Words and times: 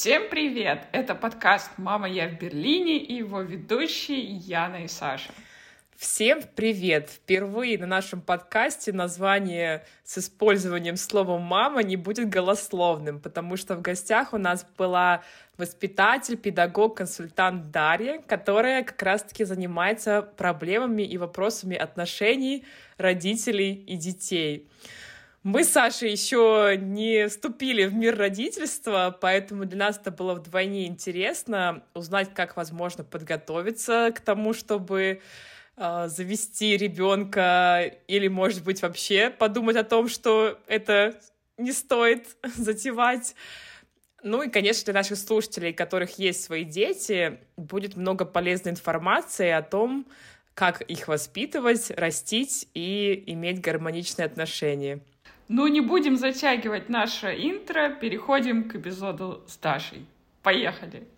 Всем 0.00 0.28
привет! 0.30 0.84
Это 0.92 1.16
подкаст 1.16 1.72
«Мама, 1.76 2.08
я 2.08 2.28
в 2.28 2.38
Берлине» 2.38 2.98
и 2.98 3.14
его 3.14 3.40
ведущие 3.40 4.20
Яна 4.20 4.84
и 4.84 4.86
Саша. 4.86 5.32
Всем 5.96 6.40
привет! 6.54 7.10
Впервые 7.10 7.76
на 7.78 7.86
нашем 7.86 8.20
подкасте 8.20 8.92
название 8.92 9.84
с 10.04 10.18
использованием 10.18 10.96
слова 10.96 11.36
«мама» 11.38 11.82
не 11.82 11.96
будет 11.96 12.28
голословным, 12.28 13.18
потому 13.18 13.56
что 13.56 13.74
в 13.74 13.82
гостях 13.82 14.32
у 14.32 14.38
нас 14.38 14.64
была 14.78 15.24
воспитатель, 15.56 16.36
педагог, 16.36 16.98
консультант 16.98 17.72
Дарья, 17.72 18.22
которая 18.24 18.84
как 18.84 19.02
раз-таки 19.02 19.42
занимается 19.42 20.22
проблемами 20.22 21.02
и 21.02 21.18
вопросами 21.18 21.76
отношений 21.76 22.64
родителей 22.98 23.72
и 23.72 23.96
детей. 23.96 24.68
Мы 25.50 25.64
с 25.64 25.70
Сашей 25.70 26.10
еще 26.10 26.76
не 26.78 27.26
вступили 27.26 27.86
в 27.86 27.94
мир 27.94 28.18
родительства, 28.18 29.16
поэтому 29.18 29.64
для 29.64 29.78
нас 29.78 29.96
это 29.96 30.10
было 30.10 30.34
вдвойне 30.34 30.86
интересно 30.86 31.84
узнать, 31.94 32.34
как 32.34 32.54
возможно 32.58 33.02
подготовиться 33.02 34.12
к 34.14 34.20
тому, 34.20 34.52
чтобы 34.52 35.22
э, 35.78 36.08
завести 36.08 36.76
ребенка 36.76 37.94
или, 38.08 38.28
может 38.28 38.62
быть, 38.62 38.82
вообще 38.82 39.30
подумать 39.30 39.76
о 39.76 39.84
том, 39.84 40.08
что 40.08 40.60
это 40.66 41.18
не 41.56 41.72
стоит 41.72 42.26
затевать. 42.54 43.34
Ну 44.22 44.42
и, 44.42 44.50
конечно, 44.50 44.84
для 44.84 45.00
наших 45.00 45.16
слушателей, 45.16 45.70
у 45.70 45.74
которых 45.74 46.18
есть 46.18 46.44
свои 46.44 46.64
дети, 46.64 47.38
будет 47.56 47.96
много 47.96 48.26
полезной 48.26 48.72
информации 48.72 49.48
о 49.48 49.62
том, 49.62 50.06
как 50.52 50.82
их 50.82 51.08
воспитывать, 51.08 51.90
растить 51.92 52.68
и 52.74 53.24
иметь 53.28 53.62
гармоничные 53.62 54.26
отношения. 54.26 55.00
Ну, 55.50 55.66
не 55.66 55.80
будем 55.80 56.18
затягивать 56.18 56.90
наше 56.90 57.28
интро, 57.28 57.88
переходим 57.88 58.68
к 58.68 58.74
эпизоду 58.76 59.42
с 59.46 59.56
Дашей. 59.56 60.04
Поехали! 60.42 61.08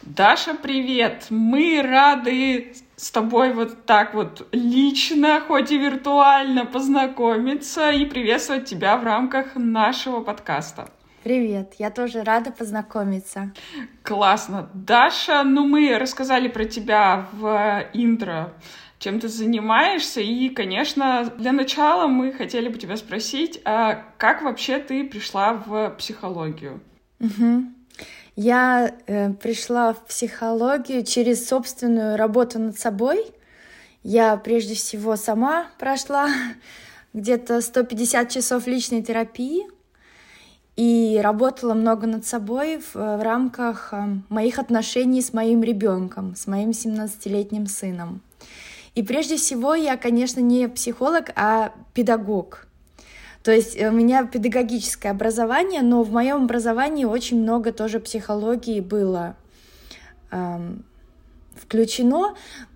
Даша, 0.00 0.54
привет! 0.54 1.26
Мы 1.28 1.82
рады 1.82 2.74
с 2.96 3.10
тобой 3.10 3.52
вот 3.52 3.84
так 3.84 4.14
вот 4.14 4.48
лично, 4.52 5.42
хоть 5.46 5.70
и 5.70 5.76
виртуально 5.76 6.64
познакомиться 6.64 7.90
и 7.90 8.06
приветствовать 8.06 8.64
тебя 8.64 8.96
в 8.96 9.04
рамках 9.04 9.56
нашего 9.56 10.22
подкаста. 10.22 10.88
Привет, 11.24 11.76
я 11.78 11.90
тоже 11.90 12.22
рада 12.22 12.50
познакомиться. 12.50 13.50
Классно. 14.02 14.68
Даша, 14.74 15.42
ну 15.42 15.66
мы 15.66 15.98
рассказали 15.98 16.48
про 16.48 16.66
тебя 16.66 17.26
в 17.32 17.88
интро, 17.94 18.52
чем 18.98 19.20
ты 19.20 19.28
занимаешься, 19.28 20.20
и, 20.20 20.50
конечно, 20.50 21.32
для 21.38 21.52
начала 21.52 22.08
мы 22.08 22.30
хотели 22.30 22.68
бы 22.68 22.78
тебя 22.78 22.98
спросить, 22.98 23.58
а 23.64 24.04
как 24.18 24.42
вообще 24.42 24.78
ты 24.78 25.02
пришла 25.02 25.54
в 25.54 25.94
психологию? 25.96 26.82
Угу. 27.20 27.72
Я 28.36 28.94
э, 29.06 29.32
пришла 29.32 29.94
в 29.94 30.04
психологию 30.04 31.06
через 31.06 31.48
собственную 31.48 32.18
работу 32.18 32.58
над 32.58 32.78
собой. 32.78 33.24
Я 34.02 34.36
прежде 34.36 34.74
всего 34.74 35.16
сама 35.16 35.68
прошла 35.78 36.28
где-то 37.14 37.62
150 37.62 38.28
часов 38.28 38.66
личной 38.66 39.02
терапии 39.02 39.73
и 40.76 41.20
работала 41.22 41.74
много 41.74 42.06
над 42.06 42.26
собой 42.26 42.78
в, 42.78 42.94
в 42.94 43.22
рамках 43.22 43.92
э, 43.92 44.16
моих 44.28 44.58
отношений 44.58 45.22
с 45.22 45.32
моим 45.32 45.62
ребенком, 45.62 46.34
с 46.34 46.46
моим 46.46 46.70
17-летним 46.70 47.66
сыном. 47.66 48.20
И 48.94 49.02
прежде 49.02 49.36
всего 49.36 49.74
я, 49.74 49.96
конечно, 49.96 50.40
не 50.40 50.68
психолог, 50.68 51.30
а 51.36 51.72
педагог. 51.94 52.66
То 53.42 53.52
есть 53.52 53.80
у 53.80 53.90
меня 53.90 54.24
педагогическое 54.24 55.12
образование, 55.12 55.82
но 55.82 56.02
в 56.02 56.10
моем 56.10 56.44
образовании 56.44 57.04
очень 57.04 57.42
много 57.42 57.72
тоже 57.72 58.00
психологии 58.00 58.80
было 58.80 59.36
эм, 60.30 60.84
включено. 61.54 62.34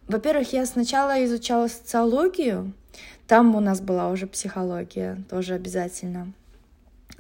Во-первых, 0.09 0.53
я 0.53 0.67
сначала 0.67 1.25
изучала 1.25 1.69
социологию, 1.69 2.73
там 3.27 3.55
у 3.55 3.61
нас 3.61 3.81
была 3.81 4.11
уже 4.11 4.27
психология, 4.27 5.23
тоже 5.31 5.55
обязательно. 5.55 6.33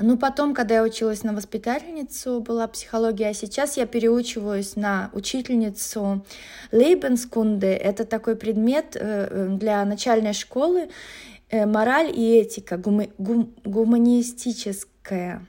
Ну, 0.00 0.16
потом, 0.16 0.54
когда 0.54 0.76
я 0.76 0.84
училась 0.84 1.24
на 1.24 1.32
воспитательницу, 1.32 2.40
была 2.40 2.68
психология, 2.68 3.30
а 3.30 3.34
сейчас 3.34 3.76
я 3.76 3.84
переучиваюсь 3.84 4.76
на 4.76 5.10
учительницу 5.12 6.24
Лейбенскунде. 6.70 7.72
Это 7.72 8.04
такой 8.04 8.36
предмет 8.36 8.94
э, 8.94 9.28
э, 9.28 9.48
для 9.58 9.84
начальной 9.84 10.34
школы, 10.34 10.88
э, 11.50 11.66
мораль 11.66 12.12
и 12.16 12.36
этика, 12.36 12.76
гум, 12.76 13.08
гум, 13.18 13.52
гуманистическая. 13.64 15.44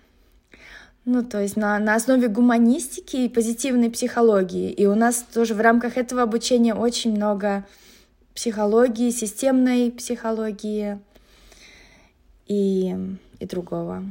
Ну, 1.05 1.23
то 1.23 1.39
есть 1.39 1.55
на, 1.55 1.77
на 1.77 1.93
основе 1.93 2.27
гуманистики 2.27 3.17
и 3.17 3.29
позитивной 3.29 3.91
психологии. 3.91 4.71
И 4.71 4.87
у 4.87 4.95
нас 4.95 5.23
тоже 5.31 5.53
в 5.53 5.61
рамках 5.61 5.95
этого 5.95 6.23
обучения 6.23 6.73
очень 6.73 7.11
много 7.11 7.67
психологии, 8.33 9.11
системной 9.11 9.91
психологии 9.91 10.99
и, 12.47 12.95
и 13.39 13.45
другого. 13.45 14.03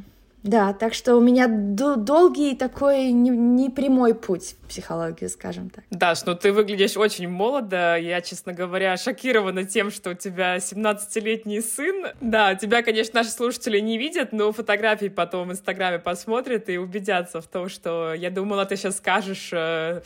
Да, 0.42 0.72
так 0.72 0.94
что 0.94 1.16
у 1.16 1.20
меня 1.20 1.48
долгий 1.48 2.54
такой 2.54 3.10
непрямой 3.10 4.10
не 4.10 4.14
путь 4.14 4.54
в 4.62 4.68
психологию, 4.68 5.28
скажем 5.30 5.68
так. 5.70 5.84
Даш, 5.90 6.24
ну 6.26 6.34
ты 6.34 6.52
выглядишь 6.52 6.96
очень 6.96 7.28
молодо. 7.28 7.96
Я, 7.96 8.20
честно 8.20 8.52
говоря, 8.52 8.96
шокирована 8.96 9.64
тем, 9.64 9.90
что 9.90 10.10
у 10.10 10.14
тебя 10.14 10.56
17-летний 10.56 11.60
сын. 11.60 12.06
Да, 12.20 12.54
тебя, 12.54 12.82
конечно, 12.82 13.20
наши 13.20 13.30
слушатели 13.30 13.80
не 13.80 13.98
видят, 13.98 14.32
но 14.32 14.52
фотографии 14.52 15.08
потом 15.08 15.48
в 15.48 15.52
Инстаграме 15.52 15.98
посмотрят 15.98 16.68
и 16.68 16.78
убедятся 16.78 17.40
в 17.40 17.46
том, 17.46 17.68
что 17.68 18.14
я 18.14 18.30
думала, 18.30 18.64
ты 18.64 18.76
сейчас 18.76 18.98
скажешь 18.98 19.50
э, 19.52 20.02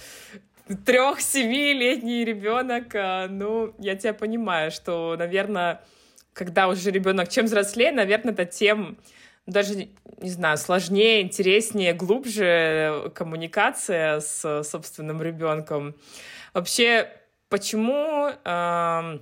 трех-семилетний 0.87 2.25
ребенок. 2.25 2.95
Э, 2.95 3.27
ну, 3.29 3.75
я 3.79 3.97
тебя 3.97 4.15
понимаю, 4.15 4.71
что, 4.71 5.15
наверное, 5.19 5.83
когда 6.33 6.69
уже 6.69 6.91
ребенок 6.91 7.29
чем 7.29 7.45
взрослее, 7.45 7.93
наверное, 7.93 8.33
это 8.33 8.47
тем 8.47 8.97
даже, 9.47 9.89
не 10.19 10.31
знаю, 10.31 10.57
сложнее, 10.57 11.23
интереснее, 11.23 11.95
глубже 11.95 13.11
коммуникация 13.15 14.21
с 14.21 14.63
собственным 14.63 15.21
ребенком. 15.23 15.95
Вообще, 16.55 17.09
почему 17.49 18.29
э, 18.29 19.19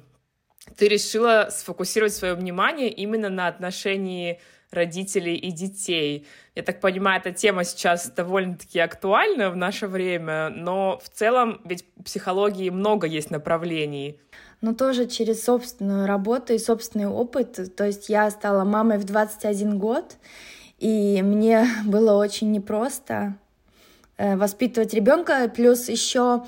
ты 0.77 0.89
решила 0.89 1.49
сфокусировать 1.51 2.13
свое 2.13 2.35
внимание 2.35 2.91
именно 2.91 3.29
на 3.29 3.49
отношении 3.49 4.41
родителей 4.71 5.35
и 5.35 5.51
детей. 5.51 6.27
Я 6.55 6.63
так 6.63 6.81
понимаю, 6.81 7.21
эта 7.21 7.33
тема 7.33 7.65
сейчас 7.65 8.09
довольно-таки 8.11 8.79
актуальна 8.79 9.51
в 9.51 9.57
наше 9.57 9.89
время, 9.89 10.49
но 10.51 11.01
в 11.03 11.09
целом 11.09 11.61
ведь 11.65 11.85
в 11.97 12.05
психологии 12.05 12.71
много 12.71 13.07
есть 13.07 13.31
направлений 13.31 14.21
но 14.61 14.75
тоже 14.75 15.07
через 15.07 15.45
собственную 15.45 16.07
работу 16.07 16.53
и 16.53 16.59
собственный 16.59 17.07
опыт. 17.07 17.75
То 17.77 17.87
есть 17.87 18.09
я 18.09 18.31
стала 18.31 18.65
мамой 18.65 18.99
в 18.99 19.05
21 19.05 19.79
год, 19.79 20.17
и 20.79 21.23
мне 21.23 21.67
было 21.87 22.17
очень 22.17 22.53
непросто 22.53 23.35
э, 24.17 24.37
воспитывать 24.37 24.95
ребенка, 24.95 25.51
плюс 25.55 25.89
еще 25.89 26.45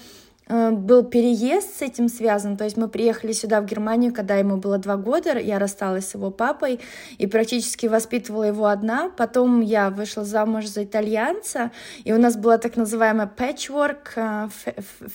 был 0.53 1.03
переезд 1.05 1.79
с 1.79 1.83
этим 1.83 2.09
связан, 2.09 2.57
то 2.57 2.65
есть 2.65 2.77
мы 2.77 2.89
приехали 2.89 3.33
сюда, 3.33 3.61
в 3.61 3.65
Германию, 3.65 4.13
когда 4.13 4.37
ему 4.37 4.59
было 4.59 4.77
два 4.79 4.97
года, 4.97 5.39
я 5.39 5.59
рассталась 5.59 6.09
с 6.09 6.15
его 6.15 6.31
папой 6.31 6.81
и 7.17 7.27
практически 7.27 7.87
воспитывала 7.87 8.45
его 8.45 8.67
одна, 8.67 9.11
потом 9.17 9.61
я 9.61 9.89
вышла 9.91 10.25
замуж 10.25 10.67
за 10.67 10.85
итальянца, 10.85 11.71
и 12.05 12.13
у 12.13 12.19
нас 12.19 12.37
была 12.37 12.59
так 12.59 12.77
называемая 12.77 13.31
patchwork 13.35 14.11
э, 14.17 14.49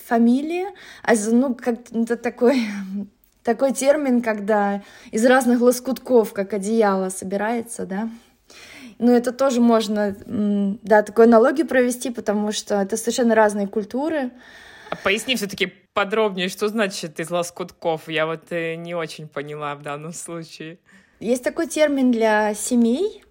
фамилия, 0.07 0.73
ну, 1.31 1.53
как 1.55 1.79
это 1.91 2.17
такой 2.17 2.63
такой 3.43 3.73
термин, 3.73 4.21
когда 4.21 4.81
из 5.11 5.25
разных 5.25 5.61
лоскутков, 5.61 6.33
как 6.33 6.53
одеяло, 6.53 7.09
собирается, 7.09 7.85
да. 7.85 8.09
Ну, 8.99 9.11
это 9.11 9.31
тоже 9.31 9.61
можно, 9.61 10.15
да, 10.25 11.03
такую 11.03 11.25
аналогию 11.25 11.67
провести, 11.67 12.09
потому 12.09 12.51
что 12.51 12.81
это 12.81 12.97
совершенно 12.97 13.35
разные 13.35 13.67
культуры. 13.67 14.31
А 14.89 14.95
поясни 14.95 15.35
все-таки 15.35 15.73
подробнее, 15.93 16.49
что 16.49 16.67
значит 16.67 17.19
из 17.19 17.29
лоскутков. 17.29 18.07
Я 18.07 18.25
вот 18.25 18.51
э, 18.51 18.75
не 18.75 18.95
очень 18.95 19.27
поняла 19.27 19.75
в 19.75 19.81
данном 19.81 20.13
случае. 20.13 20.77
Есть 21.19 21.43
такой 21.43 21.67
термин 21.67 22.11
для 22.11 22.53
семей, 22.53 23.23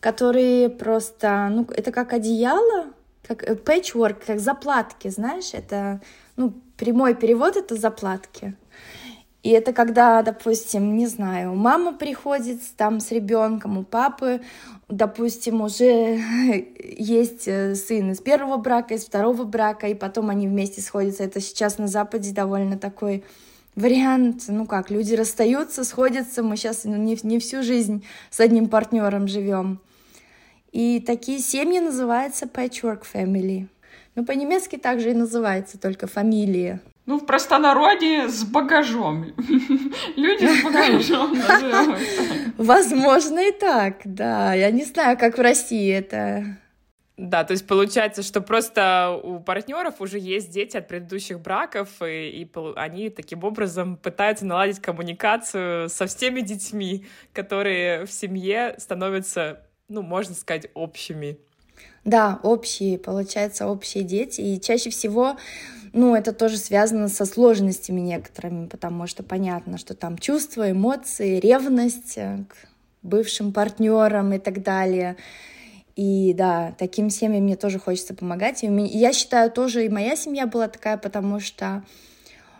которые 0.00 0.68
просто, 0.68 1.48
ну, 1.50 1.66
это 1.74 1.90
как 1.90 2.12
одеяло, 2.12 2.86
как 3.26 3.42
э, 3.42 3.54
patchwork, 3.54 4.24
как 4.26 4.38
заплатки, 4.38 5.08
знаешь, 5.08 5.52
это, 5.52 6.00
ну, 6.36 6.54
прямой 6.76 7.14
перевод— 7.14 7.56
это 7.56 7.74
заплатки. 7.74 8.54
И 9.46 9.50
это 9.50 9.72
когда, 9.72 10.22
допустим, 10.22 10.96
не 10.96 11.06
знаю, 11.06 11.54
мама 11.54 11.92
приходит 11.92 12.58
там 12.76 12.98
с 12.98 13.12
ребенком, 13.12 13.78
у 13.78 13.84
папы, 13.84 14.40
допустим, 14.88 15.60
уже 15.60 16.20
есть 16.98 17.46
э, 17.46 17.76
сын 17.76 18.10
из 18.10 18.20
первого 18.20 18.56
брака, 18.56 18.94
из 18.94 19.04
второго 19.04 19.44
брака, 19.44 19.86
и 19.86 19.94
потом 19.94 20.30
они 20.30 20.48
вместе 20.48 20.80
сходятся. 20.80 21.22
Это 21.22 21.40
сейчас 21.40 21.78
на 21.78 21.86
Западе 21.86 22.32
довольно 22.32 22.76
такой 22.76 23.22
вариант, 23.76 24.46
ну 24.48 24.66
как, 24.66 24.90
люди 24.90 25.14
расстаются, 25.14 25.84
сходятся, 25.84 26.42
мы 26.42 26.56
сейчас 26.56 26.82
ну, 26.82 26.96
не, 26.96 27.16
не 27.22 27.38
всю 27.38 27.62
жизнь 27.62 28.04
с 28.30 28.40
одним 28.40 28.68
партнером 28.68 29.28
живем. 29.28 29.78
И 30.72 30.98
такие 30.98 31.38
семьи 31.38 31.78
называются 31.78 32.46
patchwork 32.46 33.04
family. 33.14 33.68
Ну, 34.16 34.24
по-немецки 34.24 34.74
также 34.74 35.12
и 35.12 35.14
называется, 35.14 35.78
только 35.78 36.08
фамилия. 36.08 36.80
Ну, 37.06 37.18
в 37.20 37.26
простонародье 37.26 38.28
с 38.28 38.44
багажом. 38.44 39.24
Люди 40.16 40.46
с 40.46 40.64
багажом 40.64 41.38
называют. 41.38 42.00
Возможно 42.58 43.48
и 43.48 43.52
так, 43.52 44.00
да. 44.04 44.54
Я 44.54 44.70
не 44.72 44.84
знаю, 44.84 45.16
как 45.16 45.38
в 45.38 45.40
России 45.40 45.92
это 45.92 46.58
да, 47.16 47.44
то 47.44 47.52
есть 47.52 47.66
получается, 47.66 48.22
что 48.22 48.42
просто 48.42 49.18
у 49.22 49.40
партнеров 49.40 50.02
уже 50.02 50.18
есть 50.18 50.50
дети 50.50 50.76
от 50.76 50.86
предыдущих 50.86 51.40
браков, 51.40 51.88
и, 52.02 52.28
и 52.28 52.50
они 52.76 53.08
таким 53.08 53.42
образом 53.42 53.96
пытаются 53.96 54.44
наладить 54.44 54.80
коммуникацию 54.80 55.88
со 55.88 56.06
всеми 56.06 56.42
детьми, 56.42 57.06
которые 57.32 58.04
в 58.04 58.12
семье 58.12 58.74
становятся, 58.76 59.62
ну, 59.88 60.02
можно 60.02 60.34
сказать, 60.34 60.68
общими. 60.74 61.38
Да, 62.04 62.38
общие, 62.42 62.98
получается, 62.98 63.66
общие 63.66 64.04
дети. 64.04 64.42
И 64.42 64.60
чаще 64.60 64.90
всего, 64.90 65.38
ну, 65.96 66.14
это 66.14 66.34
тоже 66.34 66.58
связано 66.58 67.08
со 67.08 67.24
сложностями 67.24 68.00
некоторыми, 68.00 68.66
потому 68.66 69.06
что 69.06 69.22
понятно, 69.22 69.78
что 69.78 69.94
там 69.94 70.18
чувства, 70.18 70.70
эмоции, 70.70 71.40
ревность 71.40 72.16
к 72.16 72.54
бывшим 73.02 73.50
партнерам 73.50 74.34
и 74.34 74.38
так 74.38 74.62
далее. 74.62 75.16
И 75.96 76.34
да, 76.34 76.74
таким 76.78 77.08
семьям 77.08 77.44
мне 77.44 77.56
тоже 77.56 77.78
хочется 77.78 78.12
помогать. 78.12 78.62
И 78.62 78.66
я 78.66 79.14
считаю, 79.14 79.50
тоже 79.50 79.86
и 79.86 79.88
моя 79.88 80.16
семья 80.16 80.46
была 80.46 80.68
такая, 80.68 80.98
потому 80.98 81.40
что, 81.40 81.82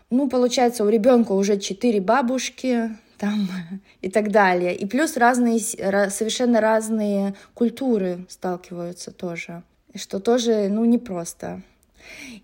ну, 0.08 0.30
получается, 0.30 0.82
у 0.82 0.88
ребенка 0.88 1.32
уже 1.32 1.58
четыре 1.58 2.00
бабушки, 2.00 2.96
там 3.18 3.50
и 4.00 4.08
так 4.08 4.30
далее. 4.30 4.74
И 4.74 4.86
плюс 4.86 5.18
разные, 5.18 5.58
совершенно 5.60 6.62
разные 6.62 7.34
культуры 7.52 8.24
сталкиваются 8.30 9.10
тоже, 9.10 9.62
что 9.94 10.20
тоже, 10.20 10.68
ну, 10.70 10.86
непросто. 10.86 11.60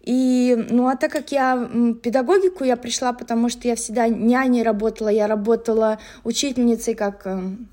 И, 0.02 0.66
ну, 0.70 0.88
а 0.88 0.96
так 0.96 1.12
как 1.12 1.32
я 1.32 1.68
педагогику, 2.02 2.64
я 2.64 2.76
пришла, 2.76 3.12
потому 3.12 3.48
что 3.48 3.68
я 3.68 3.76
всегда 3.76 4.08
няней 4.08 4.62
работала, 4.62 5.08
я 5.08 5.26
работала 5.26 5.98
учительницей 6.24 6.94
как 6.94 7.26
эм, 7.26 7.68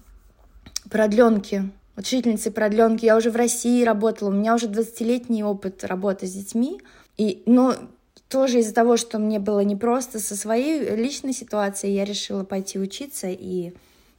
продленки 0.89 1.71
учительницей 1.99 2.51
продленки, 2.51 3.05
я 3.05 3.17
уже 3.17 3.29
в 3.29 3.35
России 3.35 3.83
работала, 3.83 4.29
у 4.29 4.31
меня 4.31 4.55
уже 4.55 4.67
20-летний 4.67 5.43
опыт 5.43 5.83
работы 5.83 6.25
с 6.27 6.31
детьми. 6.31 6.79
И, 7.17 7.43
но 7.45 7.75
тоже 8.29 8.59
из-за 8.59 8.73
того, 8.73 8.95
что 8.95 9.19
мне 9.19 9.37
было 9.39 9.59
непросто 9.59 10.19
со 10.19 10.35
своей 10.35 10.95
личной 10.95 11.33
ситуацией, 11.33 11.95
я 11.95 12.05
решила 12.05 12.45
пойти 12.45 12.79
учиться, 12.79 13.27
и, 13.27 13.73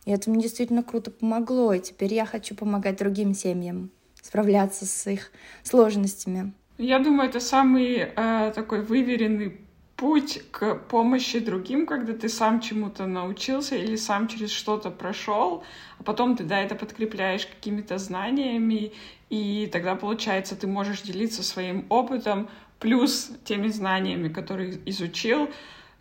и 0.05 0.11
это 0.11 0.31
мне 0.31 0.43
действительно 0.43 0.82
круто 0.82 1.11
помогло. 1.11 1.72
И 1.72 1.81
теперь 1.81 2.12
я 2.12 2.26
хочу 2.26 2.55
помогать 2.55 2.99
другим 2.99 3.34
семьям 3.34 3.90
справляться 4.20 4.84
с 4.84 5.11
их 5.11 5.32
сложностями. 5.62 6.52
Я 6.82 6.99
думаю, 6.99 7.29
это 7.29 7.41
самый 7.41 8.11
э, 8.17 8.53
такой 8.55 8.81
выверенный 8.81 9.61
путь 9.97 10.41
к 10.50 10.77
помощи 10.77 11.38
другим, 11.38 11.85
когда 11.85 12.15
ты 12.15 12.31
сам 12.31 12.62
чему-то 12.62 13.05
научился 13.05 13.77
или 13.77 13.97
сам 13.97 14.29
через 14.29 14.50
что-то 14.50 14.91
прошел, 14.91 15.62
а 15.99 16.03
потом 16.03 16.38
ты, 16.38 16.44
да, 16.44 16.59
это 16.59 16.75
подкрепляешь 16.75 17.44
какими-то 17.44 17.99
знаниями, 17.99 18.94
и 19.29 19.69
тогда, 19.71 19.94
получается, 19.94 20.56
ты 20.56 20.67
можешь 20.67 21.03
делиться 21.03 21.43
своим 21.43 21.85
опытом 21.91 22.49
плюс 22.79 23.31
теми 23.44 23.69
знаниями, 23.69 24.31
которые 24.31 24.81
изучил. 24.87 25.50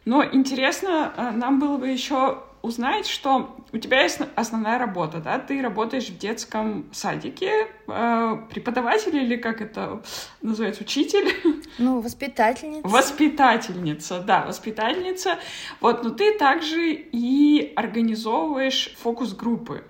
Но 0.06 0.24
интересно, 0.24 1.14
э, 1.18 1.31
нам 1.31 1.60
было 1.60 1.76
бы 1.76 1.90
еще 1.90 2.42
узнать, 2.61 3.07
что 3.07 3.56
у 3.71 3.77
тебя 3.77 4.01
есть 4.01 4.19
основная 4.35 4.77
работа, 4.77 5.19
да, 5.19 5.39
ты 5.39 5.61
работаешь 5.61 6.09
в 6.09 6.17
детском 6.17 6.85
садике, 6.91 7.67
э, 7.88 8.38
преподаватель 8.50 9.15
или 9.15 9.35
как 9.38 9.61
это 9.61 10.01
называется, 10.41 10.83
учитель? 10.83 11.33
Ну, 11.77 12.01
воспитательница. 12.01 12.85
Воспитательница, 12.85 14.19
да, 14.19 14.45
воспитательница. 14.45 15.38
Вот, 15.79 16.03
но 16.03 16.09
ты 16.09 16.38
также 16.38 16.91
и 16.91 17.71
организовываешь 17.73 18.94
фокус-группы 18.97 19.85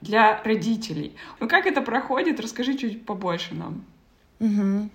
для 0.00 0.42
родителей. 0.42 1.14
Ну, 1.40 1.48
как 1.48 1.66
это 1.66 1.82
проходит? 1.82 2.40
Расскажи 2.40 2.78
чуть 2.78 3.04
побольше 3.04 3.54
нам. 3.54 3.84
Угу. 4.40 4.88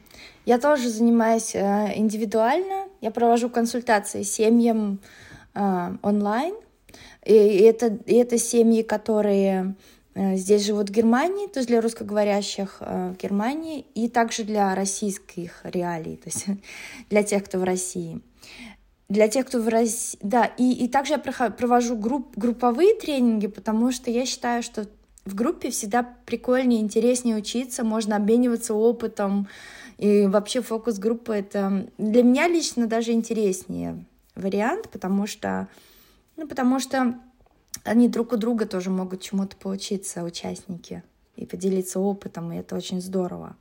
Я 0.46 0.58
тоже 0.58 0.90
занимаюсь 0.90 1.54
э, 1.54 1.94
индивидуально. 1.96 2.88
Я 3.02 3.12
провожу 3.12 3.50
консультации 3.50 4.24
семьям 4.24 5.00
э, 5.54 5.96
онлайн. 6.02 6.56
И 7.26 7.34
это, 7.34 7.98
и 8.06 8.16
это 8.16 8.38
семьи, 8.38 8.82
которые 8.82 9.76
э, 10.16 10.36
здесь 10.36 10.66
живут 10.66 10.90
в 10.90 10.94
Германии, 10.94 11.48
то 11.48 11.60
есть 11.60 11.68
для 11.70 11.82
русскоговорящих 11.82 12.78
э, 12.80 13.14
в 13.14 13.22
Германии, 13.22 13.86
и 13.94 14.08
также 14.08 14.44
для 14.44 14.74
российских 14.74 15.62
реалий, 15.64 16.16
то 16.18 16.30
есть 16.30 16.46
для 17.10 17.24
тех, 17.24 17.44
кто 17.44 17.60
в 17.60 17.64
России. 17.64 18.22
Для 19.10 19.28
тех, 19.28 19.48
кто 19.48 19.60
в 19.60 19.68
России, 19.68 20.20
да, 20.22 20.46
и, 20.46 20.72
и 20.86 20.88
также 20.88 21.14
я 21.14 21.50
провожу 21.50 21.98
групп, 21.98 22.38
групповые 22.38 22.94
тренинги, 22.94 23.48
потому 23.48 23.92
что 23.92 24.12
я 24.12 24.26
считаю, 24.26 24.62
что 24.62 24.86
в 25.26 25.36
группе 25.36 25.72
всегда 25.72 26.04
прикольнее, 26.26 26.82
интереснее 26.82 27.36
учиться, 27.36 27.84
можно 27.84 28.16
обмениваться 28.16 28.74
опытом, 28.74 29.48
и 29.98 30.28
вообще 30.28 30.62
фокус 30.62 30.98
группы 30.98 31.34
это 31.34 31.88
для 31.98 32.24
меня 32.24 32.48
лично 32.48 32.88
даже 32.88 33.12
интереснее 33.12 34.06
вариант, 34.36 34.90
потому 34.90 35.28
что 35.28 35.68
ну, 36.40 36.48
потому 36.48 36.80
что 36.80 37.20
они 37.84 38.08
друг 38.08 38.32
у 38.32 38.38
друга 38.38 38.66
тоже 38.66 38.90
могут 38.90 39.22
чему-то 39.22 39.58
поучиться, 39.58 40.24
участники, 40.24 41.04
и 41.36 41.46
поделиться 41.46 42.00
опытом, 42.00 42.52
и 42.52 42.58
это 42.58 42.76
очень 42.76 43.02
здорово. 43.02 43.56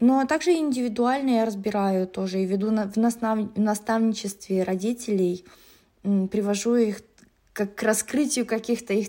Но 0.00 0.24
также 0.26 0.52
индивидуально 0.52 1.30
я 1.30 1.44
разбираю 1.44 2.06
тоже 2.06 2.40
и 2.40 2.46
веду 2.46 2.70
в 2.70 2.96
наставничестве 2.96 4.62
родителей, 4.62 5.44
привожу 6.02 6.76
их 6.76 7.02
к 7.52 7.82
раскрытию 7.82 8.46
каких-то 8.46 8.94
их 8.94 9.08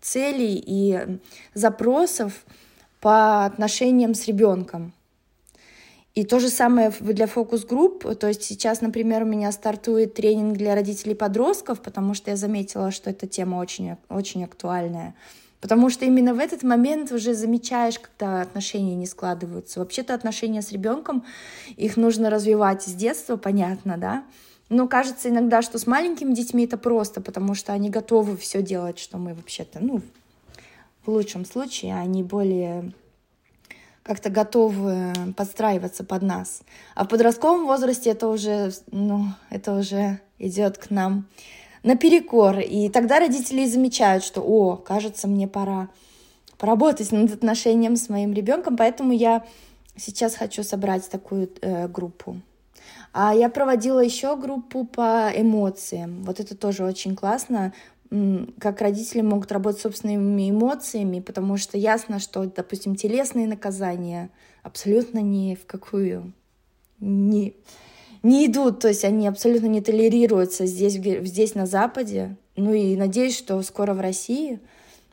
целей 0.00 0.62
и 0.64 1.18
запросов 1.54 2.44
по 3.00 3.44
отношениям 3.44 4.14
с 4.14 4.26
ребенком. 4.26 4.92
И 6.14 6.24
то 6.24 6.40
же 6.40 6.48
самое 6.48 6.92
для 7.00 7.26
фокус-групп. 7.26 8.04
То 8.18 8.28
есть 8.28 8.42
сейчас, 8.42 8.80
например, 8.80 9.22
у 9.22 9.26
меня 9.26 9.52
стартует 9.52 10.14
тренинг 10.14 10.56
для 10.56 10.74
родителей-подростков, 10.74 11.80
потому 11.80 12.14
что 12.14 12.30
я 12.30 12.36
заметила, 12.36 12.90
что 12.90 13.10
эта 13.10 13.28
тема 13.28 13.56
очень, 13.56 13.96
очень 14.08 14.44
актуальная. 14.44 15.14
Потому 15.60 15.90
что 15.90 16.06
именно 16.06 16.34
в 16.34 16.38
этот 16.38 16.62
момент 16.62 17.12
уже 17.12 17.34
замечаешь, 17.34 18.00
когда 18.00 18.40
отношения 18.40 18.94
не 18.96 19.06
складываются. 19.06 19.78
Вообще-то 19.78 20.14
отношения 20.14 20.62
с 20.62 20.72
ребенком, 20.72 21.24
их 21.76 21.96
нужно 21.96 22.30
развивать 22.30 22.82
с 22.82 22.92
детства, 22.92 23.36
понятно, 23.36 23.96
да? 23.96 24.24
Но 24.70 24.88
кажется 24.88 25.28
иногда, 25.28 25.62
что 25.62 25.78
с 25.78 25.86
маленькими 25.86 26.32
детьми 26.32 26.64
это 26.64 26.78
просто, 26.78 27.20
потому 27.20 27.54
что 27.54 27.72
они 27.72 27.90
готовы 27.90 28.36
все 28.36 28.62
делать, 28.62 28.98
что 28.98 29.18
мы 29.18 29.34
вообще-то, 29.34 29.80
ну, 29.80 30.00
в 31.04 31.10
лучшем 31.10 31.44
случае, 31.44 31.94
они 31.96 32.22
более 32.22 32.92
как-то 34.02 34.30
готовы 34.30 35.12
подстраиваться 35.36 36.04
под 36.04 36.22
нас. 36.22 36.62
А 36.94 37.04
в 37.04 37.08
подростковом 37.08 37.66
возрасте 37.66 38.10
это 38.10 38.28
уже, 38.28 38.72
ну, 38.90 39.26
это 39.50 39.74
уже 39.74 40.20
идет 40.38 40.78
к 40.78 40.90
нам 40.90 41.26
наперекор. 41.82 42.58
И 42.58 42.88
тогда 42.88 43.20
родители 43.20 43.66
замечают, 43.66 44.24
что, 44.24 44.40
о, 44.42 44.76
кажется, 44.76 45.28
мне 45.28 45.46
пора 45.46 45.88
поработать 46.58 47.10
над 47.12 47.32
отношением 47.32 47.96
с 47.96 48.08
моим 48.08 48.34
ребенком, 48.34 48.76
поэтому 48.76 49.12
я 49.12 49.44
сейчас 49.96 50.34
хочу 50.34 50.62
собрать 50.62 51.08
такую 51.08 51.50
э, 51.62 51.88
группу. 51.88 52.40
А 53.12 53.34
я 53.34 53.48
проводила 53.48 54.00
еще 54.00 54.36
группу 54.36 54.84
по 54.84 55.30
эмоциям. 55.34 56.22
Вот 56.22 56.38
это 56.38 56.56
тоже 56.56 56.84
очень 56.84 57.16
классно 57.16 57.72
как 58.58 58.80
родители 58.80 59.20
могут 59.20 59.52
работать 59.52 59.80
собственными 59.80 60.50
эмоциями, 60.50 61.20
потому 61.20 61.56
что 61.56 61.78
ясно, 61.78 62.18
что, 62.18 62.44
допустим, 62.44 62.96
телесные 62.96 63.46
наказания 63.46 64.30
абсолютно 64.62 65.20
ни 65.20 65.54
в 65.54 65.64
какую 65.64 66.32
не, 66.98 67.54
не 68.22 68.46
идут, 68.46 68.80
то 68.80 68.88
есть 68.88 69.04
они 69.04 69.28
абсолютно 69.28 69.66
не 69.66 69.80
толерируются 69.80 70.66
здесь, 70.66 70.94
здесь 70.94 71.54
на 71.54 71.66
Западе. 71.66 72.36
Ну 72.56 72.74
и 72.74 72.96
надеюсь, 72.96 73.38
что 73.38 73.62
скоро 73.62 73.94
в 73.94 74.00
России, 74.00 74.58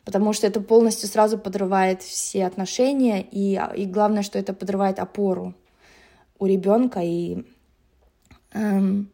потому 0.04 0.32
что 0.32 0.46
это 0.46 0.60
полностью 0.60 1.08
сразу 1.08 1.38
подрывает 1.38 2.02
все 2.02 2.46
отношения, 2.46 3.22
и, 3.30 3.60
и 3.76 3.86
главное, 3.86 4.22
что 4.22 4.38
это 4.38 4.52
подрывает 4.52 4.98
опору 4.98 5.54
у 6.38 6.46
ребенка, 6.46 7.00
и 7.00 7.44
эм, 8.52 9.08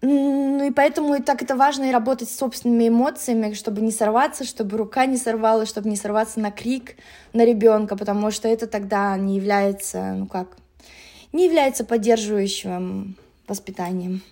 ну 0.00 0.64
и 0.64 0.70
поэтому 0.70 1.14
и 1.14 1.22
так 1.22 1.42
это 1.42 1.56
важно 1.56 1.84
и 1.84 1.92
работать 1.92 2.30
с 2.30 2.36
собственными 2.36 2.88
эмоциями, 2.88 3.52
чтобы 3.54 3.80
не 3.80 3.90
сорваться, 3.90 4.44
чтобы 4.44 4.76
рука 4.76 5.06
не 5.06 5.16
сорвалась, 5.16 5.68
чтобы 5.68 5.88
не 5.88 5.96
сорваться 5.96 6.38
на 6.38 6.52
крик 6.52 6.96
на 7.32 7.44
ребенка, 7.44 7.96
потому 7.96 8.30
что 8.30 8.46
это 8.48 8.66
тогда 8.66 9.16
не 9.16 9.36
является, 9.36 10.12
ну 10.12 10.26
как, 10.26 10.56
не 11.32 11.46
является 11.46 11.84
поддерживающим 11.84 13.16
воспитанием. 13.48 14.22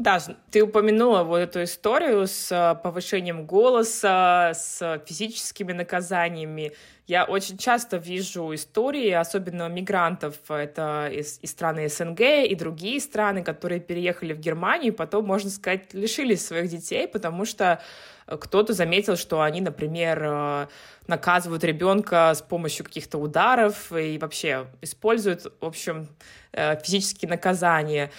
Да, 0.00 0.18
ты 0.50 0.62
упомянула 0.62 1.24
вот 1.24 1.36
эту 1.36 1.62
историю 1.62 2.26
с 2.26 2.50
э, 2.50 2.74
повышением 2.82 3.44
голоса, 3.44 4.52
с 4.54 4.98
физическими 5.04 5.74
наказаниями. 5.74 6.72
Я 7.06 7.26
очень 7.26 7.58
часто 7.58 7.98
вижу 7.98 8.54
истории, 8.54 9.10
особенно 9.10 9.68
мигрантов, 9.68 10.36
это 10.48 11.10
из, 11.12 11.38
из 11.42 11.50
страны 11.50 11.86
СНГ 11.90 12.20
и 12.48 12.54
другие 12.54 12.98
страны, 12.98 13.42
которые 13.42 13.78
переехали 13.78 14.32
в 14.32 14.38
Германию, 14.38 14.94
потом, 14.94 15.26
можно 15.26 15.50
сказать, 15.50 15.92
лишились 15.92 16.46
своих 16.46 16.70
детей, 16.70 17.06
потому 17.06 17.44
что 17.44 17.82
кто-то 18.26 18.72
заметил, 18.72 19.16
что 19.16 19.42
они, 19.42 19.60
например, 19.60 20.22
э, 20.22 20.66
наказывают 21.08 21.64
ребенка 21.64 22.32
с 22.34 22.40
помощью 22.40 22.86
каких-то 22.86 23.18
ударов 23.18 23.92
и 23.92 24.16
вообще 24.18 24.66
используют, 24.80 25.52
в 25.60 25.66
общем, 25.66 26.08
э, 26.52 26.80
физические 26.82 27.28
наказания. 27.28 28.10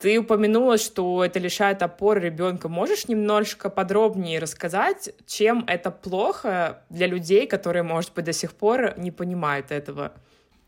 Ты 0.00 0.18
упомянула, 0.18 0.78
что 0.78 1.22
это 1.22 1.38
лишает 1.38 1.82
опоры 1.82 2.22
ребенка. 2.22 2.70
Можешь 2.70 3.06
немножко 3.06 3.68
подробнее 3.68 4.38
рассказать, 4.38 5.10
чем 5.26 5.62
это 5.66 5.90
плохо 5.90 6.82
для 6.88 7.06
людей, 7.06 7.46
которые, 7.46 7.82
может 7.82 8.14
быть, 8.14 8.24
до 8.24 8.32
сих 8.32 8.54
пор 8.54 8.98
не 8.98 9.10
понимают 9.10 9.70
этого? 9.70 10.14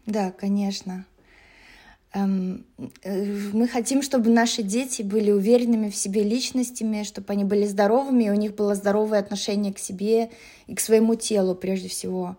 Да, 0.05 0.33
конечно. 0.33 1.07
Эм, 2.13 2.67
э, 3.03 3.25
мы 3.55 3.69
хотим, 3.69 4.03
чтобы 4.03 4.29
наши 4.29 4.63
дети 4.63 5.01
были 5.01 5.31
уверенными 5.31 5.89
в 5.89 5.97
себе 5.97 6.23
личностями, 6.25 7.03
чтобы 7.03 7.33
они 7.33 7.45
были 7.45 7.65
здоровыми, 7.65 8.25
и 8.25 8.31
у 8.31 8.35
них 8.35 8.55
было 8.55 8.75
здоровое 8.75 9.19
отношение 9.19 9.73
к 9.73 9.79
себе 9.79 10.31
и 10.67 10.75
к 10.75 10.81
своему 10.81 11.15
телу 11.15 11.55
прежде 11.55 11.89
всего. 11.89 12.37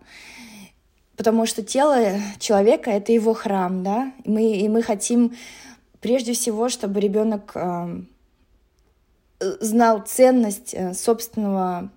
Потому 1.16 1.44
что 1.46 1.64
тело 1.64 2.20
человека— 2.38 2.90
это 2.92 3.10
его 3.10 3.34
храм, 3.34 3.82
да, 3.82 4.12
и 4.22 4.30
мы, 4.30 4.52
и 4.52 4.68
мы 4.68 4.80
хотим 4.80 5.32
Прежде 6.04 6.34
всего, 6.34 6.68
чтобы 6.68 7.00
ребенок 7.00 7.52
э, 7.54 8.02
знал 9.40 10.02
ценность 10.06 10.74
э, 10.74 10.92
собственного, 10.92 11.90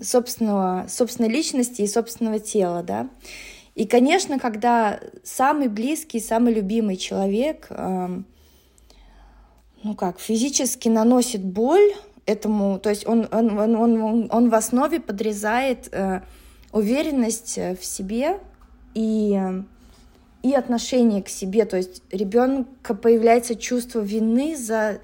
собственного, 0.00 0.86
собственной 0.88 1.28
личности 1.28 1.82
и 1.82 1.88
собственного 1.88 2.38
тела, 2.38 2.84
да. 2.84 3.08
И, 3.74 3.88
конечно, 3.88 4.38
когда 4.38 5.00
самый 5.24 5.66
близкий, 5.66 6.20
самый 6.20 6.54
любимый 6.54 6.96
человек, 6.96 7.66
э, 7.70 8.22
ну 9.82 9.94
как, 9.96 10.20
физически 10.20 10.88
наносит 10.88 11.44
боль 11.44 11.92
этому, 12.26 12.78
то 12.78 12.88
есть 12.88 13.04
он, 13.04 13.26
он, 13.32 13.58
он, 13.58 13.74
он, 13.74 14.28
он 14.30 14.48
в 14.48 14.54
основе 14.54 15.00
подрезает 15.00 15.88
э, 15.90 16.20
уверенность 16.70 17.58
в 17.58 17.84
себе 17.84 18.38
и 18.94 19.36
и 20.42 20.54
отношение 20.54 21.22
к 21.22 21.28
себе. 21.28 21.64
То 21.64 21.76
есть 21.76 22.02
ребенка 22.10 22.94
появляется 22.94 23.54
чувство 23.54 24.00
вины 24.00 24.56
за, 24.56 25.00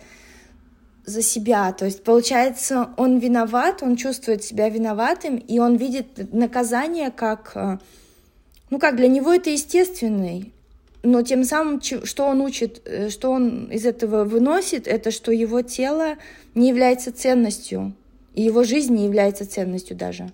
за 1.05 1.23
себя. 1.23 1.73
То 1.73 1.85
есть 1.85 2.03
получается, 2.03 2.91
он 2.97 3.19
виноват, 3.19 3.83
он 3.83 3.97
чувствует 3.97 4.43
себя 4.43 4.69
виноватым, 4.69 5.37
и 5.37 5.59
он 5.59 5.77
видит 5.77 6.33
наказание 6.33 7.11
как, 7.11 7.53
э, 7.55 7.79
ну 8.71 8.79
как 8.79 8.97
для 8.97 9.09
него 9.09 9.33
это 9.33 9.51
естественный. 9.51 10.53
Но 11.03 11.23
тем 11.23 11.45
самым, 11.45 11.81
что 11.81 12.27
он 12.27 12.41
учит, 12.41 12.83
э, 12.85 13.11
что 13.11 13.31
он 13.31 13.67
из 13.67 13.85
этого 13.85 14.25
выносит, 14.25 14.89
это 14.89 15.11
что 15.11 15.33
его 15.33 15.63
тело 15.63 16.17
не 16.55 16.69
является 16.69 17.13
ценностью, 17.13 17.95
и 18.35 18.43
его 18.43 18.65
жизнь 18.65 18.95
не 18.95 19.05
является 19.05 19.49
ценностью 19.49 19.97
даже 19.97 20.31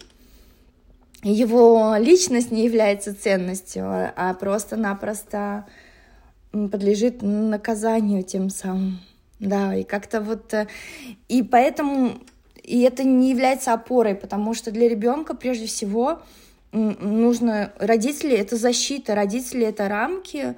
его 1.23 1.95
личность 1.99 2.51
не 2.51 2.65
является 2.65 3.15
ценностью, 3.15 3.85
а 3.87 4.35
просто-напросто 4.35 5.67
подлежит 6.51 7.23
наказанию 7.23 8.23
тем 8.23 8.51
самым. 8.51 9.01
Да, 9.43 9.75
и 9.75 9.83
как-то 9.83 10.21
вот... 10.21 10.55
Э, 10.55 10.69
и 11.29 11.43
поэтому... 11.43 12.19
И 12.63 12.83
это 12.83 13.03
не 13.03 13.31
является 13.31 13.73
опорой, 13.73 14.15
потому 14.15 14.55
что 14.55 14.71
для 14.71 14.89
ребенка 14.89 15.35
прежде 15.35 15.67
всего 15.67 16.23
нужно... 16.71 17.73
Родители— 17.79 18.37
это 18.37 18.57
защита, 18.57 19.17
родители— 19.17 19.67
это 19.67 19.89
рамки, 19.89 20.55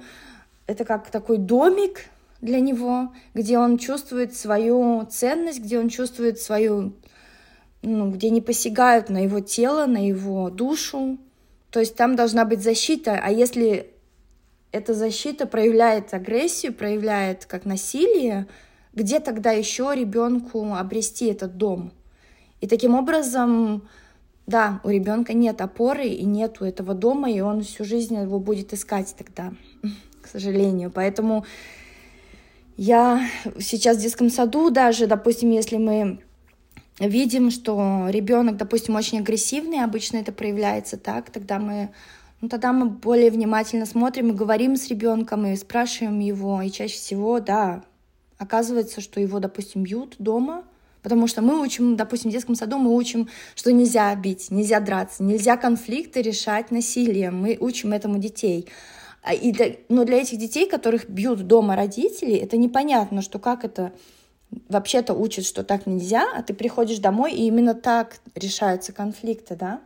это 0.67 0.85
как 0.85 1.09
такой 1.09 1.37
домик 1.37 2.05
для 2.41 2.59
него, 2.59 3.11
где 3.33 3.57
он 3.57 3.79
чувствует 3.79 4.35
свою 4.35 5.03
ценность, 5.09 5.61
где 5.61 5.79
он 5.79 5.89
чувствует 5.89 6.39
свою 6.39 6.93
ну, 7.85 8.11
где 8.11 8.29
не 8.29 8.41
посягают 8.41 9.09
на 9.09 9.23
его 9.23 9.39
тело, 9.39 9.85
на 9.85 10.05
его 10.05 10.49
душу. 10.49 11.17
То 11.69 11.79
есть 11.79 11.95
там 11.95 12.15
должна 12.15 12.45
быть 12.45 12.61
защита, 12.61 13.19
а 13.21 13.31
если 13.31 13.91
эта 14.71 14.93
защита 14.93 15.45
проявляет 15.45 16.13
агрессию, 16.13 16.73
проявляет 16.73 17.45
как 17.45 17.65
насилие, 17.65 18.47
где 18.93 19.19
тогда 19.19 19.51
еще 19.51 19.93
ребенку 19.95 20.73
обрести 20.73 21.27
этот 21.27 21.57
дом? 21.57 21.91
И 22.61 22.67
таким 22.67 22.95
образом, 22.95 23.87
да, 24.47 24.81
у 24.83 24.89
ребенка 24.89 25.33
нет 25.33 25.61
опоры 25.61 26.07
и 26.07 26.25
нету 26.25 26.65
этого 26.65 26.93
дома, 26.93 27.31
и 27.31 27.39
он 27.41 27.61
всю 27.61 27.83
жизнь 27.83 28.15
его 28.15 28.39
будет 28.39 28.73
искать 28.73 29.13
тогда, 29.17 29.53
к 30.21 30.27
сожалению. 30.27 30.91
Поэтому 30.91 31.45
я 32.77 33.29
сейчас 33.59 33.97
в 33.97 34.01
детском 34.01 34.29
саду 34.29 34.69
даже, 34.69 35.07
допустим, 35.07 35.51
если 35.51 35.77
мы 35.77 36.19
видим, 36.99 37.51
что 37.51 38.07
ребенок, 38.09 38.57
допустим, 38.57 38.95
очень 38.95 39.19
агрессивный, 39.19 39.83
обычно 39.83 40.17
это 40.17 40.31
проявляется 40.31 40.97
так, 40.97 41.29
тогда 41.29 41.59
мы 41.59 41.89
ну, 42.41 42.49
тогда 42.49 42.73
мы 42.73 42.89
более 42.89 43.31
внимательно 43.31 43.85
смотрим 43.85 44.29
и 44.29 44.33
говорим 44.35 44.75
с 44.75 44.87
ребенком 44.89 45.47
и 45.47 45.55
спрашиваем 45.55 46.19
его. 46.19 46.61
И 46.61 46.69
чаще 46.69 46.95
всего, 46.95 47.39
да, 47.39 47.83
оказывается, 48.37 49.01
что 49.01 49.19
его, 49.19 49.39
допустим, 49.39 49.83
бьют 49.83 50.15
дома, 50.19 50.63
потому 51.01 51.27
что 51.27 51.41
мы 51.41 51.61
учим, 51.61 51.95
допустим, 51.95 52.29
в 52.29 52.33
детском 52.33 52.55
саду 52.55 52.77
мы 52.77 52.93
учим, 52.93 53.29
что 53.55 53.71
нельзя 53.71 54.13
бить, 54.15 54.51
нельзя 54.51 54.79
драться, 54.79 55.23
нельзя 55.23 55.57
конфликты 55.57 56.21
решать 56.21 56.71
насилием. 56.71 57.39
Мы 57.39 57.57
учим 57.59 57.93
этому 57.93 58.17
детей. 58.17 58.67
А, 59.23 59.33
и 59.33 59.51
для, 59.51 59.77
но 59.89 60.03
для 60.03 60.17
этих 60.17 60.37
детей, 60.37 60.69
которых 60.69 61.09
бьют 61.09 61.47
дома 61.47 61.75
родители, 61.75 62.35
это 62.35 62.57
непонятно, 62.57 63.21
что 63.21 63.39
как 63.39 63.63
это 63.63 63.91
вообще-то 64.69 65.13
учат, 65.13 65.45
что 65.45 65.63
так 65.63 65.85
нельзя, 65.85 66.25
а 66.35 66.43
ты 66.43 66.53
приходишь 66.53 66.99
домой, 66.99 67.33
и 67.33 67.45
именно 67.47 67.73
так 67.73 68.17
решаются 68.35 68.93
конфликты, 68.93 69.55
да? 69.55 69.81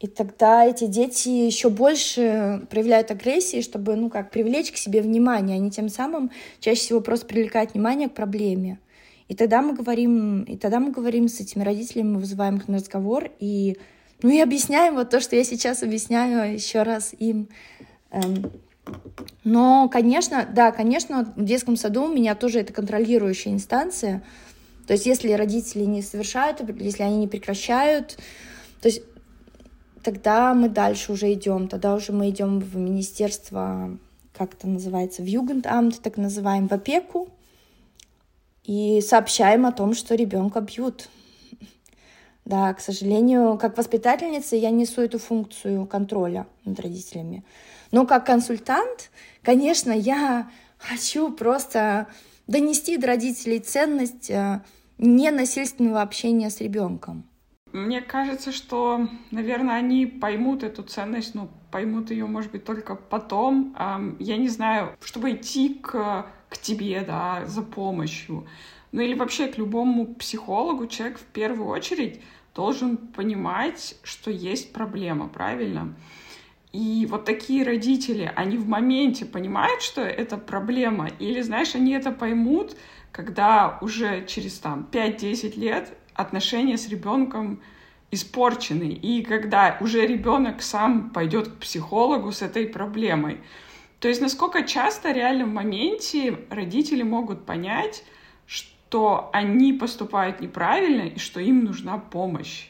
И 0.00 0.06
тогда 0.06 0.66
эти 0.66 0.86
дети 0.86 1.28
еще 1.28 1.70
больше 1.70 2.66
проявляют 2.68 3.10
агрессии, 3.10 3.62
чтобы, 3.62 3.96
ну 3.96 4.10
как, 4.10 4.30
привлечь 4.30 4.70
к 4.70 4.76
себе 4.76 5.00
внимание. 5.00 5.56
Они 5.56 5.70
тем 5.70 5.88
самым 5.88 6.30
чаще 6.60 6.80
всего 6.80 7.00
просто 7.00 7.26
привлекают 7.26 7.72
внимание 7.72 8.08
к 8.08 8.14
проблеме. 8.14 8.78
И 9.28 9.34
тогда 9.34 9.62
мы 9.62 9.72
говорим, 9.72 10.42
и 10.42 10.56
тогда 10.56 10.80
мы 10.80 10.90
говорим 10.90 11.28
с 11.28 11.40
этими 11.40 11.62
родителями, 11.62 12.14
мы 12.14 12.20
вызываем 12.20 12.56
их 12.56 12.68
на 12.68 12.76
разговор 12.76 13.30
и, 13.40 13.78
ну 14.20 14.28
и 14.28 14.38
объясняем 14.40 14.96
вот 14.96 15.08
то, 15.08 15.20
что 15.20 15.36
я 15.36 15.44
сейчас 15.44 15.82
объясняю 15.82 16.52
еще 16.52 16.82
раз 16.82 17.14
им. 17.18 17.48
Эм, 18.10 18.52
но, 19.44 19.88
конечно, 19.88 20.48
да, 20.50 20.72
конечно, 20.72 21.32
в 21.36 21.44
детском 21.44 21.76
саду 21.76 22.04
у 22.04 22.12
меня 22.12 22.34
тоже 22.34 22.60
это 22.60 22.72
контролирующая 22.72 23.52
инстанция. 23.52 24.22
То 24.86 24.94
есть, 24.94 25.06
если 25.06 25.32
родители 25.32 25.84
не 25.84 26.02
совершают, 26.02 26.60
если 26.80 27.02
они 27.02 27.18
не 27.18 27.28
прекращают, 27.28 28.18
то 28.80 28.88
есть 28.88 29.02
тогда 30.02 30.52
мы 30.54 30.68
дальше 30.68 31.12
уже 31.12 31.32
идем, 31.32 31.68
тогда 31.68 31.94
уже 31.94 32.12
мы 32.12 32.28
идем 32.30 32.60
в 32.60 32.76
министерство, 32.76 33.96
как 34.36 34.54
это 34.54 34.68
называется, 34.68 35.22
в 35.22 35.26
Югендамт, 35.26 36.00
так 36.00 36.16
называем, 36.16 36.68
в 36.68 36.72
опеку, 36.72 37.28
и 38.64 39.00
сообщаем 39.00 39.66
о 39.66 39.72
том, 39.72 39.94
что 39.94 40.14
ребенка 40.14 40.60
бьют. 40.60 41.08
Да, 42.44 42.72
к 42.74 42.80
сожалению, 42.80 43.56
как 43.56 43.78
воспитательница 43.78 44.56
я 44.56 44.70
несу 44.70 45.00
эту 45.00 45.18
функцию 45.18 45.86
контроля 45.86 46.46
над 46.66 46.78
родителями. 46.78 47.42
Но 47.94 48.06
как 48.06 48.26
консультант, 48.26 49.12
конечно, 49.44 49.92
я 49.92 50.50
хочу 50.78 51.30
просто 51.30 52.08
донести 52.48 52.96
до 52.96 53.06
родителей 53.06 53.60
ценность 53.60 54.30
э, 54.30 54.64
ненасильственного 54.98 56.02
общения 56.02 56.50
с 56.50 56.60
ребенком. 56.60 57.24
Мне 57.72 58.00
кажется, 58.00 58.50
что, 58.50 59.08
наверное, 59.30 59.76
они 59.76 60.06
поймут 60.06 60.64
эту 60.64 60.82
ценность, 60.82 61.36
ну, 61.36 61.48
поймут 61.70 62.10
ее, 62.10 62.26
может 62.26 62.50
быть, 62.50 62.64
только 62.64 62.96
потом. 62.96 63.76
Я 64.18 64.38
не 64.38 64.48
знаю, 64.48 64.96
чтобы 65.00 65.30
идти 65.30 65.74
к, 65.74 66.26
к 66.48 66.58
тебе, 66.58 67.04
да, 67.06 67.44
за 67.46 67.62
помощью. 67.62 68.48
Ну 68.90 69.02
или 69.02 69.14
вообще 69.14 69.46
к 69.46 69.56
любому 69.56 70.16
психологу 70.16 70.88
человек 70.88 71.20
в 71.20 71.26
первую 71.26 71.68
очередь 71.68 72.20
должен 72.56 72.96
понимать, 72.96 73.94
что 74.02 74.32
есть 74.32 74.72
проблема, 74.72 75.28
правильно? 75.28 75.94
И 76.74 77.06
вот 77.08 77.24
такие 77.24 77.62
родители, 77.62 78.32
они 78.34 78.58
в 78.58 78.66
моменте 78.66 79.24
понимают, 79.24 79.80
что 79.80 80.00
это 80.00 80.36
проблема, 80.36 81.08
или, 81.20 81.40
знаешь, 81.40 81.76
они 81.76 81.92
это 81.92 82.10
поймут, 82.10 82.76
когда 83.12 83.78
уже 83.80 84.26
через 84.26 84.58
там 84.58 84.88
5-10 84.90 85.56
лет 85.56 85.96
отношения 86.14 86.76
с 86.76 86.88
ребенком 86.88 87.62
испорчены, 88.10 88.88
и 88.90 89.22
когда 89.22 89.78
уже 89.80 90.04
ребенок 90.04 90.62
сам 90.62 91.10
пойдет 91.10 91.46
к 91.46 91.58
психологу 91.58 92.32
с 92.32 92.42
этой 92.42 92.66
проблемой. 92.66 93.40
То 94.00 94.08
есть 94.08 94.20
насколько 94.20 94.64
часто 94.64 95.12
реально 95.12 95.44
в 95.44 95.52
моменте 95.52 96.40
родители 96.50 97.04
могут 97.04 97.46
понять, 97.46 98.02
что 98.46 99.30
они 99.32 99.72
поступают 99.74 100.40
неправильно 100.40 101.02
и 101.02 101.20
что 101.20 101.38
им 101.38 101.62
нужна 101.62 101.98
помощь? 101.98 102.68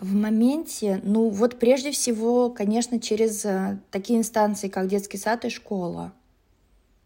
В 0.00 0.14
моменте, 0.14 1.00
ну 1.04 1.28
вот 1.28 1.58
прежде 1.58 1.90
всего, 1.90 2.50
конечно, 2.50 3.00
через 3.00 3.44
э, 3.44 3.78
такие 3.90 4.18
инстанции, 4.18 4.68
как 4.68 4.88
детский 4.88 5.18
сад 5.18 5.44
и 5.44 5.48
школа. 5.48 6.12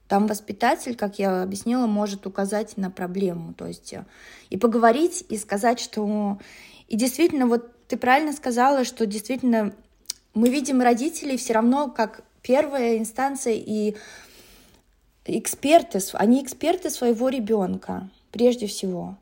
Там 0.09 0.26
воспитатель, 0.26 0.95
как 0.95 1.18
я 1.18 1.42
объяснила, 1.42 1.87
может 1.87 2.26
указать 2.26 2.76
на 2.76 2.90
проблему, 2.90 3.54
то 3.54 3.66
есть 3.66 3.92
э, 3.92 4.04
и 4.50 4.56
поговорить, 4.56 5.25
и 5.28 5.37
сказать, 5.37 5.80
что... 5.80 6.38
И 6.88 6.97
действительно, 6.97 7.47
вот 7.47 7.71
ты 7.88 7.97
правильно 7.97 8.33
сказала, 8.33 8.85
что 8.85 9.06
действительно 9.06 9.75
мы 10.35 10.49
видим 10.49 10.80
родителей 10.80 11.37
все 11.37 11.54
равно 11.54 11.90
как 11.90 12.23
первая 12.42 12.99
инстанция 12.99 13.54
и 13.54 13.97
эксперты, 15.25 15.99
они 16.12 16.42
эксперты 16.42 16.90
своего 16.90 17.28
ребенка 17.28 18.09
прежде 18.30 18.66
всего. 18.66 19.16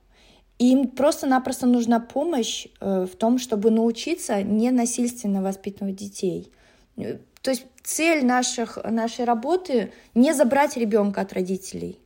Им 0.59 0.89
просто-напросто 0.89 1.67
нужна 1.67 1.99
помощь 2.01 2.67
э, 2.81 3.07
в 3.11 3.17
том, 3.17 3.39
чтобы 3.39 3.71
научиться 3.71 4.43
ненасильственно 4.43 5.43
воспитывать 5.43 5.97
детей. 5.97 6.53
Э, 6.97 7.19
то 7.43 7.51
есть 7.51 7.67
цель 7.83 8.25
наших, 8.25 8.79
нашей 8.85 9.25
работы 9.25 9.93
не 10.15 10.33
забрать 10.33 10.77
ребенка 10.77 11.23
от 11.23 11.33
родителей, 11.33 11.99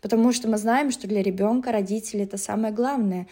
потому 0.00 0.32
что 0.32 0.48
мы 0.48 0.58
знаем, 0.58 0.90
что 0.90 1.08
для 1.08 1.22
ребенка 1.22 1.72
родители 1.72 2.22
это 2.22 2.36
самое 2.36 2.72
главное. 2.72 3.26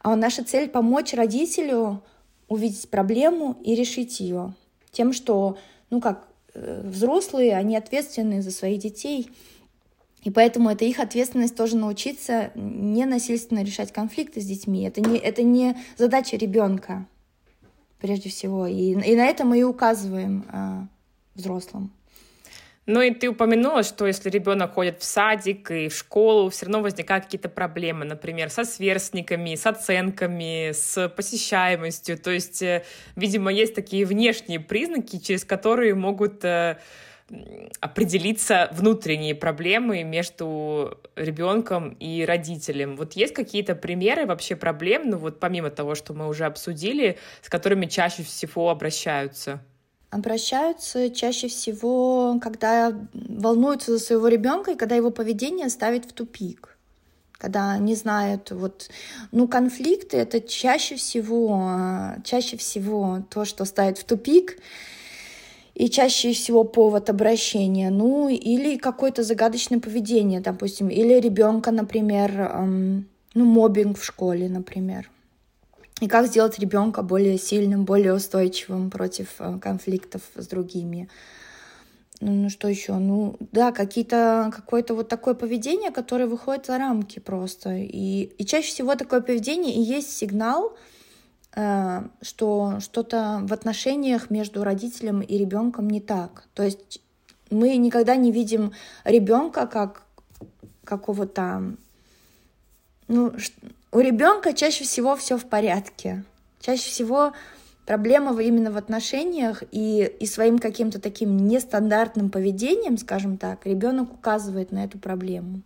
А 0.00 0.14
наша 0.16 0.44
цель 0.44 0.68
помочь 0.68 1.14
родителю 1.14 2.02
увидеть 2.48 2.90
проблему 2.90 3.56
и 3.64 3.74
решить 3.74 4.20
ее 4.20 4.54
тем, 4.92 5.12
что, 5.12 5.58
ну 5.90 6.00
как, 6.00 6.28
э, 6.54 6.82
взрослые, 6.84 7.56
они 7.56 7.76
ответственны 7.76 8.42
за 8.42 8.50
своих 8.50 8.80
детей, 8.80 9.30
и 10.24 10.30
поэтому 10.30 10.70
это 10.70 10.86
их 10.86 10.98
ответственность 10.98 11.54
тоже 11.54 11.76
научиться 11.76 12.50
не 12.54 13.04
насильственно 13.04 13.62
решать 13.62 13.92
конфликты 13.92 14.40
с 14.40 14.46
детьми. 14.46 14.82
Это 14.82 15.02
не, 15.02 15.18
это 15.18 15.42
не 15.42 15.76
задача 15.98 16.36
ребенка, 16.38 17.06
прежде 18.00 18.30
всего. 18.30 18.66
И, 18.66 18.92
и 18.92 19.16
на 19.16 19.26
это 19.26 19.44
мы 19.44 19.60
и 19.60 19.62
указываем 19.62 20.44
э, 20.50 20.86
взрослым. 21.34 21.92
Ну 22.86 23.00
и 23.00 23.12
ты 23.12 23.28
упомянула, 23.28 23.82
что 23.82 24.06
если 24.06 24.28
ребенок 24.28 24.74
ходит 24.74 25.00
в 25.00 25.04
садик 25.04 25.70
и 25.70 25.88
в 25.88 25.96
школу, 25.96 26.50
все 26.50 26.66
равно 26.66 26.82
возникают 26.82 27.24
какие-то 27.24 27.48
проблемы, 27.48 28.04
например, 28.04 28.50
со 28.50 28.64
сверстниками, 28.64 29.54
с 29.54 29.66
оценками, 29.66 30.72
с 30.72 31.08
посещаемостью. 31.08 32.18
То 32.18 32.30
есть, 32.30 32.62
э, 32.62 32.84
видимо, 33.14 33.52
есть 33.52 33.74
такие 33.74 34.06
внешние 34.06 34.60
признаки, 34.60 35.18
через 35.18 35.44
которые 35.44 35.94
могут 35.94 36.44
э, 36.44 36.78
определиться 37.80 38.68
внутренние 38.72 39.34
проблемы 39.34 40.02
между 40.02 40.98
ребенком 41.16 41.90
и 42.00 42.24
родителем. 42.24 42.96
Вот 42.96 43.14
есть 43.14 43.34
какие-то 43.34 43.74
примеры 43.74 44.26
вообще 44.26 44.56
проблем, 44.56 45.10
ну 45.10 45.18
вот 45.18 45.40
помимо 45.40 45.70
того, 45.70 45.94
что 45.94 46.14
мы 46.14 46.28
уже 46.28 46.44
обсудили, 46.44 47.18
с 47.42 47.48
которыми 47.48 47.86
чаще 47.86 48.22
всего 48.22 48.70
обращаются? 48.70 49.60
Обращаются 50.10 51.10
чаще 51.10 51.48
всего, 51.48 52.38
когда 52.40 52.92
волнуются 53.12 53.92
за 53.92 53.98
своего 53.98 54.28
ребенка 54.28 54.72
и 54.72 54.76
когда 54.76 54.94
его 54.94 55.10
поведение 55.10 55.68
ставит 55.68 56.04
в 56.04 56.12
тупик 56.12 56.74
когда 57.44 57.76
не 57.76 57.94
знают, 57.94 58.52
вот, 58.52 58.88
ну, 59.30 59.46
конфликты 59.48 60.16
это 60.16 60.40
чаще 60.40 60.96
всего, 60.96 61.70
чаще 62.24 62.56
всего 62.56 63.22
то, 63.28 63.44
что 63.44 63.66
ставит 63.66 63.98
в 63.98 64.04
тупик, 64.04 64.56
и 65.74 65.88
чаще 65.88 66.32
всего 66.32 66.64
повод 66.64 67.10
обращения, 67.10 67.90
ну 67.90 68.28
или 68.28 68.76
какое-то 68.76 69.22
загадочное 69.22 69.80
поведение, 69.80 70.40
допустим, 70.40 70.88
или 70.88 71.14
ребенка, 71.14 71.72
например, 71.72 72.40
эм, 72.40 73.08
ну 73.34 73.44
мобинг 73.44 73.98
в 73.98 74.04
школе, 74.04 74.48
например. 74.48 75.10
И 76.00 76.08
как 76.08 76.26
сделать 76.26 76.58
ребенка 76.58 77.02
более 77.02 77.38
сильным, 77.38 77.84
более 77.84 78.14
устойчивым 78.14 78.90
против 78.90 79.28
э, 79.38 79.58
конфликтов 79.60 80.22
с 80.34 80.46
другими. 80.46 81.08
Ну, 82.20 82.32
ну 82.32 82.50
что 82.50 82.68
еще? 82.68 82.94
Ну 82.94 83.36
да, 83.52 83.72
какие-то 83.72 84.52
какое-то 84.54 84.94
вот 84.94 85.08
такое 85.08 85.34
поведение, 85.34 85.90
которое 85.90 86.26
выходит 86.26 86.66
за 86.66 86.78
рамки 86.78 87.18
просто. 87.18 87.76
И, 87.76 88.30
и 88.38 88.44
чаще 88.44 88.68
всего 88.68 88.94
такое 88.96 89.20
поведение 89.20 89.74
и 89.74 89.80
есть 89.80 90.16
сигнал, 90.16 90.76
что 91.54 92.80
что-то 92.80 93.40
в 93.42 93.52
отношениях 93.52 94.30
между 94.30 94.64
родителем 94.64 95.20
и 95.20 95.38
ребенком 95.38 95.88
не 95.88 96.00
так. 96.00 96.44
То 96.54 96.64
есть 96.64 97.00
мы 97.50 97.76
никогда 97.76 98.16
не 98.16 98.32
видим 98.32 98.72
ребенка 99.04 99.66
как 99.66 100.02
какого-то... 100.84 101.76
Ну, 103.06 103.32
у 103.92 103.98
ребенка 104.00 104.52
чаще 104.52 104.84
всего 104.84 105.14
все 105.14 105.38
в 105.38 105.44
порядке. 105.44 106.24
Чаще 106.60 106.90
всего 106.90 107.32
проблема 107.86 108.40
именно 108.40 108.72
в 108.72 108.76
отношениях 108.76 109.62
и, 109.70 110.10
и 110.18 110.26
своим 110.26 110.58
каким-то 110.58 111.00
таким 111.00 111.36
нестандартным 111.36 112.30
поведением, 112.30 112.98
скажем 112.98 113.36
так, 113.36 113.66
ребенок 113.66 114.12
указывает 114.12 114.72
на 114.72 114.84
эту 114.84 114.98
проблему. 114.98 115.60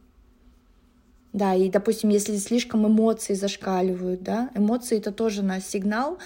Да, 1.33 1.55
и, 1.55 1.69
допустим, 1.69 2.09
если 2.09 2.37
слишком 2.37 2.87
эмоции 2.87 3.35
зашкаливают, 3.35 4.23
да, 4.23 4.51
эмоции 4.55 4.99
это 4.99 5.13
тоже 5.13 5.43
на 5.43 5.61
сигнал, 5.61 6.19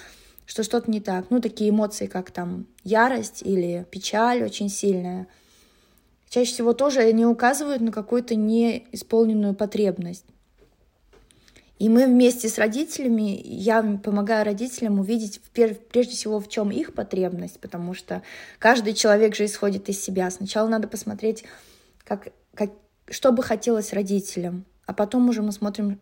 что 0.47 0.63
что-то 0.63 0.91
не 0.91 1.01
так. 1.01 1.27
Ну, 1.31 1.41
такие 1.41 1.71
эмоции, 1.71 2.07
как 2.07 2.31
там 2.31 2.67
ярость 2.85 3.43
или 3.43 3.87
печаль 3.91 4.45
очень 4.45 4.69
сильная, 4.69 5.27
чаще 6.29 6.53
всего 6.53 6.73
тоже 6.73 7.01
они 7.01 7.27
указывают 7.27 7.83
на 7.83 7.91
какую-то 7.91 8.35
неисполненную 8.35 9.55
потребность. 9.55 10.25
И 11.79 11.89
мы 11.89 12.07
вместе 12.07 12.49
с 12.49 12.59
родителями, 12.59 13.43
я 13.45 13.83
помогаю 14.05 14.45
родителям 14.45 15.01
увидеть 15.01 15.41
прежде 15.53 16.13
всего, 16.13 16.39
в 16.39 16.49
чем 16.49 16.71
их 16.71 16.95
потребность, 16.95 17.59
потому 17.59 17.93
что 17.93 18.23
каждый 18.61 18.95
человек 18.95 19.35
же 19.35 19.47
исходит 19.47 19.89
из 19.89 20.01
себя. 20.01 20.31
Сначала 20.31 20.69
надо 20.69 20.87
посмотреть, 20.87 21.43
как, 22.05 22.29
как, 22.55 22.71
что 23.11 23.33
бы 23.33 23.43
хотелось 23.43 23.93
родителям, 23.93 24.65
а 24.87 24.93
потом 24.93 25.29
уже 25.29 25.43
мы 25.43 25.53
смотрим, 25.53 25.99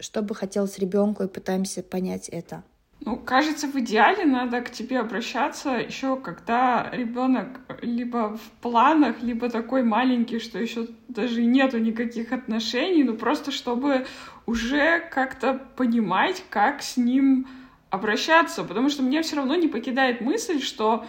что 0.00 0.22
бы 0.22 0.34
хотелось 0.34 0.78
ребенку 0.78 1.22
и 1.22 1.28
пытаемся 1.28 1.82
понять 1.82 2.28
это. 2.28 2.62
Ну, 3.00 3.16
кажется, 3.16 3.66
в 3.66 3.76
идеале 3.76 4.24
надо 4.24 4.62
к 4.62 4.70
тебе 4.70 4.98
обращаться 4.98 5.72
еще, 5.72 6.16
когда 6.16 6.88
ребенок 6.90 7.60
либо 7.82 8.36
в 8.36 8.62
планах, 8.62 9.20
либо 9.20 9.50
такой 9.50 9.82
маленький, 9.82 10.38
что 10.38 10.58
еще 10.58 10.88
даже 11.08 11.44
нету 11.44 11.78
никаких 11.78 12.32
отношений, 12.32 13.04
ну 13.04 13.14
просто 13.14 13.50
чтобы 13.50 14.06
уже 14.46 15.00
как-то 15.10 15.60
понимать, 15.76 16.44
как 16.48 16.82
с 16.82 16.96
ним 16.96 17.46
обращаться, 17.90 18.64
потому 18.64 18.88
что 18.88 19.02
мне 19.02 19.20
все 19.22 19.36
равно 19.36 19.54
не 19.54 19.68
покидает 19.68 20.22
мысль, 20.22 20.62
что 20.62 21.04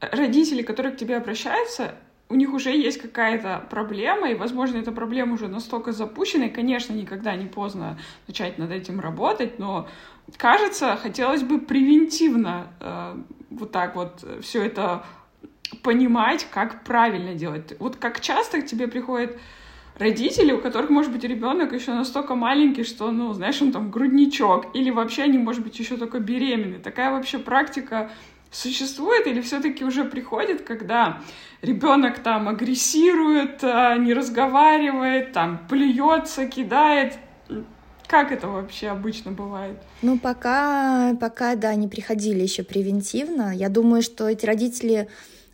родители, 0.00 0.62
которые 0.62 0.94
к 0.94 0.98
тебе 0.98 1.16
обращаются, 1.16 1.94
у 2.30 2.34
них 2.34 2.52
уже 2.52 2.70
есть 2.70 3.00
какая-то 3.00 3.66
проблема, 3.70 4.30
и, 4.30 4.34
возможно, 4.34 4.78
эта 4.78 4.92
проблема 4.92 5.34
уже 5.34 5.48
настолько 5.48 5.92
запущена, 5.92 6.46
и, 6.46 6.50
конечно, 6.50 6.92
никогда 6.92 7.34
не 7.34 7.46
поздно 7.46 7.98
начать 8.26 8.58
над 8.58 8.70
этим 8.70 9.00
работать, 9.00 9.58
но, 9.58 9.88
кажется, 10.36 10.96
хотелось 10.96 11.42
бы 11.42 11.58
превентивно 11.58 12.66
э, 12.80 13.16
вот 13.50 13.72
так 13.72 13.96
вот 13.96 14.24
все 14.42 14.62
это 14.62 15.04
понимать, 15.82 16.46
как 16.50 16.84
правильно 16.84 17.34
делать. 17.34 17.74
Вот 17.78 17.96
как 17.96 18.20
часто 18.20 18.60
к 18.60 18.66
тебе 18.66 18.88
приходят 18.88 19.38
родители, 19.98 20.52
у 20.52 20.60
которых, 20.60 20.90
может 20.90 21.12
быть, 21.12 21.24
ребенок 21.24 21.72
еще 21.72 21.92
настолько 21.92 22.34
маленький, 22.34 22.84
что, 22.84 23.10
ну, 23.10 23.32
знаешь, 23.32 23.60
он 23.62 23.72
там 23.72 23.90
грудничок, 23.90 24.74
или 24.74 24.90
вообще 24.90 25.22
они, 25.22 25.38
может 25.38 25.62
быть, 25.62 25.78
еще 25.78 25.96
только 25.96 26.20
беременны. 26.20 26.78
Такая 26.78 27.10
вообще 27.10 27.38
практика 27.38 28.10
существует 28.50 29.26
или 29.26 29.40
все-таки 29.40 29.84
уже 29.84 30.04
приходит, 30.04 30.62
когда 30.62 31.20
ребенок 31.62 32.20
там 32.20 32.48
агрессирует, 32.48 33.62
а, 33.62 33.96
не 33.96 34.14
разговаривает, 34.14 35.32
там 35.32 35.66
плюется, 35.68 36.46
кидает. 36.46 37.14
Как 38.06 38.32
это 38.32 38.48
вообще 38.48 38.88
обычно 38.88 39.32
бывает? 39.32 39.76
Ну, 40.00 40.18
пока, 40.18 41.14
пока, 41.20 41.56
да, 41.56 41.74
не 41.74 41.88
приходили 41.88 42.42
еще 42.42 42.62
превентивно. 42.62 43.54
Я 43.54 43.68
думаю, 43.68 44.00
что 44.00 44.28
эти 44.28 44.46
родители, 44.46 45.08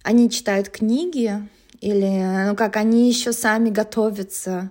они 0.04 0.30
читают 0.30 0.68
книги, 0.68 1.48
или, 1.80 2.48
ну, 2.48 2.54
как 2.54 2.76
они 2.76 3.08
еще 3.08 3.32
сами 3.32 3.70
готовятся 3.70 4.70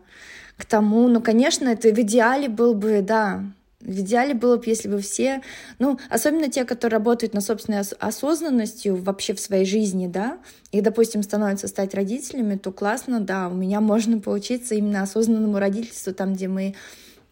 к 0.58 0.66
тому. 0.66 1.08
Ну, 1.10 1.22
конечно, 1.22 1.68
это 1.68 1.90
в 1.90 2.00
идеале 2.00 2.48
был 2.48 2.74
бы, 2.74 3.02
да, 3.02 3.44
в 3.84 4.00
идеале 4.00 4.34
было 4.34 4.58
бы, 4.58 4.64
если 4.66 4.88
бы 4.88 5.00
все, 5.00 5.42
ну, 5.80 6.00
особенно 6.10 6.50
те, 6.50 6.66
которые 6.66 6.98
работают 6.98 7.34
на 7.34 7.42
собственной 7.42 7.82
ос- 7.82 7.94
осознанностью 8.00 8.96
вообще 8.96 9.34
в 9.34 9.40
своей 9.40 9.66
жизни, 9.66 10.08
да, 10.08 10.40
и, 10.72 10.82
допустим, 10.82 11.22
становятся 11.24 11.68
стать 11.68 11.94
родителями, 11.94 12.56
то 12.56 12.72
классно, 12.72 13.20
да, 13.20 13.50
у 13.50 13.54
меня 13.54 13.82
можно 13.82 14.20
поучиться 14.20 14.76
именно 14.76 15.02
осознанному 15.02 15.60
родительству, 15.60 16.14
там, 16.14 16.34
где 16.34 16.48
мы 16.48 16.76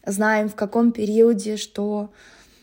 знаем, 0.05 0.49
в 0.49 0.55
каком 0.55 0.91
периоде, 0.91 1.57
что, 1.57 2.11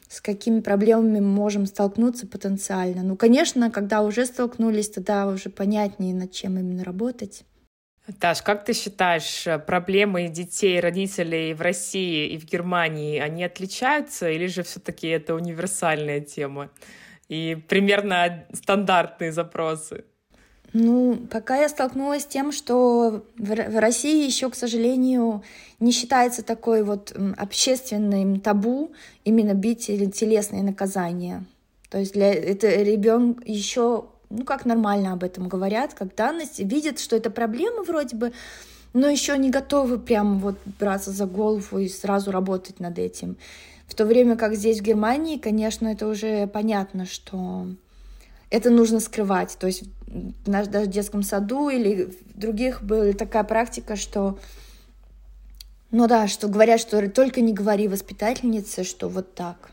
с 0.08 0.20
какими 0.20 0.60
проблемами 0.60 1.20
мы 1.20 1.26
можем 1.26 1.66
столкнуться 1.66 2.26
потенциально. 2.26 3.02
Ну, 3.02 3.16
конечно, 3.16 3.70
когда 3.70 4.02
уже 4.02 4.26
столкнулись, 4.26 4.90
тогда 4.90 5.26
уже 5.28 5.50
понятнее, 5.50 6.14
над 6.14 6.32
чем 6.32 6.58
именно 6.58 6.84
работать. 6.84 7.44
Таш, 8.20 8.42
как 8.42 8.64
ты 8.64 8.72
считаешь, 8.72 9.46
проблемы 9.66 10.28
детей, 10.28 10.80
родителей 10.80 11.52
в 11.52 11.60
России 11.60 12.28
и 12.28 12.38
в 12.38 12.44
Германии, 12.44 13.18
они 13.18 13.44
отличаются 13.44 14.30
или 14.30 14.46
же 14.46 14.62
все-таки 14.62 15.08
это 15.08 15.34
универсальная 15.34 16.20
тема 16.20 16.70
и 17.28 17.58
примерно 17.68 18.44
стандартные 18.52 19.32
запросы? 19.32 20.04
Ну, 20.72 21.16
пока 21.30 21.56
я 21.56 21.68
столкнулась 21.68 22.22
с 22.22 22.26
тем, 22.26 22.52
что 22.52 23.24
в 23.38 23.80
России 23.80 24.26
еще, 24.26 24.50
к 24.50 24.54
сожалению, 24.54 25.42
не 25.80 25.92
считается 25.92 26.42
такой 26.42 26.82
вот 26.82 27.14
общественным 27.36 28.40
табу 28.40 28.92
именно 29.24 29.54
бить 29.54 29.88
или 29.88 30.06
телесные 30.06 30.62
наказания. 30.62 31.44
То 31.88 31.98
есть 31.98 32.12
для 32.12 32.32
это 32.34 32.68
ребенок 32.68 33.46
еще, 33.46 34.08
ну 34.30 34.44
как 34.44 34.64
нормально 34.64 35.12
об 35.12 35.24
этом 35.24 35.48
говорят, 35.48 35.94
как 35.94 36.14
данность, 36.14 36.58
видят, 36.58 36.98
что 36.98 37.16
это 37.16 37.30
проблема 37.30 37.82
вроде 37.82 38.16
бы, 38.16 38.32
но 38.92 39.08
еще 39.08 39.36
не 39.38 39.50
готовы 39.50 39.98
прям 39.98 40.38
вот 40.38 40.56
браться 40.78 41.10
за 41.10 41.26
голову 41.26 41.78
и 41.78 41.88
сразу 41.88 42.30
работать 42.30 42.80
над 42.80 42.98
этим. 42.98 43.36
В 43.86 43.94
то 43.94 44.04
время 44.04 44.36
как 44.36 44.54
здесь 44.54 44.80
в 44.80 44.82
Германии, 44.82 45.38
конечно, 45.38 45.88
это 45.88 46.06
уже 46.06 46.46
понятно, 46.46 47.06
что 47.06 47.66
это 48.50 48.70
нужно 48.70 49.00
скрывать. 49.00 49.56
То 49.58 49.66
есть 49.66 49.84
в 50.06 50.50
даже 50.50 50.86
детском 50.86 51.22
саду 51.22 51.68
или 51.68 52.04
в 52.04 52.38
других 52.38 52.82
была 52.82 53.12
такая 53.12 53.44
практика, 53.44 53.96
что 53.96 54.38
ну 55.90 56.06
да, 56.06 56.28
что 56.28 56.48
говорят, 56.48 56.80
что 56.80 57.08
только 57.08 57.40
не 57.40 57.54
говори 57.54 57.88
воспитательнице, 57.88 58.84
что 58.84 59.08
вот 59.08 59.34
так. 59.34 59.70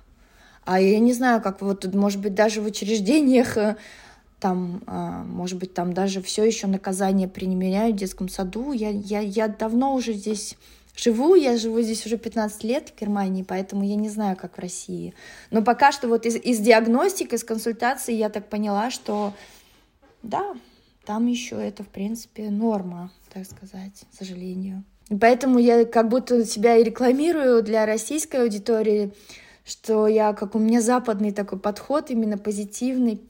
А 0.63 0.79
я 0.79 0.99
не 0.99 1.13
знаю, 1.13 1.41
как 1.41 1.61
вот, 1.61 1.85
может 1.93 2.21
быть, 2.21 2.33
даже 2.33 2.61
в 2.61 2.65
учреждениях 2.65 3.57
э, 3.57 3.75
там, 4.45 4.83
а, 4.85 5.23
может 5.23 5.57
быть, 5.57 5.73
там 5.73 5.91
даже 5.91 6.21
все 6.21 6.43
еще 6.43 6.67
наказание 6.67 7.27
применяют 7.27 7.95
в 7.95 7.99
детском 7.99 8.29
саду. 8.29 8.73
Я, 8.73 8.91
я, 8.91 9.19
я 9.19 9.47
давно 9.47 9.95
уже 9.95 10.13
здесь 10.13 10.55
живу, 10.95 11.33
я 11.33 11.57
живу 11.57 11.81
здесь 11.81 12.05
уже 12.05 12.19
15 12.19 12.63
лет 12.63 12.89
в 12.89 13.01
Германии, 13.01 13.41
поэтому 13.41 13.83
я 13.83 13.95
не 13.95 14.07
знаю, 14.07 14.37
как 14.37 14.57
в 14.57 14.61
России. 14.61 15.15
Но 15.49 15.63
пока 15.63 15.91
что 15.91 16.07
вот 16.07 16.27
из, 16.27 16.35
из 16.35 16.59
диагностики, 16.59 17.33
из 17.33 17.43
консультации 17.43 18.13
я 18.13 18.29
так 18.29 18.47
поняла, 18.47 18.91
что 18.91 19.33
да, 20.21 20.53
там 21.07 21.25
еще 21.25 21.55
это, 21.55 21.81
в 21.81 21.87
принципе, 21.87 22.51
норма, 22.51 23.11
так 23.33 23.47
сказать, 23.47 24.05
к 24.11 24.15
сожалению. 24.15 24.83
Поэтому 25.19 25.57
я 25.57 25.85
как 25.85 26.07
будто 26.07 26.45
себя 26.45 26.77
и 26.77 26.83
рекламирую 26.83 27.63
для 27.63 27.87
российской 27.87 28.43
аудитории, 28.43 29.11
что 29.65 30.07
я, 30.07 30.33
как 30.33 30.53
у 30.53 30.59
меня 30.59 30.81
западный 30.81 31.31
такой 31.31 31.57
подход, 31.57 32.11
именно 32.11 32.37
позитивный, 32.37 33.23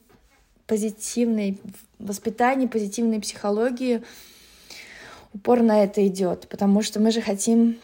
позитивный 0.68 1.60
воспитание, 2.00 2.68
позитивной 2.68 3.20
психологии, 3.20 4.04
упор 5.34 5.62
на 5.62 5.84
это 5.84 6.06
идет, 6.08 6.48
потому 6.50 6.82
что 6.82 7.00
мы 7.00 7.12
же 7.12 7.22
хотим, 7.22 7.78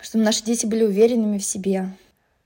чтобы 0.00 0.24
наши 0.24 0.44
дети 0.44 0.66
были 0.66 0.84
уверенными 0.84 1.38
в 1.38 1.44
себе, 1.44 1.90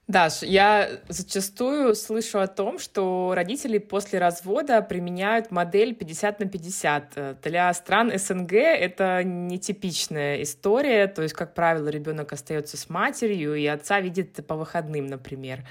Даш, 0.07 0.43
я 0.43 0.87
зачастую 1.07 1.95
слышу 1.95 2.39
о 2.39 2.45
том, 2.45 2.77
что 2.77 3.33
родители 3.33 3.79
после 3.79 4.19
развода 4.19 4.83
применяют 4.83 5.49
модель 5.49 5.95
50 5.95 6.41
на 6.41 6.45
50. 6.45 7.41
Для 7.41 7.73
стран 7.73 8.11
СНГ 8.15 8.53
это 8.53 9.23
нетипичная 9.23 10.43
история, 10.43 11.07
то 11.07 11.23
есть, 11.23 11.33
как 11.33 11.55
правило, 11.55 11.87
ребенок 11.87 12.33
остается 12.33 12.77
с 12.77 12.87
матерью, 12.87 13.55
и 13.55 13.65
отца 13.65 13.99
видит 13.99 14.45
по 14.45 14.55
выходным, 14.55 15.07
например. 15.07 15.65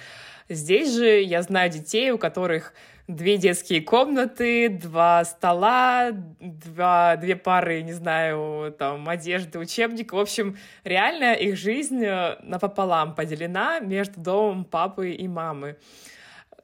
Здесь 0.49 0.95
же 0.95 1.23
я 1.23 1.43
знаю 1.43 1.71
детей, 1.71 2.11
у 2.11 2.19
которых 2.19 2.75
две 3.09 3.37
детские 3.37 3.83
комнаты, 3.83 4.69
два 4.69 5.25
стола, 5.25 6.11
два, 6.13 7.17
две 7.17 7.37
пары, 7.37 7.83
не 7.83 7.93
знаю, 7.93 8.75
там, 8.79 9.09
одежды, 9.09 9.59
учебник. 9.59 10.13
В 10.13 10.19
общем, 10.19 10.57
реально 10.85 11.35
их 11.35 11.57
жизнь 11.57 12.03
э, 12.05 12.37
напополам 12.43 13.15
поделена 13.15 13.81
между 13.81 14.21
домом 14.21 14.65
папы 14.65 15.11
и 15.13 15.29
мамы. 15.29 15.77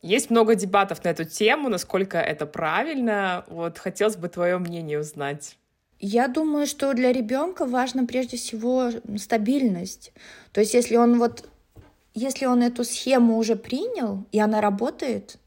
Есть 0.02 0.30
много 0.30 0.54
дебатов 0.54 1.04
на 1.04 1.08
эту 1.08 1.24
тему, 1.24 1.68
насколько 1.68 2.18
это 2.18 2.46
правильно. 2.46 3.44
Вот 3.48 3.78
хотелось 3.78 4.16
бы 4.16 4.28
твое 4.28 4.56
мнение 4.56 4.98
узнать. 4.98 5.58
Я 5.98 6.28
думаю, 6.28 6.66
что 6.66 6.94
для 6.94 7.12
ребенка 7.12 7.66
важно 7.66 8.06
прежде 8.06 8.38
всего 8.38 8.90
стабильность. 9.18 10.14
То 10.52 10.60
есть, 10.60 10.72
если 10.72 10.96
он 10.96 11.18
вот, 11.18 11.49
если 12.14 12.46
он 12.46 12.62
эту 12.62 12.84
схему 12.84 13.38
уже 13.38 13.56
принял 13.56 14.24
и 14.32 14.40
она 14.40 14.60
работает, 14.60 15.38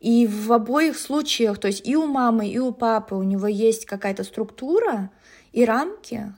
и 0.00 0.26
в 0.26 0.52
обоих 0.52 0.98
случаях, 0.98 1.58
то 1.58 1.68
есть 1.68 1.86
и 1.86 1.96
у 1.96 2.06
мамы, 2.06 2.48
и 2.48 2.58
у 2.58 2.72
папы 2.72 3.14
у 3.14 3.22
него 3.22 3.46
есть 3.46 3.86
какая-то 3.86 4.24
структура 4.24 5.10
и 5.52 5.64
рамки, 5.64 6.32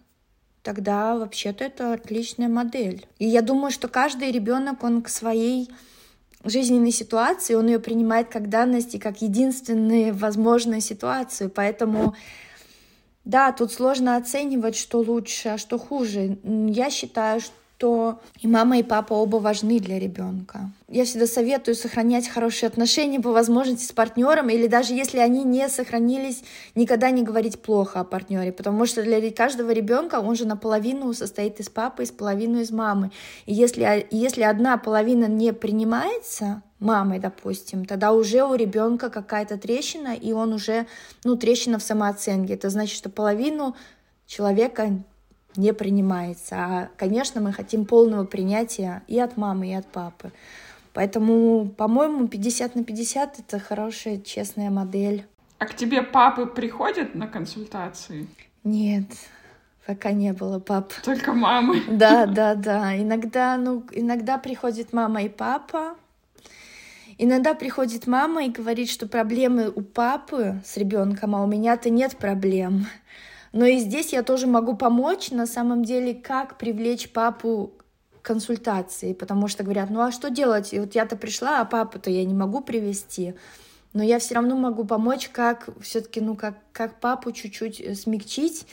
тогда 0.62 1.16
вообще-то 1.16 1.64
это 1.64 1.94
отличная 1.94 2.48
модель. 2.48 3.06
И 3.18 3.26
я 3.26 3.42
думаю, 3.42 3.70
что 3.70 3.88
каждый 3.88 4.30
ребенок, 4.30 4.84
он 4.84 5.02
к 5.02 5.08
своей 5.08 5.70
жизненной 6.44 6.92
ситуации, 6.92 7.54
он 7.54 7.66
ее 7.66 7.80
принимает 7.80 8.28
как 8.28 8.48
данность 8.48 8.94
и 8.94 8.98
как 8.98 9.22
единственную 9.22 10.14
возможную 10.14 10.80
ситуацию. 10.80 11.50
Поэтому 11.50 12.14
да, 13.24 13.52
тут 13.52 13.72
сложно 13.72 14.16
оценивать, 14.16 14.76
что 14.76 15.00
лучше, 15.00 15.50
а 15.50 15.58
что 15.58 15.78
хуже. 15.78 16.38
Я 16.44 16.90
считаю, 16.90 17.40
что 17.40 17.52
то 17.78 18.20
и 18.40 18.48
мама, 18.48 18.78
и 18.78 18.82
папа 18.82 19.14
оба 19.14 19.36
важны 19.36 19.78
для 19.78 20.00
ребенка. 20.00 20.70
Я 20.88 21.04
всегда 21.04 21.26
советую 21.26 21.76
сохранять 21.76 22.28
хорошие 22.28 22.66
отношения 22.66 23.20
по 23.20 23.30
возможности 23.30 23.84
с 23.84 23.92
партнером, 23.92 24.48
или 24.50 24.66
даже 24.66 24.94
если 24.94 25.18
они 25.18 25.44
не 25.44 25.68
сохранились, 25.68 26.42
никогда 26.74 27.10
не 27.10 27.22
говорить 27.22 27.62
плохо 27.62 28.00
о 28.00 28.04
партнере, 28.04 28.52
потому 28.52 28.84
что 28.84 29.02
для 29.02 29.30
каждого 29.30 29.70
ребенка 29.70 30.20
он 30.20 30.34
же 30.34 30.44
наполовину 30.44 31.12
состоит 31.12 31.60
из 31.60 31.68
папы, 31.68 32.02
из 32.02 32.10
половины 32.10 32.62
из 32.62 32.72
мамы. 32.72 33.12
И 33.46 33.54
если, 33.54 34.06
если 34.10 34.42
одна 34.42 34.76
половина 34.76 35.26
не 35.26 35.52
принимается, 35.52 36.62
мамой, 36.80 37.20
допустим, 37.20 37.84
тогда 37.84 38.12
уже 38.12 38.44
у 38.44 38.54
ребенка 38.54 39.08
какая-то 39.08 39.56
трещина, 39.56 40.14
и 40.14 40.32
он 40.32 40.52
уже, 40.52 40.86
ну, 41.22 41.36
трещина 41.36 41.78
в 41.78 41.82
самооценке. 41.82 42.54
Это 42.54 42.70
значит, 42.70 42.96
что 42.96 43.08
половину 43.08 43.76
человека 44.26 45.02
не 45.58 45.74
принимается. 45.74 46.56
А, 46.56 46.88
конечно, 46.96 47.40
мы 47.40 47.52
хотим 47.52 47.84
полного 47.84 48.24
принятия 48.24 49.02
и 49.08 49.18
от 49.18 49.36
мамы, 49.36 49.68
и 49.68 49.74
от 49.74 49.86
папы. 49.86 50.30
Поэтому, 50.94 51.68
по-моему, 51.68 52.28
50 52.28 52.76
на 52.76 52.84
50— 52.84 53.38
это 53.40 53.58
хорошая, 53.58 54.18
честная 54.18 54.70
модель. 54.70 55.26
А 55.58 55.66
к 55.66 55.74
тебе 55.74 56.02
папы 56.02 56.46
приходят 56.46 57.14
на 57.14 57.26
консультации? 57.26 58.28
Нет, 58.62 59.06
пока 59.84 60.12
не 60.12 60.32
было 60.32 60.60
пап. 60.60 60.92
Только 61.04 61.32
мамы? 61.32 61.82
Да, 61.88 62.26
да, 62.26 62.54
да. 62.54 62.96
Иногда, 62.96 63.56
ну, 63.56 63.84
иногда 63.92 64.38
приходит 64.38 64.92
мама 64.92 65.22
и 65.22 65.28
папа. 65.28 65.96
Иногда 67.18 67.54
приходит 67.54 68.06
мама 68.06 68.44
и 68.44 68.48
говорит, 68.48 68.88
что 68.88 69.08
проблемы 69.08 69.72
у 69.74 69.80
папы 69.80 70.62
с 70.64 70.76
ребенком, 70.76 71.34
а 71.34 71.42
у 71.42 71.48
меня-то 71.48 71.90
нет 71.90 72.16
проблем. 72.16 72.86
Но 73.52 73.64
и 73.64 73.78
здесь 73.78 74.12
я 74.12 74.22
тоже 74.22 74.46
могу 74.46 74.76
помочь, 74.76 75.30
на 75.30 75.46
самом 75.46 75.84
деле, 75.84 76.14
как 76.14 76.58
привлечь 76.58 77.10
папу 77.10 77.72
к 78.20 78.22
консультации, 78.22 79.14
потому 79.14 79.48
что 79.48 79.64
говорят, 79.64 79.90
ну 79.90 80.00
а 80.00 80.12
что 80.12 80.30
делать? 80.30 80.72
И 80.74 80.80
вот 80.80 80.94
я-то 80.94 81.16
пришла, 81.16 81.60
а 81.60 81.64
папу-то 81.64 82.10
я 82.10 82.24
не 82.24 82.34
могу 82.34 82.60
привести. 82.60 83.34
Но 83.94 84.02
я 84.02 84.18
все 84.18 84.34
равно 84.34 84.56
могу 84.56 84.84
помочь, 84.84 85.28
как 85.30 85.68
все-таки, 85.80 86.20
ну, 86.20 86.36
как, 86.36 86.58
как 86.72 87.00
папу 87.00 87.32
чуть-чуть 87.32 87.80
э, 87.80 87.94
смягчить 87.94 88.66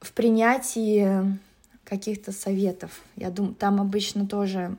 в 0.00 0.12
принятии 0.12 1.38
каких-то 1.84 2.32
советов. 2.32 3.02
Я 3.16 3.30
думаю, 3.30 3.54
там 3.54 3.80
обычно 3.80 4.26
тоже 4.26 4.78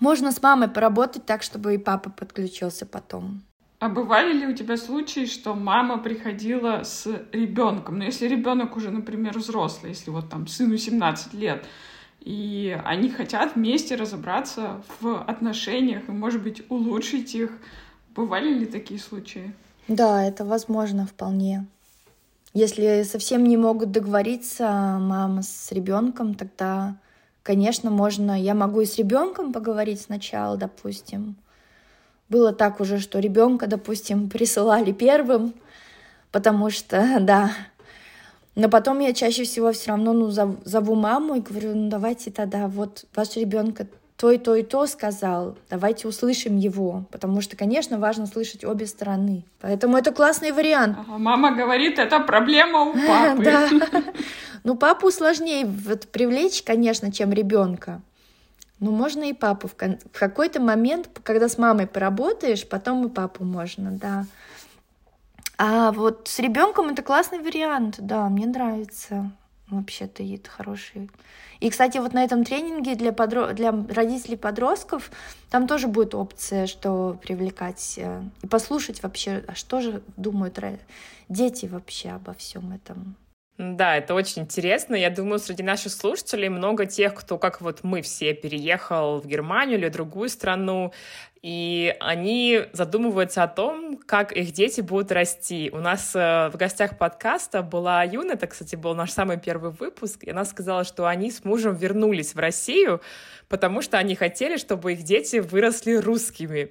можно 0.00 0.32
с 0.32 0.40
мамой 0.40 0.68
поработать 0.68 1.26
так, 1.26 1.42
чтобы 1.42 1.74
и 1.74 1.78
папа 1.78 2.10
подключился 2.10 2.86
потом. 2.86 3.42
А 3.80 3.88
бывали 3.88 4.32
ли 4.32 4.46
у 4.46 4.52
тебя 4.54 4.76
случаи, 4.76 5.26
что 5.26 5.54
мама 5.54 5.98
приходила 5.98 6.82
с 6.82 7.06
ребенком? 7.30 7.98
Ну, 7.98 8.04
если 8.04 8.26
ребенок 8.26 8.76
уже, 8.76 8.90
например, 8.90 9.38
взрослый, 9.38 9.92
если 9.92 10.10
вот 10.10 10.28
там 10.28 10.48
сыну 10.48 10.76
17 10.76 11.34
лет, 11.34 11.64
и 12.20 12.76
они 12.84 13.08
хотят 13.08 13.54
вместе 13.54 13.94
разобраться 13.94 14.82
в 15.00 15.22
отношениях 15.22 16.08
и, 16.08 16.12
может 16.12 16.42
быть, 16.42 16.68
улучшить 16.68 17.36
их. 17.36 17.52
Бывали 18.16 18.52
ли 18.52 18.66
такие 18.66 18.98
случаи? 18.98 19.52
Да, 19.86 20.24
это 20.24 20.44
возможно 20.44 21.06
вполне. 21.06 21.64
Если 22.54 23.04
совсем 23.04 23.44
не 23.44 23.56
могут 23.56 23.92
договориться 23.92 24.98
мама 25.00 25.42
с 25.42 25.70
ребенком, 25.70 26.34
тогда, 26.34 26.96
конечно, 27.44 27.90
можно. 27.90 28.40
Я 28.40 28.54
могу 28.54 28.80
и 28.80 28.86
с 28.86 28.98
ребенком 28.98 29.52
поговорить 29.52 30.00
сначала, 30.00 30.56
допустим, 30.56 31.36
было 32.28 32.52
так 32.52 32.80
уже, 32.80 32.98
что 32.98 33.18
ребенка, 33.18 33.66
допустим, 33.66 34.28
присылали 34.28 34.92
первым, 34.92 35.54
потому 36.30 36.70
что, 36.70 37.16
да. 37.20 37.52
Но 38.54 38.68
потом 38.68 38.98
я 38.98 39.12
чаще 39.12 39.44
всего 39.44 39.72
все 39.72 39.90
равно 39.90 40.12
ну, 40.12 40.30
зову 40.30 40.94
маму 40.94 41.36
и 41.36 41.40
говорю, 41.40 41.74
ну 41.74 41.88
давайте 41.88 42.30
тогда 42.30 42.66
вот 42.66 43.04
ваш 43.14 43.36
ребенка 43.36 43.86
то 44.18 44.32
и 44.32 44.38
то 44.38 44.56
и 44.56 44.64
то 44.64 44.84
сказал, 44.88 45.56
давайте 45.70 46.08
услышим 46.08 46.56
его, 46.56 47.04
потому 47.12 47.40
что, 47.40 47.56
конечно, 47.56 47.98
важно 47.98 48.26
слышать 48.26 48.64
обе 48.64 48.86
стороны. 48.86 49.44
Поэтому 49.60 49.96
это 49.96 50.10
классный 50.10 50.50
вариант. 50.50 50.98
Ага, 50.98 51.18
мама 51.18 51.54
говорит, 51.54 52.00
это 52.00 52.18
проблема 52.18 52.80
у 52.86 52.92
папы. 53.06 53.44
Да. 53.44 53.68
Ну, 54.64 54.74
папу 54.74 55.10
сложнее 55.12 55.64
привлечь, 56.12 56.62
конечно, 56.64 57.12
чем 57.12 57.32
ребенка. 57.32 58.02
Ну, 58.80 58.92
можно 58.92 59.24
и 59.24 59.32
папу. 59.32 59.68
В, 59.68 59.74
кон- 59.74 59.98
в 60.12 60.18
какой-то 60.18 60.60
момент, 60.60 61.08
когда 61.24 61.48
с 61.48 61.58
мамой 61.58 61.86
поработаешь, 61.86 62.68
потом 62.68 63.06
и 63.06 63.10
папу 63.10 63.44
можно, 63.44 63.92
да. 63.92 64.26
А 65.56 65.90
вот 65.90 66.28
с 66.28 66.38
ребенком 66.38 66.90
это 66.90 67.02
классный 67.02 67.40
вариант, 67.40 67.96
да, 67.98 68.28
мне 68.28 68.46
нравится. 68.46 69.32
Вообще-то 69.68 70.22
это 70.22 70.48
хороший. 70.48 71.10
И, 71.60 71.68
кстати, 71.68 71.98
вот 71.98 72.14
на 72.14 72.24
этом 72.24 72.44
тренинге 72.44 72.94
для, 72.94 73.12
подро... 73.12 73.52
для 73.52 73.72
родителей 73.72 74.36
подростков 74.36 75.10
там 75.50 75.66
тоже 75.66 75.88
будет 75.88 76.14
опция, 76.14 76.66
что 76.66 77.18
привлекать 77.20 77.94
э, 77.98 78.22
и 78.42 78.46
послушать 78.46 79.02
вообще, 79.02 79.44
а 79.46 79.54
что 79.54 79.80
же 79.80 80.02
думают 80.16 80.58
дети 81.28 81.66
вообще 81.66 82.10
обо 82.10 82.32
всем 82.34 82.72
этом. 82.72 83.16
Да, 83.58 83.96
это 83.96 84.14
очень 84.14 84.42
интересно. 84.42 84.94
Я 84.94 85.10
думаю, 85.10 85.40
среди 85.40 85.64
наших 85.64 85.92
слушателей 85.92 86.48
много 86.48 86.86
тех, 86.86 87.12
кто, 87.12 87.38
как 87.38 87.60
вот 87.60 87.82
мы 87.82 88.02
все, 88.02 88.32
переехал 88.32 89.20
в 89.20 89.26
Германию 89.26 89.78
или 89.78 89.88
другую 89.88 90.28
страну, 90.28 90.92
и 91.42 91.96
они 91.98 92.66
задумываются 92.72 93.42
о 93.42 93.48
том, 93.48 93.96
как 93.96 94.30
их 94.30 94.52
дети 94.52 94.80
будут 94.80 95.10
расти. 95.10 95.70
У 95.72 95.78
нас 95.78 96.14
э, 96.14 96.50
в 96.50 96.56
гостях 96.56 96.98
подкаста 96.98 97.62
была 97.62 98.04
Юна, 98.04 98.34
это, 98.34 98.46
кстати, 98.46 98.76
был 98.76 98.94
наш 98.94 99.10
самый 99.10 99.40
первый 99.40 99.72
выпуск, 99.72 100.22
и 100.22 100.30
она 100.30 100.44
сказала, 100.44 100.84
что 100.84 101.06
они 101.06 101.32
с 101.32 101.44
мужем 101.44 101.74
вернулись 101.74 102.36
в 102.36 102.38
Россию, 102.38 103.00
потому 103.48 103.82
что 103.82 103.98
они 103.98 104.14
хотели, 104.14 104.56
чтобы 104.56 104.92
их 104.92 105.02
дети 105.02 105.38
выросли 105.38 105.94
русскими. 105.94 106.70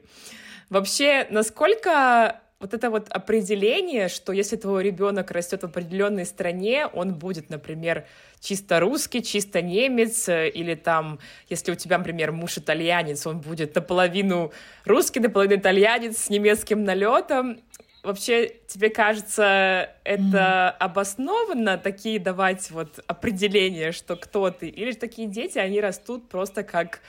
Вообще, 0.70 1.28
насколько 1.32 2.42
вот 2.60 2.74
это 2.74 2.90
вот 2.90 3.08
определение, 3.10 4.08
что 4.08 4.34
если 4.34 4.56
твой 4.56 4.84
ребенок 4.84 5.30
растет 5.30 5.62
в 5.62 5.66
определенной 5.66 6.26
стране, 6.26 6.88
он 6.88 7.14
будет, 7.14 7.52
например, 7.52 8.06
чисто 8.40 8.80
русский, 8.80 9.22
чисто 9.22 9.62
немец, 9.62 10.28
или 10.28 10.74
там, 10.74 11.20
если 11.50 11.72
у 11.72 11.76
тебя, 11.76 12.00
например, 12.00 12.32
муж 12.32 12.58
итальянец, 12.58 13.28
он 13.28 13.42
будет 13.42 13.76
наполовину 13.76 14.52
русский, 14.86 15.20
наполовину 15.20 15.62
итальянец 15.62 16.18
с 16.18 16.30
немецким 16.30 16.84
налетом. 16.84 17.60
Вообще, 18.04 18.56
тебе 18.68 18.90
кажется, 18.90 19.92
это 20.04 20.38
mm-hmm. 20.38 20.78
обоснованно 20.80 21.78
такие 21.78 22.20
давать 22.20 22.72
вот 22.72 23.04
определения, 23.06 23.92
что 23.92 24.16
кто 24.16 24.50
ты? 24.50 24.68
Или 24.68 24.92
же 24.92 24.98
такие 24.98 25.28
дети, 25.28 25.60
они 25.60 25.80
растут 25.80 26.28
просто 26.28 26.64
как 26.64 27.02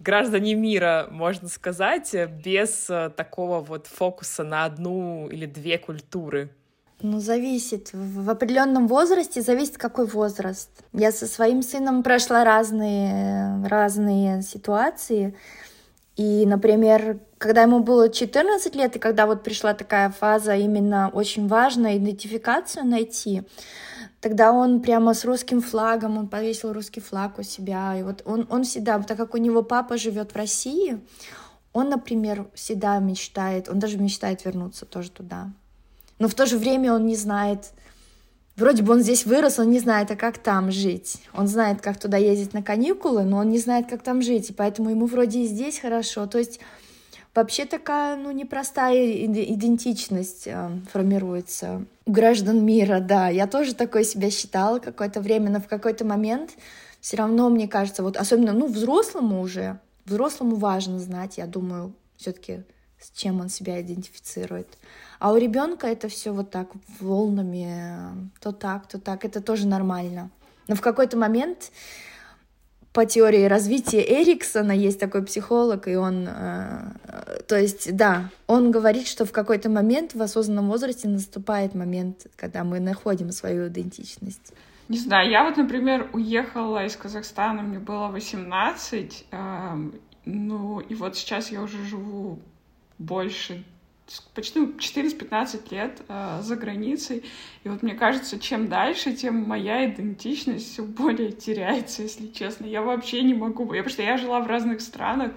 граждане 0.00 0.54
мира, 0.54 1.08
можно 1.10 1.48
сказать, 1.48 2.14
без 2.44 2.88
э, 2.90 3.10
такого 3.16 3.60
вот 3.60 3.86
фокуса 3.86 4.44
на 4.44 4.64
одну 4.64 5.28
или 5.28 5.46
две 5.46 5.78
культуры? 5.78 6.50
Ну, 7.02 7.18
зависит. 7.18 7.90
В 7.92 8.28
определенном 8.28 8.86
возрасте 8.86 9.40
зависит, 9.40 9.78
какой 9.78 10.06
возраст. 10.06 10.70
Я 10.92 11.12
со 11.12 11.26
своим 11.26 11.62
сыном 11.62 12.02
прошла 12.02 12.44
разные, 12.44 13.66
разные 13.66 14.42
ситуации. 14.42 15.34
И, 16.16 16.44
например, 16.44 17.18
когда 17.38 17.62
ему 17.62 17.80
было 17.80 18.10
14 18.10 18.74
лет, 18.74 18.96
и 18.96 18.98
когда 18.98 19.24
вот 19.24 19.42
пришла 19.42 19.72
такая 19.72 20.10
фаза, 20.10 20.54
именно 20.56 21.08
очень 21.08 21.48
важно 21.48 21.96
идентификацию 21.96 22.84
найти, 22.84 23.44
Тогда 24.20 24.52
он 24.52 24.80
прямо 24.82 25.14
с 25.14 25.24
русским 25.24 25.62
флагом, 25.62 26.18
он 26.18 26.28
повесил 26.28 26.72
русский 26.72 27.00
флаг 27.00 27.38
у 27.38 27.42
себя. 27.42 27.98
И 27.98 28.02
вот 28.02 28.22
он, 28.26 28.46
он 28.50 28.64
всегда, 28.64 28.98
так 29.00 29.16
как 29.16 29.34
у 29.34 29.38
него 29.38 29.62
папа 29.62 29.96
живет 29.96 30.32
в 30.32 30.36
России, 30.36 31.00
он, 31.72 31.88
например, 31.88 32.46
всегда 32.54 32.98
мечтает, 32.98 33.68
он 33.68 33.78
даже 33.78 33.96
мечтает 33.98 34.44
вернуться 34.44 34.84
тоже 34.84 35.10
туда. 35.10 35.50
Но 36.18 36.28
в 36.28 36.34
то 36.34 36.44
же 36.44 36.58
время 36.58 36.92
он 36.92 37.06
не 37.06 37.16
знает, 37.16 37.70
вроде 38.56 38.82
бы 38.82 38.92
он 38.92 39.00
здесь 39.00 39.24
вырос, 39.24 39.58
он 39.58 39.70
не 39.70 39.78
знает, 39.78 40.10
а 40.10 40.16
как 40.16 40.36
там 40.36 40.70
жить. 40.70 41.22
Он 41.32 41.46
знает, 41.46 41.80
как 41.80 41.98
туда 41.98 42.18
ездить 42.18 42.52
на 42.52 42.62
каникулы, 42.62 43.22
но 43.22 43.38
он 43.38 43.48
не 43.48 43.58
знает, 43.58 43.88
как 43.88 44.02
там 44.02 44.20
жить, 44.20 44.50
и 44.50 44.52
поэтому 44.52 44.90
ему 44.90 45.06
вроде 45.06 45.40
и 45.40 45.46
здесь 45.46 45.78
хорошо. 45.78 46.26
То 46.26 46.38
есть 46.38 46.60
Вообще 47.34 47.64
такая, 47.64 48.16
ну, 48.16 48.32
непростая 48.32 49.24
идентичность 49.26 50.46
э, 50.46 50.70
формируется 50.92 51.84
у 52.04 52.12
граждан 52.12 52.64
мира, 52.64 52.98
да. 52.98 53.28
Я 53.28 53.46
тоже 53.46 53.74
такой 53.74 54.04
себя 54.04 54.30
считала 54.30 54.80
какое-то 54.80 55.20
время, 55.20 55.50
но 55.50 55.60
в 55.60 55.68
какой-то 55.68 56.04
момент 56.04 56.50
все 57.00 57.16
равно, 57.16 57.48
мне 57.48 57.68
кажется, 57.68 58.02
вот 58.02 58.16
особенно, 58.16 58.52
ну, 58.52 58.66
взрослому 58.66 59.40
уже, 59.40 59.78
взрослому 60.06 60.56
важно 60.56 60.98
знать, 60.98 61.38
я 61.38 61.46
думаю, 61.46 61.94
все-таки 62.16 62.64
с 63.00 63.10
чем 63.16 63.40
он 63.40 63.48
себя 63.48 63.80
идентифицирует. 63.80 64.76
А 65.18 65.32
у 65.32 65.36
ребенка 65.36 65.86
это 65.86 66.08
все 66.08 66.32
вот 66.32 66.50
так 66.50 66.68
волнами, 66.98 68.30
то 68.40 68.52
так, 68.52 68.88
то 68.88 68.98
так, 68.98 69.24
это 69.24 69.40
тоже 69.40 69.66
нормально. 69.66 70.30
Но 70.68 70.74
в 70.74 70.80
какой-то 70.80 71.16
момент 71.16 71.70
по 72.92 73.06
теории 73.06 73.44
развития 73.44 74.00
Эриксона 74.00 74.72
есть 74.72 74.98
такой 74.98 75.24
психолог, 75.24 75.86
и 75.86 75.94
он, 75.94 76.26
э, 76.28 77.42
то 77.46 77.56
есть, 77.56 77.96
да, 77.96 78.30
он 78.48 78.72
говорит, 78.72 79.06
что 79.06 79.24
в 79.24 79.32
какой-то 79.32 79.70
момент 79.70 80.14
в 80.14 80.22
осознанном 80.22 80.68
возрасте 80.68 81.08
наступает 81.08 81.74
момент, 81.74 82.26
когда 82.36 82.64
мы 82.64 82.80
находим 82.80 83.30
свою 83.30 83.68
идентичность. 83.68 84.52
Не 84.88 84.98
знаю, 84.98 85.30
я 85.30 85.44
вот, 85.44 85.56
например, 85.56 86.10
уехала 86.12 86.84
из 86.84 86.96
Казахстана, 86.96 87.62
мне 87.62 87.78
было 87.78 88.08
18, 88.08 89.26
э, 89.30 89.76
ну, 90.24 90.80
и 90.80 90.94
вот 90.94 91.16
сейчас 91.16 91.52
я 91.52 91.62
уже 91.62 91.84
живу 91.84 92.40
больше 92.98 93.64
почти 94.34 94.60
14-15 94.60 95.74
лет 95.74 96.02
э, 96.08 96.38
за 96.42 96.56
границей. 96.56 97.24
И 97.64 97.68
вот 97.68 97.82
мне 97.82 97.94
кажется, 97.94 98.38
чем 98.38 98.68
дальше, 98.68 99.12
тем 99.12 99.36
моя 99.48 99.88
идентичность 99.88 100.72
все 100.72 100.82
более 100.82 101.32
теряется, 101.32 102.02
если 102.02 102.26
честно. 102.28 102.66
Я 102.66 102.82
вообще 102.82 103.22
не 103.22 103.34
могу, 103.34 103.72
я, 103.72 103.82
потому 103.82 103.90
что 103.90 104.02
я 104.02 104.16
жила 104.16 104.40
в 104.40 104.46
разных 104.46 104.80
странах, 104.80 105.32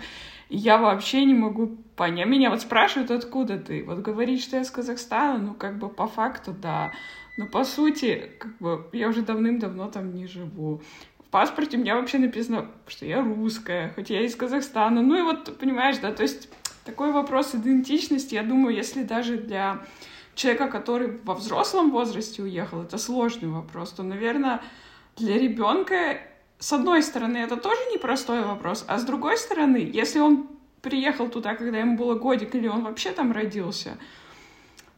и 0.50 0.58
я 0.58 0.78
вообще 0.78 1.26
не 1.26 1.34
могу 1.34 1.78
понять. 1.96 2.28
Меня 2.28 2.50
вот 2.50 2.62
спрашивают, 2.62 3.12
откуда 3.12 3.58
ты? 3.58 3.84
Вот 3.84 4.00
говорить, 4.00 4.42
что 4.42 4.58
я 4.58 4.64
с 4.64 4.72
Казахстана, 4.72 5.38
ну 5.38 5.54
как 5.54 5.78
бы 5.78 5.90
по 5.90 6.08
факту, 6.08 6.54
да. 6.54 6.92
Но 7.38 7.48
по 7.48 7.64
сути, 7.64 8.32
как 8.40 8.58
бы 8.58 8.88
я 8.94 9.08
уже 9.08 9.22
давным-давно 9.24 9.90
там 9.90 10.14
не 10.14 10.28
живу. 10.28 10.82
В 11.20 11.30
паспорте 11.30 11.78
у 11.78 11.80
меня 11.80 11.96
вообще 11.96 12.20
написано, 12.20 12.70
что 12.88 13.06
я 13.06 13.22
русская, 13.22 13.92
хоть 13.96 14.12
я 14.12 14.22
из 14.22 14.36
Казахстана. 14.36 15.02
Ну 15.02 15.18
и 15.18 15.22
вот, 15.24 15.58
понимаешь, 15.58 15.98
да, 15.98 16.12
то 16.12 16.22
есть 16.22 16.50
такой 16.86 17.12
вопрос 17.12 17.56
идентичности, 17.56 18.36
я 18.36 18.44
думаю, 18.44 18.76
если 18.76 19.04
даже 19.04 19.38
для 19.38 19.86
человека, 20.36 20.68
который 20.68 21.18
во 21.24 21.36
взрослом 21.36 21.92
возрасте 21.92 22.42
уехал, 22.42 22.82
это 22.82 22.98
сложный 22.98 23.50
вопрос, 23.50 23.92
то, 23.92 24.04
наверное, 24.04 24.62
для 25.16 25.38
ребенка, 25.38 26.20
с 26.60 26.74
одной 26.74 27.04
стороны, 27.04 27.38
это 27.38 27.58
тоже 27.58 27.80
непростой 27.94 28.44
вопрос, 28.44 28.86
а 28.88 28.98
с 28.98 29.04
другой 29.04 29.38
стороны, 29.38 29.78
если 29.78 30.20
он 30.20 30.48
приехал 30.82 31.30
туда, 31.30 31.56
когда 31.56 31.78
ему 31.80 31.98
было 31.98 32.16
годик, 32.16 32.56
или 32.56 32.68
он 32.68 32.84
вообще 32.84 33.12
там 33.12 33.32
родился, 33.32 33.98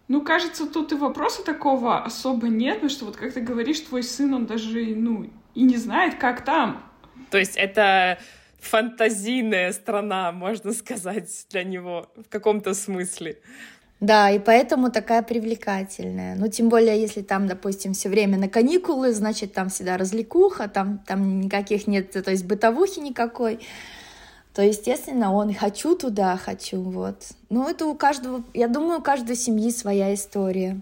ну, 0.08 0.21
кажется, 0.21 0.67
тут 0.67 0.91
и 0.91 0.95
вопроса 0.95 1.43
такого 1.43 2.04
особо 2.04 2.48
нет, 2.48 2.76
потому 2.76 2.89
что 2.89 3.06
вот 3.06 3.17
как 3.17 3.34
ты 3.34 3.41
говоришь, 3.41 3.80
твой 3.82 4.04
сын, 4.04 4.34
он 4.34 4.45
даже, 4.45 4.93
ну, 4.95 5.30
и 5.56 5.63
не 5.63 5.78
знает, 5.78 6.15
как 6.15 6.45
там. 6.45 6.84
То 7.32 7.39
есть 7.39 7.56
это 7.56 8.19
фантазийная 8.65 9.71
страна, 9.73 10.32
можно 10.32 10.73
сказать, 10.73 11.45
для 11.49 11.63
него 11.63 12.08
в 12.15 12.30
каком-то 12.30 12.73
смысле. 12.73 13.38
Да, 14.01 14.30
и 14.30 14.39
поэтому 14.39 14.91
такая 14.91 15.21
привлекательная. 15.21 16.36
Ну, 16.36 16.47
тем 16.49 16.69
более, 16.69 16.99
если 16.99 17.21
там, 17.21 17.47
допустим, 17.47 17.93
все 17.93 18.10
время 18.10 18.38
на 18.38 18.49
каникулы, 18.49 19.13
значит, 19.13 19.54
там 19.54 19.69
всегда 19.69 19.97
развлекуха, 19.97 20.67
там, 20.67 20.99
там 21.08 21.39
никаких 21.41 21.88
нет, 21.88 22.12
то 22.12 22.32
есть 22.32 22.45
бытовухи 22.45 22.99
никакой 22.99 23.60
то, 24.56 24.62
естественно, 24.62 25.34
он 25.34 25.54
«хочу 25.54 25.95
туда, 25.97 26.38
хочу», 26.38 26.82
вот. 26.82 27.23
Ну, 27.49 27.67
это 27.67 27.86
у 27.88 27.93
каждого, 27.93 28.41
я 28.54 28.69
думаю, 28.69 28.99
у 28.99 29.04
каждой 29.04 29.36
семьи 29.36 29.69
своя 29.69 30.13
история. 30.13 30.80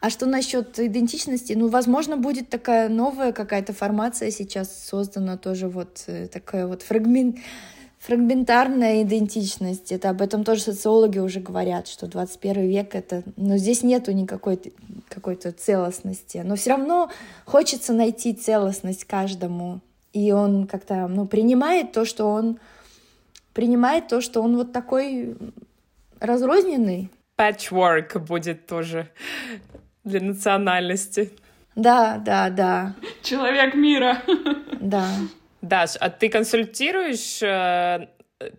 А 0.00 0.10
что 0.10 0.26
насчет 0.26 0.78
идентичности? 0.78 1.54
Ну, 1.54 1.68
возможно, 1.68 2.16
будет 2.16 2.48
такая 2.48 2.88
новая 2.88 3.32
какая-то 3.32 3.72
формация 3.72 4.30
сейчас 4.30 4.84
создана 4.86 5.36
тоже 5.36 5.68
вот 5.68 6.04
э, 6.06 6.28
такая 6.28 6.66
вот 6.66 6.82
фрагмент, 6.82 7.38
фрагментарная 7.98 9.02
идентичность. 9.02 9.92
Это 9.92 10.10
об 10.10 10.22
этом 10.22 10.44
тоже 10.44 10.60
социологи 10.60 11.18
уже 11.18 11.40
говорят, 11.40 11.88
что 11.88 12.06
21 12.06 12.68
век 12.68 12.94
это... 12.94 13.22
Но 13.36 13.56
здесь 13.56 13.82
нету 13.82 14.12
никакой 14.12 14.60
какой-то 15.08 15.52
целостности. 15.52 16.42
Но 16.44 16.56
все 16.56 16.70
равно 16.70 17.10
хочется 17.44 17.92
найти 17.92 18.34
целостность 18.34 19.04
каждому. 19.04 19.80
И 20.12 20.32
он 20.32 20.66
как-то 20.66 21.08
ну, 21.08 21.26
принимает 21.26 21.92
то, 21.92 22.04
что 22.04 22.26
он 22.26 22.58
принимает 23.52 24.08
то, 24.08 24.20
что 24.20 24.42
он 24.42 24.56
вот 24.56 24.72
такой 24.72 25.36
разрозненный. 26.20 27.10
Patchwork 27.38 28.18
будет 28.18 28.66
тоже 28.66 29.10
для 30.06 30.20
национальности. 30.20 31.32
Да, 31.74 32.16
да, 32.24 32.48
да. 32.48 32.94
Человек 33.22 33.74
мира. 33.74 34.22
Да. 34.80 35.08
Даш, 35.62 35.96
а 36.00 36.10
ты 36.10 36.28
консультируешь 36.28 37.42
э, 37.42 38.08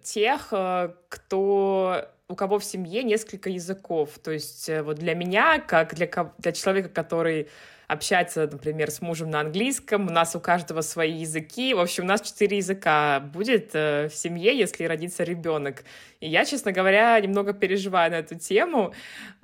тех, 0.03 0.49
э, 0.51 0.89
кто 1.09 2.05
у 2.27 2.35
кого 2.35 2.59
в 2.59 2.65
семье 2.65 3.03
несколько 3.03 3.49
языков. 3.49 4.19
То 4.21 4.31
есть 4.31 4.67
э, 4.67 4.83
вот 4.83 4.97
для 4.97 5.15
меня, 5.15 5.59
как 5.59 5.95
для, 5.95 6.09
для 6.37 6.51
человека, 6.51 6.89
который 6.89 7.47
общаться, 7.87 8.49
например, 8.51 8.91
с 8.91 9.01
мужем 9.01 9.29
на 9.29 9.39
английском. 9.39 10.07
У 10.07 10.11
нас 10.11 10.35
у 10.35 10.41
каждого 10.41 10.81
свои 10.81 11.13
языки. 11.13 11.73
В 11.73 11.79
общем, 11.79 12.03
у 12.03 12.07
нас 12.07 12.21
четыре 12.21 12.57
языка 12.57 13.21
будет 13.21 13.69
э, 13.73 14.09
в 14.09 14.15
семье, 14.15 14.57
если 14.57 14.83
родится 14.83 15.23
ребенок. 15.23 15.85
И 16.19 16.27
я, 16.27 16.43
честно 16.43 16.73
говоря, 16.73 17.17
немного 17.21 17.53
переживаю 17.53 18.11
на 18.11 18.15
эту 18.15 18.35
тему. 18.35 18.93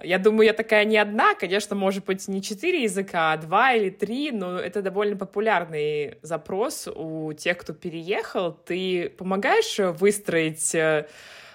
Я 0.03 0.19
думаю, 0.19 0.47
я 0.47 0.53
такая 0.53 0.83
не 0.83 0.97
одна. 0.97 1.35
Конечно, 1.35 1.75
может 1.75 2.03
быть, 2.03 2.27
не 2.27 2.41
четыре 2.41 2.83
языка, 2.83 3.31
а 3.31 3.37
два 3.37 3.73
или 3.73 3.89
три, 3.89 4.31
но 4.31 4.59
это 4.59 4.81
довольно 4.81 5.15
популярный 5.15 6.17
запрос 6.21 6.89
у 6.93 7.31
тех, 7.31 7.57
кто 7.57 7.71
переехал. 7.71 8.51
Ты 8.51 9.09
помогаешь 9.17 9.79
выстроить 9.97 10.75
э, 10.75 11.07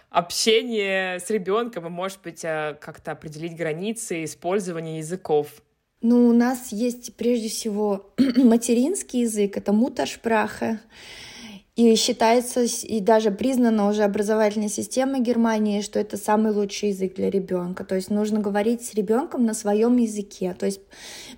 общение 0.08 1.20
с 1.20 1.28
ребенком 1.28 1.86
и, 1.86 1.90
может 1.90 2.22
быть, 2.22 2.44
э, 2.44 2.78
как-то 2.80 3.12
определить 3.12 3.54
границы 3.54 4.24
использования 4.24 4.98
языков? 4.98 5.48
Ну, 6.00 6.28
у 6.28 6.32
нас 6.32 6.70
есть 6.70 7.14
прежде 7.16 7.48
всего 7.48 8.12
материнский 8.36 9.22
язык, 9.22 9.56
это 9.56 9.72
муташпраха. 9.72 10.80
И 11.74 11.94
считается, 11.94 12.62
и 12.62 13.00
даже 13.00 13.30
признано 13.30 13.88
уже 13.88 14.02
образовательной 14.02 14.68
системой 14.68 15.20
Германии, 15.20 15.80
что 15.80 16.00
это 16.00 16.16
самый 16.16 16.52
лучший 16.52 16.88
язык 16.88 17.14
для 17.14 17.30
ребенка. 17.30 17.84
То 17.84 17.94
есть 17.94 18.10
нужно 18.10 18.40
говорить 18.40 18.84
с 18.84 18.94
ребенком 18.94 19.44
на 19.44 19.54
своем 19.54 19.96
языке. 19.96 20.56
То 20.58 20.66
есть 20.66 20.80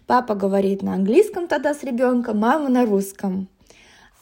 папа 0.06 0.34
говорит 0.34 0.82
на 0.82 0.94
английском 0.94 1.46
тогда 1.46 1.74
с 1.74 1.82
ребенком, 1.82 2.38
мама 2.38 2.70
на 2.70 2.86
русском. 2.86 3.48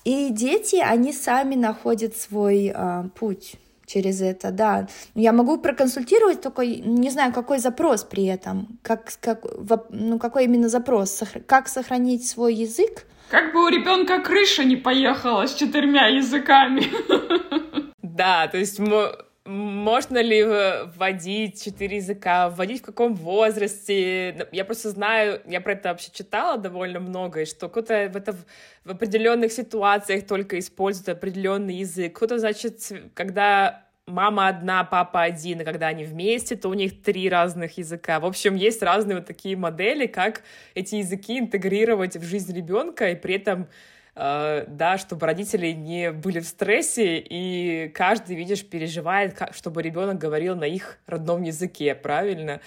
И 0.05 0.31
дети, 0.31 0.77
они 0.77 1.13
сами 1.13 1.55
находят 1.55 2.17
свой 2.17 2.73
а, 2.75 3.09
путь 3.15 3.55
через 3.89 4.21
это, 4.21 4.51
да. 4.53 4.87
Я 5.15 5.33
могу 5.33 5.59
проконсультировать, 5.59 6.41
только 6.41 6.65
не 6.65 7.11
знаю, 7.11 7.33
какой 7.33 7.59
запрос 7.59 8.05
при 8.05 8.27
этом, 8.27 8.79
как, 8.83 9.13
как, 9.21 9.45
ну, 9.91 10.19
какой 10.19 10.45
именно 10.45 10.69
запрос, 10.69 11.23
как 11.47 11.69
сохранить 11.69 12.27
свой 12.29 12.55
язык. 12.55 13.07
Как 13.31 13.53
бы 13.53 13.65
у 13.65 13.69
ребенка 13.69 14.21
крыша 14.21 14.65
не 14.65 14.77
поехала 14.77 15.47
с 15.47 15.55
четырьмя 15.55 16.07
языками. 16.07 16.87
Да, 18.19 18.49
то 18.49 18.59
есть 18.59 18.81
можно 19.49 20.19
ли 20.21 20.45
вводить 20.45 21.63
четыре 21.63 21.97
языка, 21.97 22.51
вводить 22.51 22.83
в 22.83 22.85
каком 22.85 23.15
возрасте. 23.15 24.47
Я 24.53 24.65
просто 24.67 24.91
знаю, 24.91 25.41
я 25.47 25.63
про 25.63 25.73
это 25.73 25.89
вообще 25.89 26.11
читала 26.13 26.59
довольно 26.59 27.01
много, 27.01 27.41
и 27.41 27.45
что 27.47 27.69
кто-то 27.71 28.11
в, 28.13 28.17
это, 28.17 28.37
в 28.85 28.91
определенных 28.91 29.51
ситуациях 29.53 30.27
только 30.27 30.59
использует 30.59 31.09
определенный 31.09 31.77
язык. 31.77 32.15
Кто-то, 32.15 32.39
значит, 32.39 32.93
когда 33.15 33.87
мама 34.07 34.49
одна, 34.49 34.85
папа 34.85 35.23
один, 35.23 35.63
и 35.63 35.65
когда 35.65 35.89
они 35.89 36.05
вместе, 36.05 36.55
то 36.55 36.69
у 36.69 36.75
них 36.75 37.03
три 37.03 37.31
разных 37.31 37.79
языка. 37.79 38.21
В 38.21 38.27
общем, 38.27 38.55
есть 38.55 38.83
разные 38.83 39.17
вот 39.17 39.27
такие 39.27 39.57
модели, 39.57 40.07
как 40.07 40.43
эти 40.75 40.97
языки 40.97 41.39
интегрировать 41.39 42.19
в 42.19 42.23
жизнь 42.23 42.55
ребенка 42.55 43.11
и 43.11 43.15
при 43.15 43.37
этом 43.37 43.67
Э, 43.67 43.67
да, 44.19 44.99
чтобы 44.99 45.27
родители 45.27 45.69
не 45.69 46.11
были 46.11 46.41
в 46.41 46.47
стрессе, 46.47 47.19
и 47.19 47.89
каждый, 47.95 48.35
видишь, 48.37 48.65
переживает, 48.65 49.41
чтобы 49.53 49.83
ребенок 49.83 50.19
говорил 50.19 50.57
на 50.57 50.65
их 50.65 50.99
родном 51.07 51.43
языке, 51.43 51.95
правильно? 51.95 52.61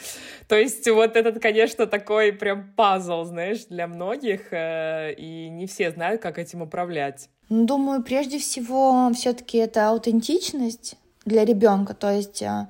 То 0.47 0.55
есть 0.55 0.89
вот 0.89 1.15
этот, 1.17 1.41
конечно, 1.41 1.87
такой 1.87 2.31
прям 2.31 2.71
пазл, 2.75 3.25
знаешь, 3.25 3.65
для 3.65 3.87
многих, 3.87 4.51
э, 4.51 5.13
и 5.13 5.49
не 5.49 5.67
все 5.67 5.91
знают, 5.91 6.21
как 6.21 6.39
этим 6.39 6.61
управлять. 6.61 7.29
Ну, 7.49 7.65
думаю, 7.65 8.01
прежде 8.01 8.39
всего, 8.39 9.11
все-таки 9.13 9.57
это 9.57 9.89
аутентичность 9.89 10.95
для 11.25 11.43
ребенка, 11.43 11.93
то 11.93 12.09
есть 12.09 12.41
э, 12.41 12.67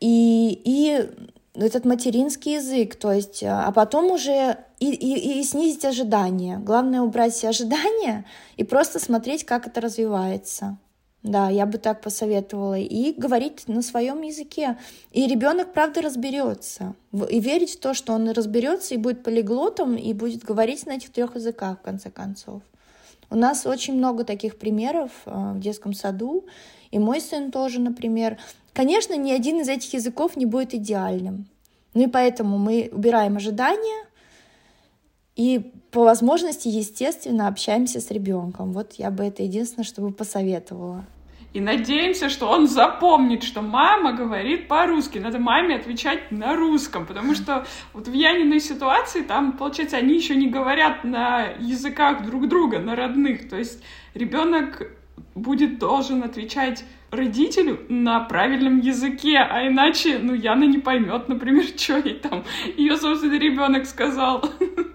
и, 0.00 0.60
и 0.64 1.08
этот 1.54 1.84
материнский 1.84 2.54
язык, 2.54 2.94
то 2.96 3.12
есть, 3.12 3.42
а 3.42 3.70
потом 3.72 4.10
уже 4.10 4.58
и, 4.92 5.38
и, 5.38 5.40
и 5.40 5.42
снизить 5.44 5.84
ожидания. 5.84 6.58
Главное 6.58 7.02
убрать 7.02 7.32
все 7.32 7.48
ожидания 7.48 8.24
и 8.56 8.64
просто 8.64 8.98
смотреть, 8.98 9.44
как 9.44 9.66
это 9.66 9.80
развивается. 9.80 10.78
Да, 11.22 11.48
я 11.48 11.64
бы 11.64 11.78
так 11.78 12.02
посоветовала. 12.02 12.78
И 12.78 13.12
говорить 13.12 13.66
на 13.66 13.80
своем 13.80 14.20
языке. 14.20 14.76
И 15.10 15.26
ребенок, 15.26 15.72
правда, 15.72 16.02
разберется. 16.02 16.94
И 17.30 17.40
верить 17.40 17.76
в 17.76 17.80
то, 17.80 17.94
что 17.94 18.12
он 18.12 18.28
разберется 18.28 18.94
и 18.94 18.98
будет 18.98 19.22
полиглотом, 19.22 19.96
и 19.96 20.12
будет 20.12 20.44
говорить 20.44 20.84
на 20.84 20.92
этих 20.92 21.10
трех 21.10 21.34
языках, 21.34 21.78
в 21.78 21.82
конце 21.82 22.10
концов. 22.10 22.60
У 23.30 23.36
нас 23.36 23.64
очень 23.64 23.94
много 23.94 24.24
таких 24.24 24.58
примеров 24.58 25.10
э, 25.24 25.52
в 25.54 25.60
детском 25.60 25.94
саду. 25.94 26.44
И 26.90 26.98
мой 26.98 27.22
сын 27.22 27.50
тоже, 27.50 27.80
например. 27.80 28.38
Конечно, 28.74 29.16
ни 29.16 29.32
один 29.32 29.60
из 29.60 29.68
этих 29.70 29.94
языков 29.94 30.36
не 30.36 30.44
будет 30.44 30.74
идеальным. 30.74 31.46
Ну 31.94 32.02
и 32.02 32.06
поэтому 32.06 32.58
мы 32.58 32.90
убираем 32.92 33.36
ожидания, 33.36 34.06
и 35.36 35.72
по 35.90 36.04
возможности, 36.04 36.68
естественно, 36.68 37.48
общаемся 37.48 38.00
с 38.00 38.10
ребенком. 38.10 38.72
Вот 38.72 38.94
я 38.94 39.10
бы 39.10 39.24
это 39.24 39.42
единственное, 39.42 39.84
что 39.84 40.02
бы 40.02 40.12
посоветовала. 40.12 41.04
И 41.52 41.60
надеемся, 41.60 42.30
что 42.30 42.48
он 42.48 42.66
запомнит, 42.66 43.44
что 43.44 43.62
мама 43.62 44.12
говорит 44.12 44.66
по-русски. 44.66 45.18
Надо 45.18 45.38
маме 45.38 45.76
отвечать 45.76 46.32
на 46.32 46.56
русском, 46.56 47.06
потому 47.06 47.34
что 47.36 47.64
вот 47.92 48.08
в 48.08 48.12
Яниной 48.12 48.58
ситуации 48.58 49.22
там, 49.22 49.52
получается, 49.52 49.96
они 49.96 50.16
еще 50.16 50.34
не 50.34 50.48
говорят 50.48 51.04
на 51.04 51.44
языках 51.60 52.26
друг 52.26 52.48
друга, 52.48 52.80
на 52.80 52.96
родных. 52.96 53.48
То 53.48 53.56
есть 53.56 53.84
ребенок 54.14 54.82
будет 55.36 55.78
должен 55.78 56.24
отвечать 56.24 56.84
родителю 57.12 57.80
на 57.88 58.18
правильном 58.18 58.80
языке, 58.80 59.38
а 59.38 59.64
иначе, 59.66 60.18
ну, 60.20 60.34
Яна 60.34 60.64
не 60.64 60.78
поймет, 60.78 61.28
например, 61.28 61.64
что 61.76 61.98
ей 61.98 62.14
там 62.14 62.44
ее 62.76 62.96
собственный 62.96 63.38
ребенок 63.38 63.86
сказал. 63.86 64.44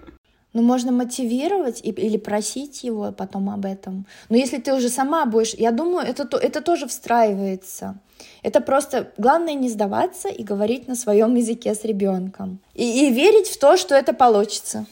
Ну, 0.52 0.62
можно 0.62 0.90
мотивировать 0.92 1.80
и, 1.82 1.90
или 1.90 2.16
просить 2.16 2.82
его 2.82 3.12
потом 3.12 3.50
об 3.50 3.64
этом. 3.64 4.06
Но 4.28 4.36
если 4.36 4.58
ты 4.58 4.74
уже 4.74 4.88
сама 4.88 5.24
будешь, 5.26 5.54
я 5.54 5.70
думаю, 5.70 6.06
это, 6.06 6.28
это 6.36 6.60
тоже 6.60 6.86
встраивается. 6.86 7.98
Это 8.42 8.60
просто 8.60 9.12
главное 9.16 9.54
не 9.54 9.68
сдаваться 9.68 10.28
и 10.28 10.42
говорить 10.42 10.88
на 10.88 10.94
своем 10.94 11.34
языке 11.36 11.74
с 11.74 11.84
ребенком. 11.84 12.58
И, 12.74 13.06
и 13.06 13.12
верить 13.12 13.48
в 13.48 13.58
то, 13.58 13.76
что 13.76 13.94
это 13.94 14.12
получится. 14.12 14.86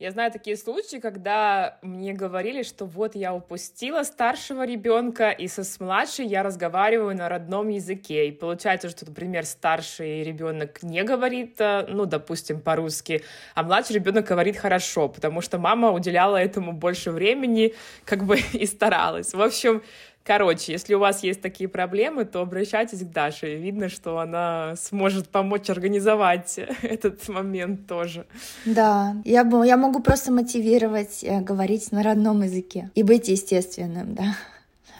Я 0.00 0.12
знаю 0.12 0.30
такие 0.30 0.56
случаи, 0.56 0.98
когда 0.98 1.76
мне 1.82 2.12
говорили, 2.12 2.62
что 2.62 2.84
вот 2.84 3.16
я 3.16 3.34
упустила 3.34 4.04
старшего 4.04 4.64
ребенка, 4.64 5.30
и 5.30 5.48
со 5.48 5.64
с 5.64 5.80
младшей 5.80 6.24
я 6.24 6.44
разговариваю 6.44 7.16
на 7.16 7.28
родном 7.28 7.68
языке. 7.68 8.28
И 8.28 8.30
получается, 8.30 8.90
что, 8.90 9.06
например, 9.06 9.44
старший 9.44 10.22
ребенок 10.22 10.84
не 10.84 11.02
говорит, 11.02 11.56
э, 11.60 11.84
ну, 11.88 12.06
допустим, 12.06 12.60
по-русски, 12.60 13.24
а 13.56 13.64
младший 13.64 13.96
ребенок 13.96 14.24
говорит 14.24 14.56
хорошо, 14.56 15.08
потому 15.08 15.40
что 15.40 15.58
мама 15.58 15.90
уделяла 15.90 16.36
этому 16.36 16.72
больше 16.72 17.10
времени, 17.10 17.74
как 18.04 18.22
бы 18.22 18.38
и 18.52 18.66
старалась. 18.66 19.34
В 19.34 19.42
общем, 19.42 19.82
Короче, 20.28 20.72
если 20.72 20.92
у 20.92 20.98
вас 20.98 21.22
есть 21.22 21.40
такие 21.40 21.70
проблемы, 21.70 22.26
то 22.26 22.42
обращайтесь 22.42 23.00
к 23.00 23.10
Даше. 23.10 23.54
Видно, 23.54 23.88
что 23.88 24.18
она 24.18 24.74
сможет 24.76 25.30
помочь 25.30 25.70
организовать 25.70 26.58
этот 26.82 27.26
момент 27.30 27.86
тоже. 27.86 28.26
Да, 28.66 29.16
я, 29.24 29.48
я 29.64 29.76
могу 29.78 30.00
просто 30.00 30.30
мотивировать 30.30 31.24
э, 31.24 31.40
говорить 31.40 31.92
на 31.92 32.02
родном 32.02 32.42
языке 32.42 32.90
и 32.94 33.02
быть 33.02 33.28
естественным, 33.28 34.14
да. 34.14 34.36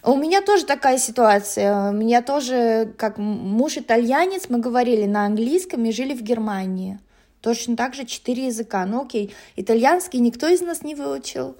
У 0.02 0.16
меня 0.16 0.40
тоже 0.40 0.64
такая 0.64 0.96
ситуация. 0.96 1.90
У 1.90 1.92
меня 1.92 2.22
тоже, 2.22 2.94
как 2.96 3.18
муж 3.18 3.76
итальянец, 3.76 4.48
мы 4.48 4.60
говорили 4.60 5.04
на 5.04 5.26
английском 5.26 5.84
и 5.84 5.92
жили 5.92 6.14
в 6.14 6.22
Германии. 6.22 7.00
Точно 7.42 7.76
так 7.76 7.92
же 7.92 8.06
четыре 8.06 8.46
языка. 8.46 8.86
Ну 8.86 9.02
окей, 9.02 9.34
итальянский 9.56 10.20
никто 10.20 10.48
из 10.48 10.62
нас 10.62 10.82
не 10.82 10.94
выучил. 10.94 11.54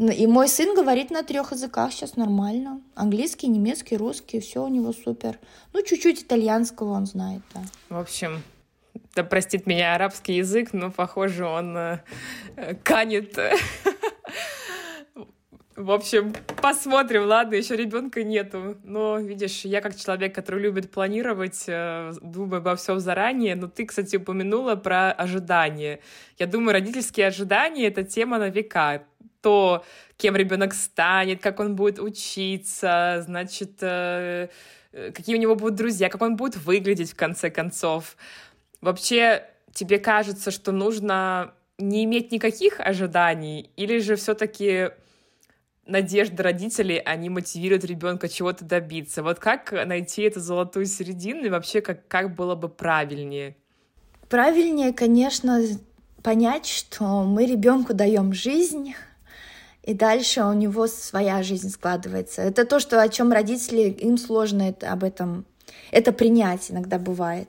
И 0.00 0.26
мой 0.26 0.48
сын 0.48 0.74
говорит 0.74 1.10
на 1.10 1.22
трех 1.22 1.52
языках 1.52 1.92
сейчас 1.92 2.16
нормально. 2.16 2.80
Английский, 2.94 3.48
немецкий, 3.48 3.98
русский, 3.98 4.40
все 4.40 4.64
у 4.64 4.68
него 4.68 4.94
супер. 4.94 5.38
Ну, 5.74 5.82
чуть-чуть 5.82 6.22
итальянского 6.22 6.92
он 6.92 7.04
знает, 7.04 7.42
да. 7.52 7.60
В 7.90 7.98
общем, 7.98 8.42
да 9.14 9.24
простит 9.24 9.66
меня 9.66 9.94
арабский 9.94 10.36
язык, 10.36 10.72
но, 10.72 10.90
похоже, 10.90 11.44
он 11.44 11.76
э, 11.76 11.98
канет. 12.82 13.38
В 15.76 15.90
общем, 15.90 16.34
посмотрим, 16.60 17.24
ладно, 17.26 17.56
еще 17.56 17.76
ребенка 17.76 18.22
нету. 18.22 18.78
Но, 18.84 19.18
видишь, 19.18 19.66
я 19.66 19.82
как 19.82 19.96
человек, 19.96 20.34
который 20.34 20.62
любит 20.62 20.90
планировать, 20.90 21.64
э, 21.66 22.12
думаю 22.22 22.60
обо 22.60 22.74
всем 22.76 23.00
заранее. 23.00 23.54
Но 23.54 23.68
ты, 23.68 23.84
кстати, 23.84 24.16
упомянула 24.16 24.76
про 24.76 25.12
ожидания. 25.12 26.00
Я 26.38 26.46
думаю, 26.46 26.72
родительские 26.72 27.26
ожидания— 27.26 27.86
это 27.88 28.02
тема 28.02 28.38
на 28.38 28.48
века 28.48 29.04
то, 29.42 29.84
кем 30.16 30.36
ребенок 30.36 30.74
станет, 30.74 31.40
как 31.40 31.60
он 31.60 31.76
будет 31.76 31.98
учиться, 31.98 33.22
значит, 33.24 33.78
э, 33.80 34.48
э, 34.92 35.12
какие 35.12 35.36
у 35.36 35.38
него 35.38 35.56
будут 35.56 35.76
друзья, 35.76 36.08
как 36.08 36.22
он 36.22 36.36
будет 36.36 36.56
выглядеть 36.56 37.12
в 37.12 37.16
конце 37.16 37.50
концов. 37.50 38.16
Вообще, 38.80 39.46
тебе 39.72 39.98
кажется, 39.98 40.50
что 40.50 40.72
нужно 40.72 41.54
не 41.78 42.04
иметь 42.04 42.32
никаких 42.32 42.80
ожиданий, 42.80 43.70
или 43.76 43.98
же 43.98 44.16
все-таки 44.16 44.90
надежды 45.86 46.42
родителей, 46.42 46.98
они 46.98 47.28
мотивируют 47.30 47.84
ребенка 47.84 48.28
чего-то 48.28 48.64
добиться. 48.64 49.22
Вот 49.22 49.38
как 49.38 49.72
найти 49.72 50.22
эту 50.22 50.40
золотую 50.40 50.86
середину 50.86 51.44
и 51.44 51.48
вообще 51.48 51.80
как, 51.80 52.06
как 52.08 52.34
было 52.34 52.54
бы 52.54 52.68
правильнее? 52.68 53.56
Правильнее, 54.28 54.92
конечно, 54.92 55.60
понять, 56.22 56.66
что 56.66 57.24
мы 57.24 57.46
ребенку 57.46 57.94
даем 57.94 58.32
жизнь, 58.32 58.94
и 59.90 59.94
дальше 59.94 60.44
у 60.44 60.52
него 60.52 60.86
своя 60.86 61.42
жизнь 61.42 61.68
складывается. 61.68 62.42
Это 62.42 62.64
то, 62.64 62.78
что, 62.78 63.02
о 63.02 63.08
чем 63.08 63.32
родители, 63.32 63.90
им 63.90 64.18
сложно 64.18 64.62
это, 64.68 64.92
об 64.92 65.02
этом, 65.02 65.44
это 65.90 66.12
принять 66.12 66.70
иногда 66.70 66.96
бывает. 66.96 67.48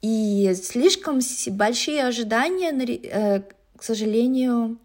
И 0.00 0.54
слишком 0.54 1.20
большие 1.48 2.04
ожидания, 2.04 2.72
э, 2.72 3.42
к 3.76 3.82
сожалению, 3.82 4.78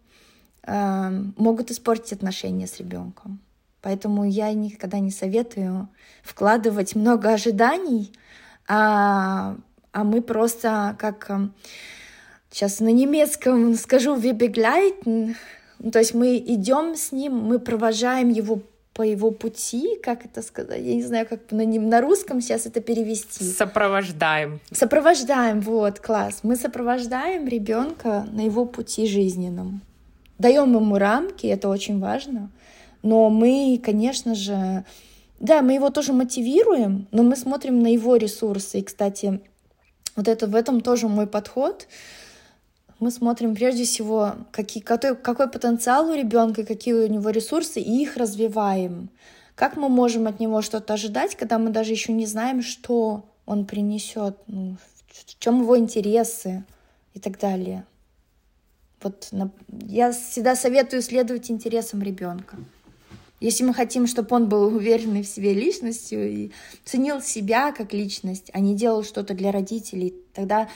э, 0.63 1.09
могут 1.37 1.71
испортить 1.71 2.11
отношения 2.11 2.67
с 2.67 2.79
ребенком. 2.79 3.39
Поэтому 3.81 4.25
я 4.25 4.51
никогда 4.51 4.99
не 4.99 5.11
советую 5.11 5.87
вкладывать 6.21 6.95
много 6.95 7.29
ожиданий, 7.29 8.11
а, 8.67 9.55
а 9.93 10.03
мы 10.03 10.21
просто 10.21 10.97
как 10.99 11.31
сейчас 12.49 12.81
на 12.81 12.91
немецком 12.91 13.75
скажу 13.75 14.17
wir 14.17 14.33
то 15.91 15.99
есть 15.99 16.13
мы 16.13 16.37
идем 16.37 16.95
с 16.95 17.11
ним, 17.11 17.35
мы 17.35 17.59
провожаем 17.59 18.29
его 18.29 18.61
по 18.93 19.01
его 19.01 19.31
пути, 19.31 19.99
как 20.01 20.25
это 20.25 20.41
сказать, 20.41 20.81
я 20.81 20.95
не 20.95 21.03
знаю, 21.03 21.27
как 21.27 21.51
на, 21.51 21.65
нем, 21.65 21.89
на 21.89 21.99
русском 21.99 22.39
сейчас 22.39 22.65
это 22.65 22.79
перевести. 22.79 23.43
Сопровождаем. 23.43 24.61
Сопровождаем, 24.71 25.59
вот, 25.59 25.99
класс. 25.99 26.39
Мы 26.43 26.55
сопровождаем 26.55 27.45
ребенка 27.45 28.25
на 28.31 28.45
его 28.45 28.65
пути 28.65 29.05
жизненном. 29.05 29.81
Даем 30.39 30.73
ему 30.73 30.97
рамки, 30.97 31.45
это 31.45 31.67
очень 31.67 31.99
важно. 31.99 32.49
Но 33.03 33.29
мы, 33.29 33.81
конечно 33.83 34.33
же, 34.33 34.85
да, 35.41 35.61
мы 35.61 35.73
его 35.73 35.89
тоже 35.89 36.13
мотивируем, 36.13 37.07
но 37.11 37.23
мы 37.23 37.35
смотрим 37.35 37.81
на 37.81 37.87
его 37.87 38.15
ресурсы. 38.15 38.79
И, 38.79 38.83
кстати, 38.83 39.41
вот 40.15 40.29
это 40.29 40.47
в 40.47 40.55
этом 40.55 40.79
тоже 40.79 41.09
мой 41.09 41.27
подход 41.27 41.87
мы 43.05 43.11
смотрим 43.11 43.53
прежде 43.53 43.83
всего, 43.83 44.33
какие, 44.51 44.81
какой, 44.81 45.15
какой 45.15 45.47
потенциал 45.47 46.09
у 46.09 46.15
ребенка, 46.15 46.65
какие 46.65 46.95
у 46.95 47.07
него 47.07 47.29
ресурсы, 47.29 47.79
и 47.79 48.01
их 48.01 48.17
развиваем. 48.17 49.09
Как 49.53 49.77
мы 49.77 49.89
можем 49.89 50.25
от 50.25 50.39
него 50.39 50.63
что-то 50.63 50.95
ожидать, 50.95 51.35
когда 51.35 51.59
мы 51.59 51.69
даже 51.69 51.91
еще 51.91 52.13
не 52.13 52.25
знаем, 52.25 52.63
что 52.63 53.23
он 53.45 53.65
принесет, 53.65 54.37
ну, 54.47 54.77
в 55.07 55.39
чем 55.39 55.61
его 55.61 55.77
интересы 55.77 56.63
и 57.13 57.19
так 57.19 57.39
далее. 57.39 57.85
Вот 59.03 59.29
я 59.83 60.11
всегда 60.11 60.55
советую 60.55 61.03
следовать 61.03 61.51
интересам 61.51 62.01
ребенка. 62.01 62.57
Если 63.39 63.63
мы 63.63 63.75
хотим, 63.75 64.07
чтобы 64.07 64.35
он 64.35 64.49
был 64.49 64.63
уверенный 64.63 65.21
в 65.21 65.27
себе 65.27 65.53
личностью 65.53 66.27
и 66.27 66.51
ценил 66.85 67.21
себя 67.21 67.71
как 67.71 67.93
личность, 67.93 68.49
а 68.51 68.59
не 68.59 68.75
делал 68.75 69.03
что-то 69.03 69.35
для 69.35 69.51
родителей, 69.51 70.15
тогда 70.33 70.69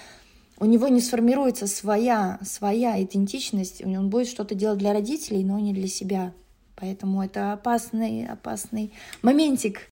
у 0.59 0.65
него 0.65 0.87
не 0.87 1.01
сформируется 1.01 1.67
своя, 1.67 2.39
своя 2.41 3.01
идентичность, 3.01 3.83
он 3.85 4.09
будет 4.09 4.27
что-то 4.27 4.55
делать 4.55 4.79
для 4.79 4.93
родителей, 4.93 5.43
но 5.43 5.59
не 5.59 5.73
для 5.73 5.87
себя. 5.87 6.33
Поэтому 6.75 7.23
это 7.23 7.53
опасный, 7.53 8.25
опасный 8.25 8.93
моментик. 9.21 9.89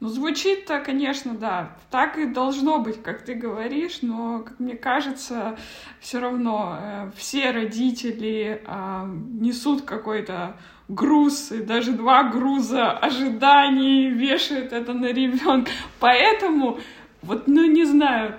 Ну, 0.00 0.08
звучит-то, 0.08 0.80
конечно, 0.80 1.34
да, 1.34 1.76
так 1.90 2.18
и 2.18 2.26
должно 2.26 2.78
быть, 2.78 3.02
как 3.02 3.24
ты 3.24 3.34
говоришь, 3.34 4.00
но, 4.02 4.40
как 4.40 4.58
мне 4.58 4.76
кажется, 4.76 5.56
все 6.00 6.18
равно 6.18 6.76
э, 6.78 7.10
все 7.16 7.52
родители 7.52 8.62
э, 8.66 9.04
несут 9.40 9.82
какой-то 9.82 10.56
груз, 10.88 11.52
и 11.52 11.62
даже 11.62 11.92
два 11.92 12.24
груза 12.24 12.90
ожиданий 12.90 14.10
вешают 14.10 14.72
это 14.72 14.92
на 14.92 15.06
ребенка. 15.06 15.70
Поэтому, 16.00 16.80
вот, 17.22 17.46
ну, 17.46 17.64
не 17.64 17.84
знаю, 17.84 18.36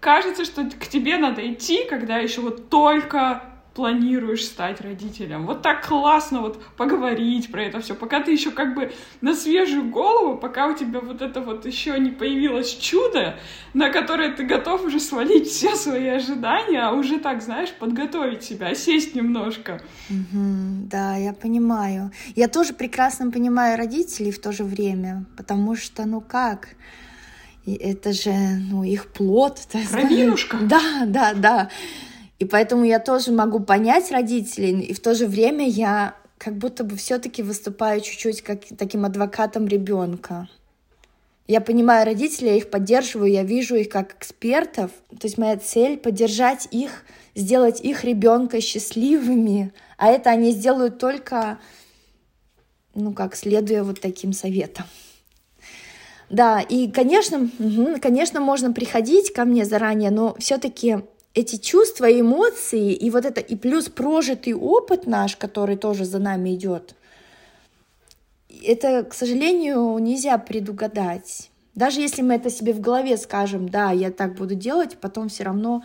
кажется, 0.00 0.44
что 0.44 0.64
к 0.64 0.86
тебе 0.86 1.18
надо 1.18 1.46
идти, 1.52 1.84
когда 1.88 2.18
еще 2.18 2.40
вот 2.40 2.68
только 2.68 3.42
планируешь 3.76 4.46
стать 4.46 4.80
родителем. 4.80 5.46
Вот 5.46 5.60
так 5.60 5.86
классно 5.86 6.40
вот 6.40 6.60
поговорить 6.78 7.52
про 7.52 7.64
это 7.64 7.80
все, 7.80 7.94
пока 7.94 8.22
ты 8.22 8.32
еще 8.32 8.50
как 8.50 8.74
бы 8.74 8.90
на 9.20 9.34
свежую 9.34 9.90
голову, 9.90 10.38
пока 10.38 10.66
у 10.66 10.74
тебя 10.74 11.00
вот 11.00 11.20
это 11.20 11.42
вот 11.42 11.66
еще 11.66 11.98
не 12.00 12.10
появилось 12.10 12.74
чудо, 12.74 13.38
на 13.74 13.90
которое 13.90 14.32
ты 14.32 14.44
готов 14.44 14.86
уже 14.86 14.98
свалить 14.98 15.48
все 15.48 15.76
свои 15.76 16.08
ожидания, 16.08 16.80
а 16.80 16.92
уже 16.92 17.18
так, 17.18 17.42
знаешь, 17.42 17.70
подготовить 17.70 18.42
себя, 18.42 18.74
сесть 18.74 19.14
немножко. 19.14 19.82
Угу, 20.08 20.88
да, 20.90 21.16
я 21.16 21.34
понимаю. 21.34 22.10
Я 22.34 22.48
тоже 22.48 22.72
прекрасно 22.72 23.30
понимаю 23.30 23.76
родителей 23.76 24.32
в 24.32 24.40
то 24.40 24.52
же 24.52 24.64
время, 24.64 25.26
потому 25.36 25.76
что, 25.76 26.06
ну 26.06 26.22
как, 26.22 26.68
и 27.66 27.74
это 27.74 28.12
же, 28.12 28.32
ну, 28.32 28.84
их 28.84 29.08
плод. 29.08 29.60
Кровинушка. 29.90 30.58
Да, 30.62 31.04
да, 31.06 31.34
да. 31.34 31.70
И 32.38 32.44
поэтому 32.44 32.84
я 32.84 33.00
тоже 33.00 33.32
могу 33.32 33.60
понять 33.60 34.10
родителей, 34.10 34.80
и 34.80 34.94
в 34.94 35.00
то 35.00 35.14
же 35.14 35.26
время 35.26 35.68
я 35.68 36.14
как 36.38 36.56
будто 36.56 36.84
бы 36.84 36.96
все-таки 36.96 37.42
выступаю 37.42 38.00
чуть-чуть 38.00 38.42
как 38.42 38.60
таким 38.78 39.04
адвокатом 39.04 39.66
ребенка. 39.66 40.48
Я 41.48 41.60
понимаю 41.60 42.04
родителей, 42.04 42.50
я 42.50 42.56
их 42.56 42.70
поддерживаю, 42.70 43.30
я 43.30 43.42
вижу 43.42 43.76
их 43.76 43.88
как 43.88 44.16
экспертов. 44.16 44.90
То 45.10 45.26
есть 45.26 45.38
моя 45.38 45.56
цель 45.56 45.96
поддержать 45.96 46.68
их, 46.70 47.04
сделать 47.34 47.80
их 47.80 48.04
ребенка 48.04 48.60
счастливыми, 48.60 49.72
а 49.96 50.08
это 50.08 50.30
они 50.30 50.50
сделают 50.50 50.98
только, 50.98 51.58
ну 52.94 53.12
как, 53.12 53.34
следуя 53.34 53.82
вот 53.82 54.00
таким 54.00 54.32
советам. 54.32 54.84
Да, 56.28 56.60
и, 56.60 56.90
конечно, 56.90 57.48
конечно, 58.00 58.40
можно 58.40 58.72
приходить 58.72 59.32
ко 59.32 59.44
мне 59.44 59.64
заранее, 59.64 60.10
но 60.10 60.34
все-таки 60.38 60.98
эти 61.34 61.56
чувства, 61.56 62.06
эмоции 62.06 62.92
и 62.92 63.10
вот 63.10 63.24
это, 63.24 63.40
и 63.40 63.54
плюс 63.54 63.88
прожитый 63.88 64.54
опыт 64.54 65.06
наш, 65.06 65.36
который 65.36 65.76
тоже 65.76 66.04
за 66.04 66.18
нами 66.18 66.54
идет, 66.54 66.94
это, 68.64 69.04
к 69.04 69.14
сожалению, 69.14 69.96
нельзя 69.98 70.38
предугадать. 70.38 71.50
Даже 71.74 72.00
если 72.00 72.22
мы 72.22 72.34
это 72.34 72.50
себе 72.50 72.72
в 72.72 72.80
голове 72.80 73.18
скажем, 73.18 73.68
да, 73.68 73.90
я 73.90 74.10
так 74.10 74.34
буду 74.34 74.54
делать, 74.54 74.96
потом 74.98 75.28
все 75.28 75.44
равно 75.44 75.82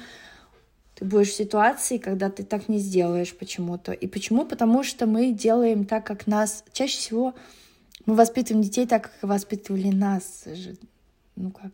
ты 0.96 1.04
будешь 1.06 1.32
в 1.32 1.36
ситуации, 1.36 1.98
когда 1.98 2.30
ты 2.30 2.44
так 2.44 2.70
не 2.70 2.78
сделаешь 2.78 3.36
почему-то. 3.36 3.92
И 3.92 4.08
почему? 4.08 4.46
Потому 4.46 4.84
что 4.84 5.06
мы 5.06 5.34
делаем 5.34 5.86
так, 5.86 6.06
как 6.06 6.28
нас 6.28 6.64
чаще 6.72 6.98
всего 6.98 7.34
мы 8.06 8.16
воспитываем 8.16 8.64
детей 8.64 8.88
так, 8.88 9.04
как 9.04 9.30
воспитывали 9.30 9.89
нас. 9.89 10.45
Ну 11.36 11.52
как? 11.52 11.72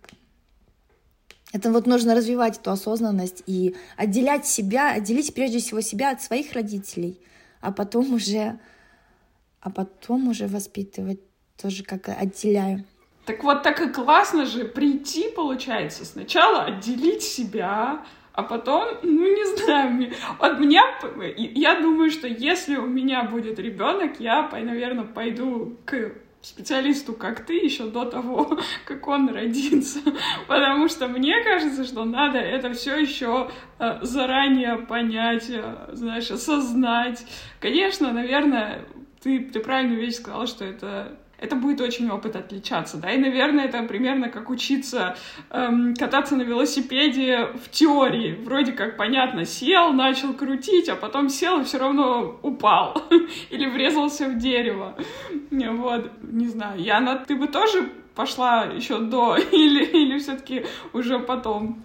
Это 1.53 1.71
вот 1.71 1.87
нужно 1.87 2.13
развивать 2.13 2.57
эту 2.57 2.71
осознанность 2.71 3.43
и 3.45 3.75
отделять 3.95 4.45
себя, 4.45 4.91
отделить 4.91 5.33
прежде 5.33 5.59
всего 5.59 5.81
себя 5.81 6.11
от 6.11 6.21
своих 6.21 6.53
родителей, 6.53 7.19
а 7.61 7.71
потом 7.71 8.13
уже, 8.13 8.59
а 9.61 9.69
потом 9.69 10.27
уже 10.27 10.47
воспитывать 10.47 11.19
тоже 11.55 11.83
как 11.83 12.09
отделяю. 12.09 12.83
Так 13.25 13.43
вот, 13.43 13.63
так 13.63 13.81
и 13.81 13.89
классно 13.89 14.45
же 14.45 14.65
прийти, 14.65 15.29
получается, 15.29 16.05
сначала 16.05 16.63
отделить 16.63 17.23
себя, 17.23 18.05
а 18.37 18.43
потом, 18.43 18.99
ну 19.01 19.35
не 19.35 19.45
знаю, 19.57 20.13
от 20.37 20.59
меня, 20.59 20.83
я 21.35 21.81
думаю, 21.81 22.11
что 22.11 22.27
если 22.27 22.75
у 22.75 22.85
меня 22.85 23.23
будет 23.23 23.57
ребенок, 23.57 24.19
я, 24.19 24.47
наверное, 24.51 25.05
пойду 25.05 25.75
к 25.85 26.11
специалисту, 26.43 27.13
как 27.13 27.47
ты, 27.47 27.55
еще 27.55 27.87
до 27.87 28.05
того, 28.05 28.59
как 28.85 29.07
он 29.07 29.29
родится. 29.29 30.01
Потому 30.47 30.87
что 30.87 31.07
мне 31.07 31.43
кажется, 31.43 31.83
что 31.83 32.05
надо 32.05 32.37
это 32.37 32.73
все 32.73 32.99
еще 32.99 33.49
э, 33.79 33.99
заранее 34.03 34.77
понять, 34.77 35.49
э, 35.49 35.89
знаешь, 35.93 36.29
осознать. 36.29 37.25
Конечно, 37.59 38.13
наверное, 38.13 38.85
ты, 39.23 39.39
ты 39.39 39.59
правильную 39.59 39.99
вещь 39.99 40.17
сказала, 40.17 40.45
что 40.45 40.63
это 40.63 41.17
это 41.39 41.55
будет 41.55 41.81
очень 41.81 42.09
опыт 42.09 42.35
отличаться, 42.35 42.97
да, 42.97 43.11
и, 43.11 43.17
наверное, 43.17 43.65
это 43.65 43.83
примерно 43.83 44.29
как 44.29 44.49
учиться 44.49 45.15
эм, 45.49 45.95
кататься 45.95 46.35
на 46.35 46.41
велосипеде 46.41 47.49
в 47.63 47.69
теории. 47.69 48.33
Вроде 48.43 48.71
как 48.71 48.97
понятно, 48.97 49.45
сел, 49.45 49.93
начал 49.93 50.33
крутить, 50.33 50.89
а 50.89 50.95
потом 50.95 51.29
сел 51.29 51.61
и 51.61 51.63
все 51.63 51.77
равно 51.77 52.39
упал 52.41 53.03
или 53.49 53.67
врезался 53.67 54.27
в 54.27 54.37
дерево. 54.37 54.95
Вот, 55.51 56.11
не 56.23 56.47
знаю, 56.47 56.81
Яна, 56.81 57.23
ты 57.27 57.35
бы 57.35 57.47
тоже 57.47 57.89
пошла 58.15 58.63
еще 58.63 58.99
до 58.99 59.37
или, 59.51 59.85
или 59.85 60.19
все-таки 60.19 60.65
уже 60.93 61.19
потом? 61.19 61.83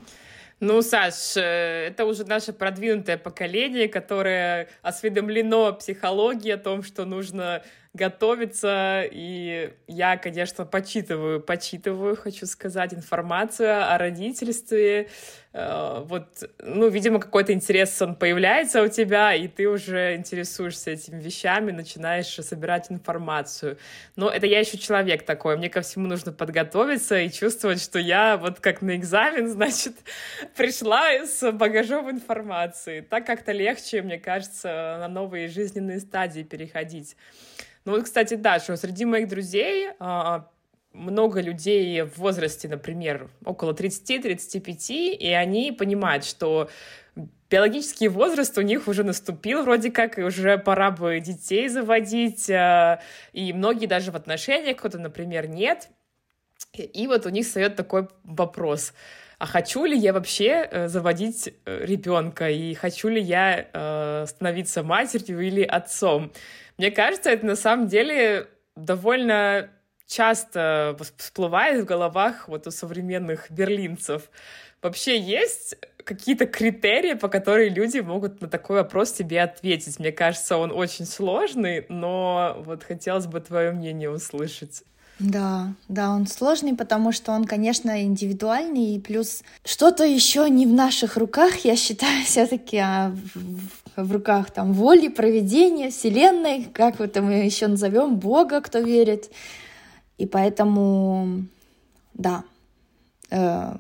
Ну, 0.61 0.81
Саш, 0.81 1.37
э, 1.37 1.89
это 1.89 2.05
уже 2.05 2.25
наше 2.25 2.53
продвинутое 2.53 3.19
поколение, 3.19 3.89
которое 3.89 4.69
осведомлено 4.83 5.67
о 5.67 5.73
психологии, 5.73 6.53
о 6.53 6.57
том, 6.57 6.85
что 6.85 7.05
нужно 7.05 7.65
готовиться, 7.95 9.03
и 9.11 9.75
я, 9.87 10.17
конечно, 10.17 10.65
почитываю, 10.65 11.41
почитываю, 11.41 12.17
хочу 12.17 12.47
сказать, 12.47 12.95
информацию 12.95 13.93
о 13.93 13.99
родительстве, 13.99 15.09
вот, 15.55 16.51
ну, 16.61 16.89
видимо, 16.89 17.21
какой-то 17.21 17.53
интерес 17.53 18.01
он 18.01 18.17
появляется 18.17 18.83
у 18.83 18.89
тебя, 18.89 19.35
и 19.35 19.49
ты 19.49 19.69
уже 19.69 20.17
интересуешься 20.17 20.93
этими 20.93 21.21
вещами, 21.21 21.73
начинаешь 21.73 22.35
собирать 22.35 22.91
информацию. 22.91 23.77
Но 24.17 24.31
это 24.31 24.47
я 24.47 24.61
еще 24.61 24.79
человек 24.79 25.27
такой, 25.27 25.59
мне 25.59 25.69
ко 25.69 25.83
всему 25.83 26.07
нужно 26.07 26.33
подготовиться 26.33 27.19
и 27.19 27.31
чувствовать, 27.31 27.83
что 27.83 27.99
я 27.99 28.39
вот 28.39 28.61
как 28.61 28.81
на 28.81 28.97
экзамен, 28.97 29.49
значит, 29.53 29.95
пришла 30.57 31.11
с 31.27 31.53
багажом 31.53 32.11
информации. 32.11 33.03
Так 33.03 33.27
как-то 33.27 33.53
легче, 33.53 34.01
мне 34.01 34.19
кажется, 34.19 34.97
на 35.01 35.09
новые 35.09 35.49
жизненные 35.49 36.01
стадии 36.01 36.43
переходить. 36.43 37.15
Ну 37.85 37.93
вот, 37.93 38.05
кстати, 38.05 38.35
да, 38.35 38.59
что 38.59 38.77
среди 38.77 39.05
моих 39.05 39.29
друзей 39.29 39.91
а, 39.99 40.49
много 40.93 41.41
людей 41.41 42.03
в 42.03 42.19
возрасте, 42.19 42.69
например, 42.69 43.31
около 43.45 43.73
30-35, 43.73 45.15
и 45.15 45.29
они 45.29 45.73
понимают, 45.73 46.25
что 46.25 46.69
биологический 47.51 48.09
возраст 48.09 48.57
у 48.57 48.63
них 48.63 48.89
уже 48.89 49.05
наступил, 49.05 49.63
вроде 49.63 49.91
как, 49.91 50.19
и 50.19 50.23
уже 50.23 50.57
пора 50.59 50.91
бы 50.91 51.21
детей 51.21 51.69
заводить, 51.69 52.49
э, 52.49 53.01
и 53.33 53.53
многие 53.53 53.87
даже 53.87 54.11
в 54.11 54.17
отношениях, 54.17 54.79
кто-то, 54.79 54.99
например, 54.99 55.49
нет. 55.49 55.89
И 56.77 57.07
вот 57.07 57.27
у 57.27 57.29
них 57.29 57.45
встает 57.45 57.77
такой 57.77 58.09
вопрос, 58.25 58.95
а 59.39 59.47
хочу 59.47 59.85
ли 59.85 59.99
я 59.99 60.13
вообще 60.15 60.67
э, 60.71 60.89
заводить 60.89 61.53
э, 61.67 61.85
ребенка, 61.85 62.49
и 62.49 62.73
хочу 62.75 63.09
ли 63.09 63.21
я 63.21 64.25
становиться 64.27 64.83
матерью 64.83 65.41
или 65.41 65.63
отцом? 65.63 66.33
Мне 66.79 66.91
кажется, 66.91 67.31
это 67.31 67.45
на 67.45 67.57
самом 67.57 67.87
деле 67.87 68.49
довольно 68.77 69.69
часто 70.13 70.97
всплывает 71.17 71.83
в 71.83 71.87
головах 71.87 72.49
вот 72.49 72.67
у 72.67 72.71
современных 72.71 73.51
берлинцев. 73.51 74.31
Вообще 74.83 75.19
есть 75.19 75.77
какие-то 76.05 76.47
критерии, 76.47 77.15
по 77.15 77.29
которым 77.29 77.73
люди 77.73 77.99
могут 77.99 78.41
на 78.41 78.49
такой 78.49 78.77
вопрос 78.77 79.13
себе 79.13 79.41
ответить? 79.41 79.99
Мне 79.99 80.13
кажется, 80.13 80.57
он 80.57 80.73
очень 80.73 81.07
сложный, 81.07 81.87
но 81.89 82.63
вот 82.65 82.83
хотелось 82.83 83.27
бы 83.27 83.41
твое 83.41 83.71
мнение 83.71 84.11
услышать. 84.11 84.83
Да, 85.19 85.75
да, 85.89 86.11
он 86.11 86.27
сложный, 86.27 86.75
потому 86.75 87.13
что 87.13 87.33
он, 87.33 87.45
конечно, 87.45 88.03
индивидуальный, 88.03 88.97
и 88.97 89.01
плюс 89.01 89.43
что-то 89.65 90.05
еще 90.05 90.51
не 90.51 90.67
в 90.67 90.73
наших 90.73 91.17
руках, 91.17 91.59
я 91.65 91.77
считаю, 91.77 92.23
все-таки, 92.25 92.79
а 92.79 93.15
в, 93.95 94.05
в 94.05 94.13
руках 94.13 94.51
там 94.51 94.73
воли, 94.73 95.09
проведения, 95.09 95.91
вселенной, 95.91 96.65
как 96.65 97.01
это 97.01 97.23
мы 97.23 97.45
еще 97.45 97.69
назовем, 97.69 98.17
Бога, 98.17 98.61
кто 98.61 98.81
верит. 98.81 99.31
И 100.19 100.27
поэтому, 100.27 101.45
да, 102.15 102.45
э, 103.31 103.75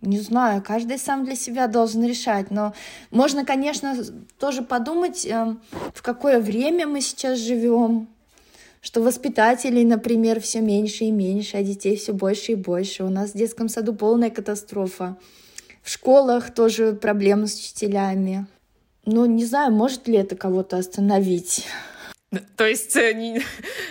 не 0.00 0.20
знаю, 0.20 0.62
каждый 0.62 0.98
сам 0.98 1.24
для 1.24 1.34
себя 1.34 1.66
должен 1.66 2.04
решать, 2.04 2.50
но 2.50 2.72
можно, 3.10 3.44
конечно, 3.44 3.96
тоже 4.38 4.62
подумать, 4.62 5.26
э, 5.26 5.56
в 5.94 6.02
какое 6.02 6.40
время 6.40 6.86
мы 6.86 7.00
сейчас 7.00 7.38
живем, 7.38 8.08
что 8.80 9.02
воспитателей, 9.02 9.84
например, 9.84 10.40
все 10.40 10.60
меньше 10.60 11.04
и 11.04 11.10
меньше, 11.10 11.56
а 11.56 11.62
детей 11.62 11.96
все 11.96 12.12
больше 12.12 12.52
и 12.52 12.54
больше. 12.54 13.04
У 13.04 13.10
нас 13.10 13.30
в 13.30 13.36
детском 13.36 13.68
саду 13.68 13.94
полная 13.94 14.30
катастрофа. 14.30 15.16
В 15.82 15.90
школах 15.90 16.54
тоже 16.54 16.92
проблемы 16.92 17.48
с 17.48 17.58
учителями. 17.58 18.46
Ну, 19.04 19.26
не 19.26 19.44
знаю, 19.44 19.72
может 19.72 20.06
ли 20.06 20.16
это 20.16 20.36
кого-то 20.36 20.76
остановить. 20.76 21.66
То 22.56 22.66
есть 22.66 22.94
э, 22.96 23.14
не, 23.14 23.42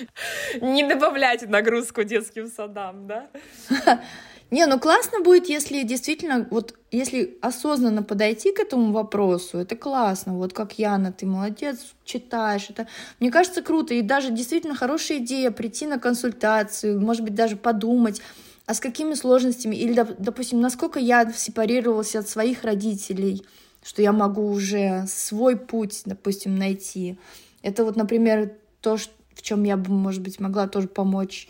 не 0.61 0.87
добавлять 0.87 1.47
нагрузку 1.49 2.03
детским 2.03 2.47
садам, 2.47 3.07
да? 3.07 3.27
Не, 4.49 4.65
ну 4.65 4.79
классно 4.79 5.19
будет, 5.19 5.49
если 5.49 5.83
действительно, 5.83 6.47
вот 6.49 6.73
если 6.89 7.37
осознанно 7.41 8.01
подойти 8.01 8.53
к 8.53 8.59
этому 8.59 8.93
вопросу, 8.93 9.57
это 9.57 9.75
классно. 9.75 10.37
Вот 10.37 10.53
как 10.53 10.79
Яна, 10.79 11.11
ты 11.11 11.25
молодец, 11.25 11.79
читаешь. 12.05 12.69
Это, 12.69 12.87
мне 13.19 13.29
кажется, 13.29 13.61
круто. 13.61 13.93
И 13.93 14.01
даже 14.01 14.31
действительно 14.31 14.73
хорошая 14.73 15.17
идея 15.17 15.51
прийти 15.51 15.85
на 15.85 15.99
консультацию, 15.99 17.01
может 17.01 17.23
быть, 17.23 17.35
даже 17.35 17.57
подумать, 17.57 18.21
а 18.65 18.73
с 18.73 18.79
какими 18.79 19.15
сложностями, 19.15 19.75
или, 19.75 20.05
допустим, 20.17 20.61
насколько 20.61 20.97
я 20.97 21.29
сепарировалась 21.29 22.15
от 22.15 22.29
своих 22.29 22.63
родителей, 22.63 23.45
что 23.83 24.01
я 24.01 24.13
могу 24.13 24.49
уже 24.49 25.05
свой 25.07 25.57
путь, 25.57 26.03
допустим, 26.05 26.55
найти. 26.55 27.17
Это 27.61 27.83
вот, 27.83 27.95
например, 27.95 28.53
то, 28.81 28.97
в 29.33 29.41
чем 29.41 29.63
я 29.63 29.77
бы, 29.77 29.91
может 29.91 30.21
быть, 30.21 30.39
могла 30.39 30.67
тоже 30.67 30.87
помочь 30.87 31.47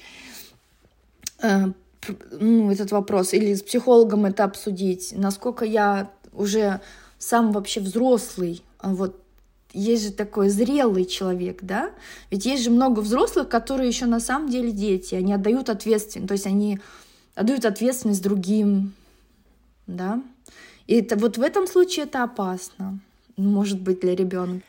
э, 1.41 1.67
ну, 2.31 2.71
этот 2.71 2.91
вопрос, 2.91 3.33
или 3.33 3.53
с 3.53 3.61
психологом 3.61 4.25
это 4.25 4.43
обсудить, 4.43 5.13
насколько 5.15 5.65
я 5.65 6.11
уже 6.33 6.81
сам 7.17 7.51
вообще 7.51 7.81
взрослый, 7.81 8.63
а 8.79 8.93
вот 8.93 9.21
есть 9.73 10.03
же 10.03 10.11
такой 10.11 10.49
зрелый 10.49 11.05
человек, 11.05 11.59
да? 11.61 11.91
Ведь 12.31 12.45
есть 12.45 12.63
же 12.63 12.71
много 12.71 13.01
взрослых, 13.01 13.49
которые 13.49 13.87
еще 13.87 14.05
на 14.05 14.19
самом 14.19 14.49
деле 14.49 14.71
дети, 14.71 15.15
они 15.15 15.33
отдают 15.33 15.69
ответственность, 15.69 16.27
то 16.27 16.33
есть 16.33 16.47
они 16.47 16.79
отдают 17.35 17.65
ответственность 17.65 18.23
другим, 18.23 18.93
да? 19.85 20.21
И 20.87 20.95
это 20.95 21.17
вот 21.17 21.37
в 21.37 21.41
этом 21.41 21.67
случае 21.67 22.05
это 22.05 22.23
опасно, 22.23 22.99
может 23.35 23.81
быть, 23.81 23.99
для 23.99 24.15
ребенка. 24.15 24.65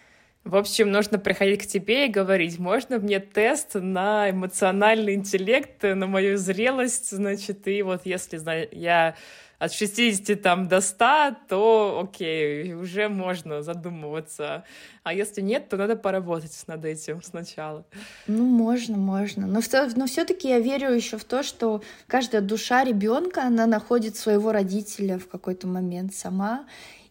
В 0.49 0.57
общем, 0.57 0.91
нужно 0.91 1.19
приходить 1.19 1.63
к 1.63 1.67
тебе 1.67 2.07
и 2.07 2.11
говорить, 2.11 2.59
можно 2.59 2.99
мне 2.99 3.21
тест 3.21 3.75
на 3.75 4.31
эмоциональный 4.31 5.13
интеллект, 5.13 5.83
на 5.83 6.07
мою 6.07 6.39
зрелость, 6.39 7.11
значит, 7.11 7.69
и 7.69 7.83
вот 7.83 8.07
если 8.07 8.67
я 8.75 9.15
от 9.59 9.73
60 9.75 10.41
там 10.41 10.67
до 10.67 10.81
100, 10.81 11.37
то 11.49 12.01
окей, 12.03 12.73
уже 12.73 13.11
можно 13.11 13.61
задумываться. 13.61 14.65
А 15.03 15.13
если 15.13 15.43
нет, 15.43 15.69
то 15.69 15.77
надо 15.77 15.97
поработать 15.97 16.57
над 16.67 16.83
этим 16.87 17.23
сначала. 17.23 17.85
Ну, 18.27 18.47
можно, 18.47 18.97
можно. 18.97 19.47
Но, 19.47 19.61
но 19.97 20.07
все-таки 20.07 20.49
я 20.49 20.61
верю 20.61 20.95
еще 20.95 21.19
в 21.19 21.25
то, 21.25 21.43
что 21.43 21.83
каждая 22.07 22.41
душа 22.41 22.85
ребенка, 22.85 23.43
она 23.43 23.67
находит 23.67 24.17
своего 24.17 24.53
родителя 24.53 25.19
в 25.19 25.29
какой-то 25.29 25.67
момент 25.67 26.15
сама 26.15 26.65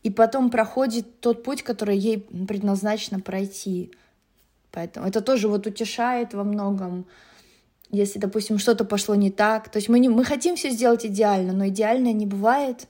и 0.08 0.10
потом 0.10 0.50
проходит 0.50 1.20
тот 1.20 1.44
путь, 1.44 1.64
который 1.64 1.98
ей 1.98 2.20
предназначено 2.20 3.20
пройти. 3.20 3.92
Поэтому 4.72 5.06
это 5.06 5.20
тоже 5.20 5.50
вот 5.50 5.68
утешает 5.68 6.34
во 6.34 6.46
многом, 6.46 7.06
если, 7.92 8.18
допустим, 8.18 8.58
что-то 8.58 8.86
пошло 8.86 9.16
не 9.16 9.32
так. 9.32 9.68
То 9.68 9.80
есть 9.80 9.90
мы, 9.90 10.00
не, 10.00 10.08
мы 10.08 10.24
хотим 10.24 10.56
все 10.56 10.70
сделать 10.70 11.06
идеально, 11.06 11.52
но 11.52 11.68
идеально 11.68 12.14
не 12.14 12.26
бывает. 12.26 12.88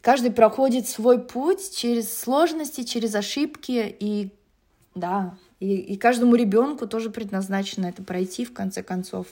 Каждый 0.00 0.30
проходит 0.30 0.88
свой 0.88 1.20
путь 1.20 1.76
через 1.76 2.18
сложности, 2.18 2.82
через 2.82 3.14
ошибки, 3.14 3.94
и 4.00 4.30
да, 4.94 5.36
и, 5.60 5.76
и 5.76 5.98
каждому 5.98 6.36
ребенку 6.36 6.86
тоже 6.86 7.10
предназначено 7.10 7.84
это 7.84 8.02
пройти 8.02 8.46
в 8.46 8.54
конце 8.54 8.82
концов 8.82 9.26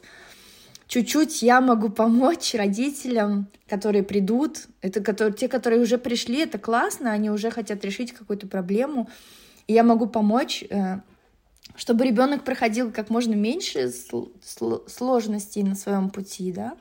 чуть-чуть 0.93 1.40
я 1.40 1.62
могу 1.62 1.88
помочь 1.88 2.55
родителям, 2.55 3.47
которые 3.66 4.03
придут. 4.03 4.68
Это 4.82 5.01
которые, 5.01 5.32
те, 5.32 5.49
которые 5.49 5.80
уже 5.80 5.97
пришли, 5.97 6.40
это 6.40 6.59
классно, 6.59 7.12
они 7.12 7.30
уже 7.30 7.51
хотят 7.51 7.82
решить 7.82 8.12
какую-то 8.12 8.47
проблему. 8.47 9.09
И 9.68 9.72
я 9.72 9.84
могу 9.84 10.07
помочь, 10.07 10.62
э, 10.68 10.99
чтобы 11.76 12.05
ребенок 12.05 12.45
проходил 12.45 12.93
как 12.93 13.09
можно 13.09 13.32
меньше 13.32 13.90
сложностей 14.86 15.62
на 15.62 15.76
своем 15.76 16.11
пути, 16.11 16.53
да, 16.53 16.74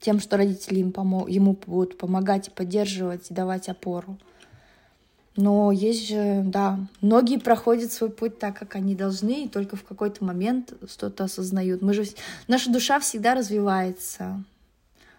тем, 0.00 0.20
что 0.20 0.38
родители 0.38 0.78
им 0.78 0.90
помо- 0.90 1.28
ему 1.28 1.54
будут 1.66 1.98
помогать 1.98 2.48
и 2.48 2.50
поддерживать 2.50 3.30
и 3.30 3.34
давать 3.34 3.68
опору. 3.68 4.16
Но 5.40 5.70
есть 5.70 6.08
же, 6.08 6.42
да, 6.44 6.80
многие 7.00 7.38
проходят 7.38 7.92
свой 7.92 8.10
путь 8.10 8.40
так, 8.40 8.58
как 8.58 8.74
они 8.74 8.96
должны, 8.96 9.44
и 9.44 9.48
только 9.48 9.76
в 9.76 9.84
какой-то 9.84 10.24
момент 10.24 10.72
что-то 10.90 11.24
осознают. 11.24 11.80
Мы 11.80 11.94
же, 11.94 12.06
наша 12.48 12.72
душа 12.72 12.98
всегда 12.98 13.36
развивается. 13.36 14.42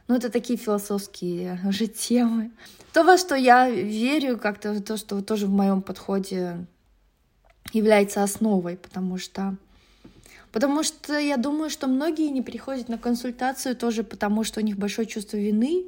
Ну, 0.09 0.15
это 0.15 0.29
такие 0.29 0.59
философские 0.59 1.57
уже 1.65 1.87
темы. 1.87 2.51
То, 2.91 3.05
во 3.05 3.17
что 3.17 3.33
я 3.33 3.69
верю, 3.69 4.37
как-то 4.37 4.81
то, 4.83 4.97
что 4.97 5.21
тоже 5.21 5.47
в 5.47 5.51
моем 5.51 5.81
подходе 5.81 6.65
является 7.71 8.21
основой, 8.21 8.75
потому 8.75 9.17
что 9.17 9.55
Потому 10.51 10.83
что 10.83 11.17
я 11.17 11.37
думаю, 11.37 11.69
что 11.69 11.87
многие 11.87 12.29
не 12.29 12.41
приходят 12.41 12.89
на 12.89 12.97
консультацию 12.97 13.73
тоже 13.73 14.03
потому, 14.03 14.43
что 14.43 14.59
у 14.59 14.63
них 14.63 14.77
большое 14.77 15.07
чувство 15.07 15.37
вины. 15.37 15.85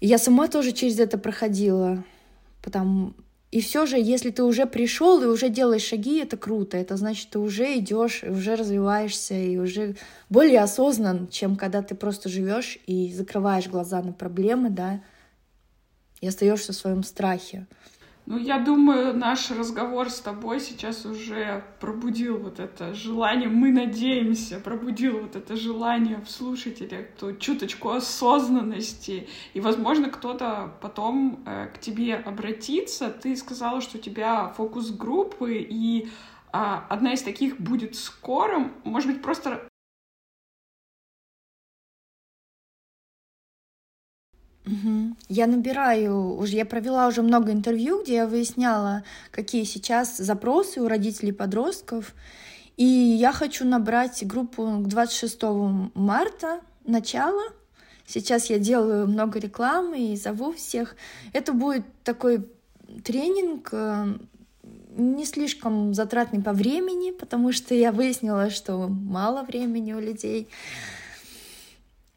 И 0.00 0.06
я 0.06 0.16
сама 0.16 0.48
тоже 0.48 0.72
через 0.72 0.98
это 1.00 1.18
проходила. 1.18 2.02
Потому... 2.64 3.12
И 3.50 3.60
все 3.60 3.86
же, 3.86 3.98
если 3.98 4.30
ты 4.30 4.42
уже 4.42 4.66
пришел 4.66 5.22
и 5.22 5.26
уже 5.26 5.48
делаешь 5.48 5.84
шаги, 5.84 6.18
это 6.18 6.36
круто. 6.36 6.76
Это 6.76 6.96
значит, 6.96 7.30
ты 7.30 7.38
уже 7.38 7.78
идешь, 7.78 8.24
уже 8.24 8.56
развиваешься 8.56 9.34
и 9.34 9.58
уже 9.58 9.94
более 10.28 10.60
осознан, 10.60 11.28
чем 11.28 11.54
когда 11.54 11.82
ты 11.82 11.94
просто 11.94 12.28
живешь 12.28 12.78
и 12.86 13.12
закрываешь 13.12 13.68
глаза 13.68 14.02
на 14.02 14.12
проблемы, 14.12 14.70
да, 14.70 15.02
и 16.20 16.26
остаешься 16.26 16.72
в 16.72 16.76
своем 16.76 17.04
страхе. 17.04 17.66
Ну, 18.26 18.38
я 18.38 18.58
думаю, 18.58 19.14
наш 19.14 19.50
разговор 19.50 20.08
с 20.08 20.18
тобой 20.18 20.58
сейчас 20.58 21.04
уже 21.04 21.62
пробудил 21.78 22.38
вот 22.38 22.58
это 22.58 22.94
желание, 22.94 23.50
мы 23.50 23.70
надеемся, 23.70 24.60
пробудил 24.60 25.20
вот 25.20 25.36
это 25.36 25.56
желание 25.56 26.18
в 26.24 26.30
слушателях, 26.30 27.08
ту 27.20 27.36
чуточку 27.36 27.90
осознанности. 27.90 29.28
И, 29.52 29.60
возможно, 29.60 30.08
кто-то 30.08 30.72
потом 30.80 31.42
э, 31.44 31.68
к 31.74 31.78
тебе 31.78 32.14
обратится. 32.14 33.10
Ты 33.10 33.36
сказала, 33.36 33.82
что 33.82 33.98
у 33.98 34.00
тебя 34.00 34.48
фокус 34.56 34.90
группы, 34.90 35.58
и 35.58 36.06
э, 36.06 36.08
одна 36.88 37.12
из 37.12 37.20
таких 37.20 37.60
будет 37.60 37.94
скоро. 37.94 38.70
Может 38.84 39.12
быть, 39.12 39.22
просто 39.22 39.68
Угу. 44.66 45.16
Я 45.28 45.46
набираю, 45.46 46.36
уже 46.36 46.56
я 46.56 46.64
провела 46.64 47.06
уже 47.06 47.22
много 47.22 47.52
интервью, 47.52 48.02
где 48.02 48.14
я 48.14 48.26
выясняла, 48.26 49.04
какие 49.30 49.64
сейчас 49.64 50.16
запросы 50.16 50.80
у 50.80 50.88
родителей 50.88 51.32
подростков. 51.32 52.14
И 52.76 52.84
я 52.84 53.32
хочу 53.32 53.64
набрать 53.64 54.26
группу 54.26 54.64
к 54.80 54.88
26 54.88 55.42
марта, 55.94 56.60
начало. 56.84 57.42
Сейчас 58.06 58.50
я 58.50 58.58
делаю 58.58 59.06
много 59.06 59.38
рекламы 59.38 60.12
и 60.12 60.16
зову 60.16 60.52
всех. 60.52 60.96
Это 61.32 61.52
будет 61.52 61.84
такой 62.02 62.46
тренинг, 63.04 63.68
э, 63.72 64.14
не 64.96 65.24
слишком 65.24 65.94
затратный 65.94 66.42
по 66.42 66.52
времени, 66.52 67.10
потому 67.10 67.52
что 67.52 67.74
я 67.74 67.92
выяснила, 67.92 68.50
что 68.50 68.88
мало 68.88 69.42
времени 69.42 69.92
у 69.92 70.00
людей 70.00 70.48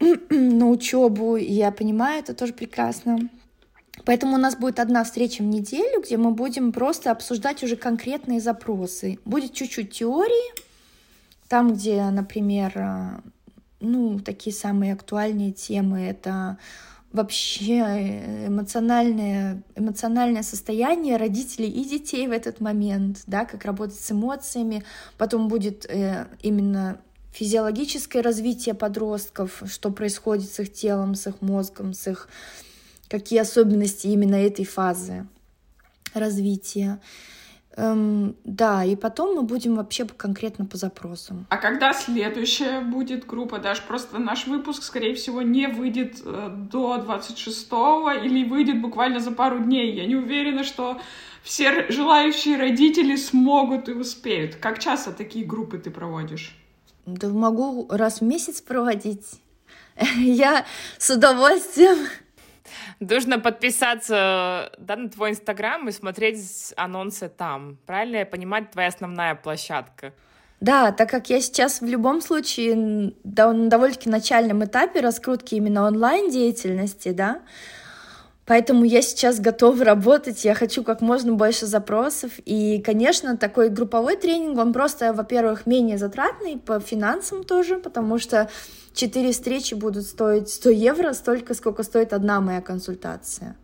на 0.30 0.68
учебу, 0.68 1.36
и 1.36 1.52
я 1.52 1.70
понимаю, 1.70 2.20
это 2.20 2.34
тоже 2.34 2.52
прекрасно. 2.52 3.28
Поэтому 4.04 4.34
у 4.34 4.38
нас 4.38 4.56
будет 4.56 4.78
одна 4.78 5.04
встреча 5.04 5.42
в 5.42 5.46
неделю, 5.46 6.02
где 6.02 6.16
мы 6.16 6.30
будем 6.30 6.72
просто 6.72 7.10
обсуждать 7.10 7.62
уже 7.64 7.76
конкретные 7.76 8.40
запросы. 8.40 9.18
Будет 9.24 9.52
чуть-чуть 9.54 9.90
теории, 9.90 10.54
там, 11.48 11.74
где, 11.74 12.04
например, 12.10 12.72
э, 12.76 13.20
ну, 13.80 14.20
такие 14.20 14.54
самые 14.54 14.92
актуальные 14.92 15.52
темы, 15.52 16.00
это 16.02 16.58
вообще 17.12 18.46
эмоциональное, 18.46 19.62
эмоциональное 19.74 20.42
состояние 20.42 21.16
родителей 21.16 21.68
и 21.68 21.84
детей 21.84 22.28
в 22.28 22.32
этот 22.32 22.60
момент, 22.60 23.22
да, 23.26 23.46
как 23.46 23.64
работать 23.64 23.98
с 23.98 24.12
эмоциями. 24.12 24.84
Потом 25.16 25.48
будет 25.48 25.86
э, 25.86 26.26
именно 26.42 27.00
физиологическое 27.32 28.22
развитие 28.22 28.74
подростков, 28.74 29.62
что 29.66 29.90
происходит 29.90 30.50
с 30.50 30.60
их 30.60 30.72
телом, 30.72 31.14
с 31.14 31.26
их 31.26 31.40
мозгом, 31.40 31.92
с 31.92 32.06
их 32.06 32.28
какие 33.08 33.38
особенности 33.38 34.06
именно 34.06 34.34
этой 34.34 34.64
фазы 34.64 35.26
развития. 36.14 37.00
Эм, 37.76 38.34
да, 38.42 38.84
и 38.84 38.96
потом 38.96 39.36
мы 39.36 39.42
будем 39.42 39.76
вообще 39.76 40.04
конкретно 40.04 40.64
по 40.66 40.76
запросам. 40.76 41.46
А 41.48 41.58
когда 41.58 41.92
следующая 41.92 42.80
будет 42.80 43.24
группа? 43.24 43.58
Даже 43.58 43.82
просто 43.82 44.18
наш 44.18 44.48
выпуск, 44.48 44.82
скорее 44.82 45.14
всего, 45.14 45.42
не 45.42 45.68
выйдет 45.68 46.20
э, 46.24 46.50
до 46.72 46.96
26-го 46.96 48.10
или 48.10 48.42
выйдет 48.48 48.80
буквально 48.82 49.20
за 49.20 49.30
пару 49.30 49.60
дней. 49.60 49.94
Я 49.94 50.06
не 50.06 50.16
уверена, 50.16 50.64
что 50.64 51.00
все 51.44 51.88
желающие 51.88 52.56
родители 52.56 53.14
смогут 53.14 53.88
и 53.88 53.92
успеют. 53.92 54.56
Как 54.56 54.80
часто 54.80 55.12
такие 55.12 55.44
группы 55.44 55.78
ты 55.78 55.92
проводишь? 55.92 56.56
Да 57.14 57.28
могу 57.28 57.88
раз 57.90 58.20
в 58.20 58.24
месяц 58.24 58.60
проводить. 58.60 59.40
Я 60.16 60.66
с 60.98 61.10
удовольствием. 61.10 62.08
Нужно 63.00 63.38
подписаться 63.38 64.72
да, 64.78 64.96
на 64.96 65.08
твой 65.08 65.30
инстаграм 65.30 65.88
и 65.88 65.92
смотреть 65.92 66.74
анонсы 66.76 67.28
там. 67.28 67.78
Правильно 67.86 68.16
я 68.16 68.26
понимаю, 68.26 68.66
твоя 68.66 68.88
основная 68.88 69.34
площадка? 69.36 70.12
Да, 70.60 70.90
так 70.90 71.08
как 71.08 71.30
я 71.30 71.40
сейчас 71.40 71.80
в 71.80 71.86
любом 71.86 72.20
случае 72.20 72.74
на 72.74 73.12
довольно-таки 73.24 74.10
начальном 74.10 74.64
этапе 74.64 75.00
раскрутки 75.00 75.54
именно 75.54 75.86
онлайн-деятельности, 75.86 77.10
да, 77.10 77.40
Поэтому 78.48 78.84
я 78.84 79.02
сейчас 79.02 79.40
готова 79.40 79.84
работать, 79.84 80.42
я 80.42 80.54
хочу 80.54 80.82
как 80.82 81.02
можно 81.02 81.34
больше 81.34 81.66
запросов. 81.66 82.32
И, 82.46 82.80
конечно, 82.80 83.36
такой 83.36 83.68
групповой 83.68 84.16
тренинг, 84.16 84.58
он 84.58 84.72
просто, 84.72 85.12
во-первых, 85.12 85.66
менее 85.66 85.98
затратный 85.98 86.56
по 86.56 86.80
финансам 86.80 87.44
тоже, 87.44 87.76
потому 87.76 88.18
что 88.18 88.48
четыре 88.94 89.32
встречи 89.32 89.74
будут 89.74 90.06
стоить 90.06 90.48
100 90.48 90.70
евро, 90.70 91.12
столько, 91.12 91.52
сколько 91.52 91.82
стоит 91.82 92.14
одна 92.14 92.40
моя 92.40 92.62
консультация. 92.62 93.54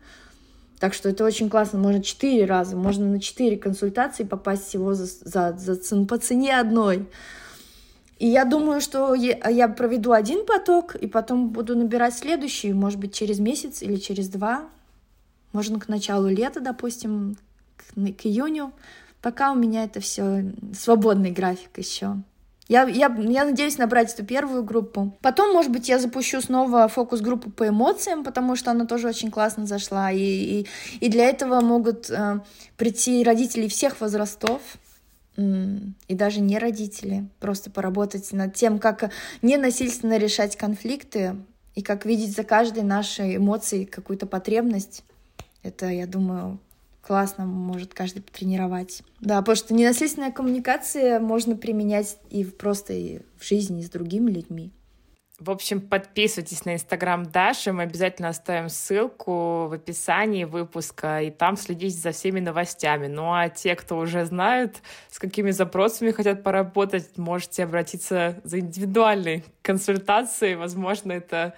Так 0.79 0.93
что 0.93 1.09
это 1.09 1.25
очень 1.25 1.49
классно, 1.49 1.79
можно 1.79 2.03
четыре 2.03 2.45
раза, 2.45 2.77
можно 2.77 3.07
на 3.07 3.21
четыре 3.21 3.57
консультации 3.57 4.25
попасть 4.25 4.69
всего 4.69 4.93
за, 4.93 5.07
за, 5.07 5.57
за, 5.57 6.05
по 6.05 6.19
цене 6.19 6.61
одной. 6.61 7.07
И 8.19 8.29
я 8.29 8.45
думаю, 8.45 8.83
что 8.83 9.15
я 9.15 9.69
проведу 9.69 10.13
один 10.13 10.45
поток, 10.45 10.95
и 10.95 11.07
потом 11.07 11.49
буду 11.49 11.75
набирать 11.75 12.15
следующий, 12.15 12.75
может 12.75 13.01
быть, 13.01 13.15
через 13.15 13.39
месяц 13.39 13.81
или 13.81 13.97
через 13.97 14.29
два. 14.29 14.69
Можно 15.55 15.79
к 15.79 15.89
началу 15.89 16.29
лета, 16.29 16.61
допустим, 16.61 17.39
к, 17.77 17.95
к 17.95 18.27
июню. 18.27 18.73
Пока 19.23 19.53
у 19.53 19.55
меня 19.55 19.85
это 19.85 20.01
все 20.01 20.53
свободный 20.75 21.31
график 21.31 21.79
еще. 21.79 22.17
Я, 22.67 22.83
я, 22.89 23.07
я 23.07 23.45
надеюсь 23.45 23.79
набрать 23.79 24.13
эту 24.13 24.25
первую 24.25 24.65
группу. 24.65 25.17
Потом, 25.23 25.53
может 25.53 25.71
быть, 25.71 25.89
я 25.89 26.01
запущу 26.01 26.41
снова 26.41 26.89
фокус-группу 26.89 27.51
по 27.51 27.69
эмоциям, 27.69 28.25
потому 28.25 28.57
что 28.57 28.73
она 28.73 28.85
тоже 28.85 29.07
очень 29.07 29.31
классно 29.31 29.65
зашла. 29.65 30.11
И, 30.11 30.19
и, 30.19 30.67
и 30.99 31.09
для 31.09 31.27
этого 31.27 31.61
могут 31.61 32.11
э, 32.11 32.41
прийти 32.77 33.23
родители 33.23 33.69
всех 33.69 34.01
возрастов, 34.01 34.61
и 35.37 36.15
даже 36.15 36.41
не 36.41 36.59
родители, 36.59 37.29
просто 37.41 37.69
поработать 37.71 38.33
над 38.33 38.55
тем, 38.55 38.79
как 38.79 39.11
ненасильственно 39.43 40.17
решать 40.17 40.57
конфликты 40.57 41.37
и 41.75 41.83
как 41.83 42.07
видеть 42.07 42.37
за 42.37 42.45
каждой 42.45 42.85
нашей 42.85 43.37
эмоцией 43.37 43.85
какую-то 43.85 44.27
потребность. 44.27 45.03
Это, 45.65 45.87
я 45.89 46.07
думаю, 46.07 46.61
классно 47.01 47.47
может 47.47 47.95
каждый 47.95 48.23
потренировать. 48.23 49.03
Да, 49.21 49.39
потому 49.41 49.57
что 49.57 49.75
ненасильственная 49.75 50.31
коммуникация 50.31 51.19
можно 51.19 51.57
применять 51.57 52.19
и 52.31 52.45
просто 52.45 52.93
и 52.93 53.21
в 53.39 53.45
жизни 53.45 53.83
с 53.83 53.91
другими 53.91 54.31
людьми. 54.31 54.73
В 55.41 55.51
общем, 55.51 55.81
подписывайтесь 55.81 56.65
на 56.65 56.75
инстаграм 56.75 57.25
Даши, 57.25 57.73
мы 57.73 57.83
обязательно 57.83 58.29
оставим 58.29 58.69
ссылку 58.69 59.67
в 59.67 59.73
описании 59.73 60.45
выпуска, 60.45 61.23
и 61.23 61.31
там 61.31 61.57
следите 61.57 61.97
за 61.97 62.13
всеми 62.13 62.39
новостями. 62.39 63.09
Ну 63.09 63.33
а 63.33 63.49
те, 63.49 63.75
кто 63.75 63.99
уже 63.99 64.27
знают, 64.27 64.77
с 65.11 65.19
какими 65.19 65.51
запросами 65.51 66.13
хотят 66.13 66.45
поработать, 66.45 67.19
можете 67.19 67.65
обратиться 67.65 68.41
за 68.45 68.61
индивидуальной 68.61 69.45
консультацией, 69.63 70.55
возможно, 70.55 71.11
это 71.11 71.55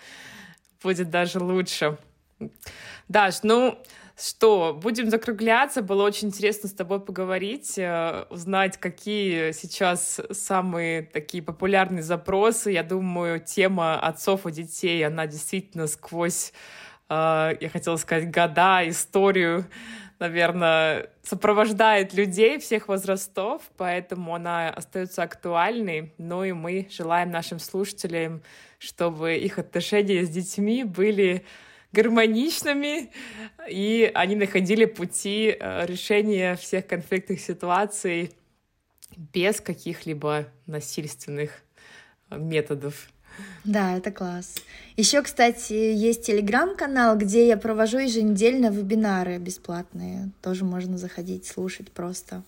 будет 0.83 1.11
даже 1.11 1.39
лучше. 1.39 1.99
Даш, 3.09 3.43
ну 3.43 3.79
что, 4.19 4.79
будем 4.83 5.11
закругляться. 5.11 5.83
Было 5.83 6.05
очень 6.05 6.29
интересно 6.29 6.69
с 6.69 6.73
тобой 6.73 7.01
поговорить, 7.01 7.79
э, 7.79 8.25
узнать, 8.31 8.79
какие 8.79 9.53
сейчас 9.53 10.21
самые 10.31 11.03
такие 11.03 11.43
популярные 11.43 12.03
запросы. 12.03 12.71
Я 12.71 12.83
думаю, 12.83 13.41
тема 13.41 14.01
отцов 14.01 14.47
и 14.47 14.53
детей, 14.53 15.07
она 15.07 15.27
действительно 15.27 15.87
сквозь, 15.87 16.53
э, 17.11 17.57
я 17.61 17.69
хотела 17.71 17.97
сказать, 17.97 18.31
года, 18.31 18.89
историю, 18.89 19.67
наверное, 20.19 21.11
сопровождает 21.23 22.15
людей 22.15 22.59
всех 22.59 22.89
возрастов, 22.89 23.63
поэтому 23.77 24.35
она 24.35 24.71
остается 24.71 25.23
актуальной. 25.23 26.15
Ну 26.17 26.43
и 26.43 26.53
мы 26.53 26.89
желаем 26.91 27.31
нашим 27.31 27.59
слушателям, 27.59 28.43
чтобы 28.79 29.37
их 29.37 29.59
отношения 29.59 30.25
с 30.25 30.31
детьми 30.31 30.85
были 30.85 31.45
гармоничными, 31.97 33.11
и 33.69 34.11
они 34.15 34.37
находили 34.37 34.85
пути 34.85 35.57
э, 35.59 35.87
решения 35.87 36.55
всех 36.57 36.87
конфликтных 36.87 37.41
ситуаций 37.41 38.33
без 39.17 39.61
каких-либо 39.61 40.47
насильственных 40.67 41.51
э, 42.31 42.39
методов. 42.39 43.09
Да, 43.65 43.97
это 43.97 44.11
класс. 44.13 44.57
Еще, 44.97 45.23
кстати, 45.23 45.73
есть 45.73 46.27
телеграм-канал, 46.27 47.17
где 47.17 47.47
я 47.47 47.57
провожу 47.57 47.99
еженедельно 47.99 48.71
вебинары 48.71 49.39
бесплатные. 49.39 50.31
Тоже 50.43 50.65
можно 50.65 50.99
заходить, 50.99 51.47
слушать 51.47 51.91
просто 51.91 52.43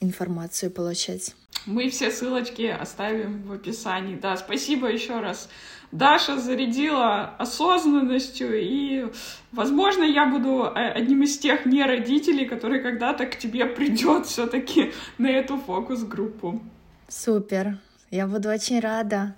информацию 0.00 0.70
получать. 0.70 1.34
Мы 1.64 1.90
все 1.90 2.10
ссылочки 2.10 2.66
оставим 2.66 3.42
в 3.42 3.52
описании. 3.52 4.16
Да, 4.16 4.36
спасибо 4.36 4.88
еще 4.88 5.20
раз 5.20 5.48
Даша 5.92 6.38
зарядила 6.38 7.36
осознанностью, 7.38 8.60
и, 8.60 9.06
возможно, 9.52 10.02
я 10.02 10.26
буду 10.26 10.64
э, 10.64 10.92
одним 10.92 11.22
из 11.22 11.38
тех 11.38 11.64
не 11.64 11.84
родителей, 11.84 12.44
который 12.44 12.82
когда-то 12.82 13.26
к 13.26 13.38
тебе 13.38 13.66
придет 13.66 14.26
все-таки 14.26 14.92
на 15.18 15.28
эту 15.28 15.56
фокус-группу. 15.56 16.60
Супер, 17.08 17.78
я 18.10 18.26
буду 18.26 18.48
очень 18.48 18.80
рада. 18.80 19.36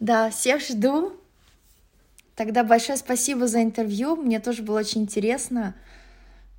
Да, 0.00 0.30
всех 0.30 0.62
жду. 0.62 1.12
Тогда 2.34 2.64
большое 2.64 2.98
спасибо 2.98 3.46
за 3.46 3.62
интервью, 3.62 4.16
мне 4.16 4.40
тоже 4.40 4.62
было 4.62 4.80
очень 4.80 5.02
интересно. 5.02 5.74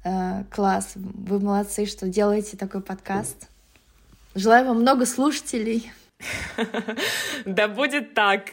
Э, 0.03 0.43
класс, 0.51 0.93
вы 0.95 1.39
молодцы, 1.39 1.85
что 1.87 2.07
делаете 2.07 2.57
такой 2.57 2.81
подкаст. 2.81 3.49
Желаю 4.35 4.67
вам 4.67 4.81
много 4.81 5.05
слушателей. 5.05 5.91
Да 7.45 7.67
будет 7.67 8.13
так. 8.13 8.49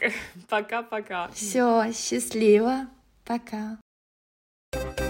Пока-пока. 0.49 1.29
Все, 1.33 1.91
счастливо. 1.93 2.87
Пока. 3.25 3.77
thank 4.73 4.99
you 4.99 5.02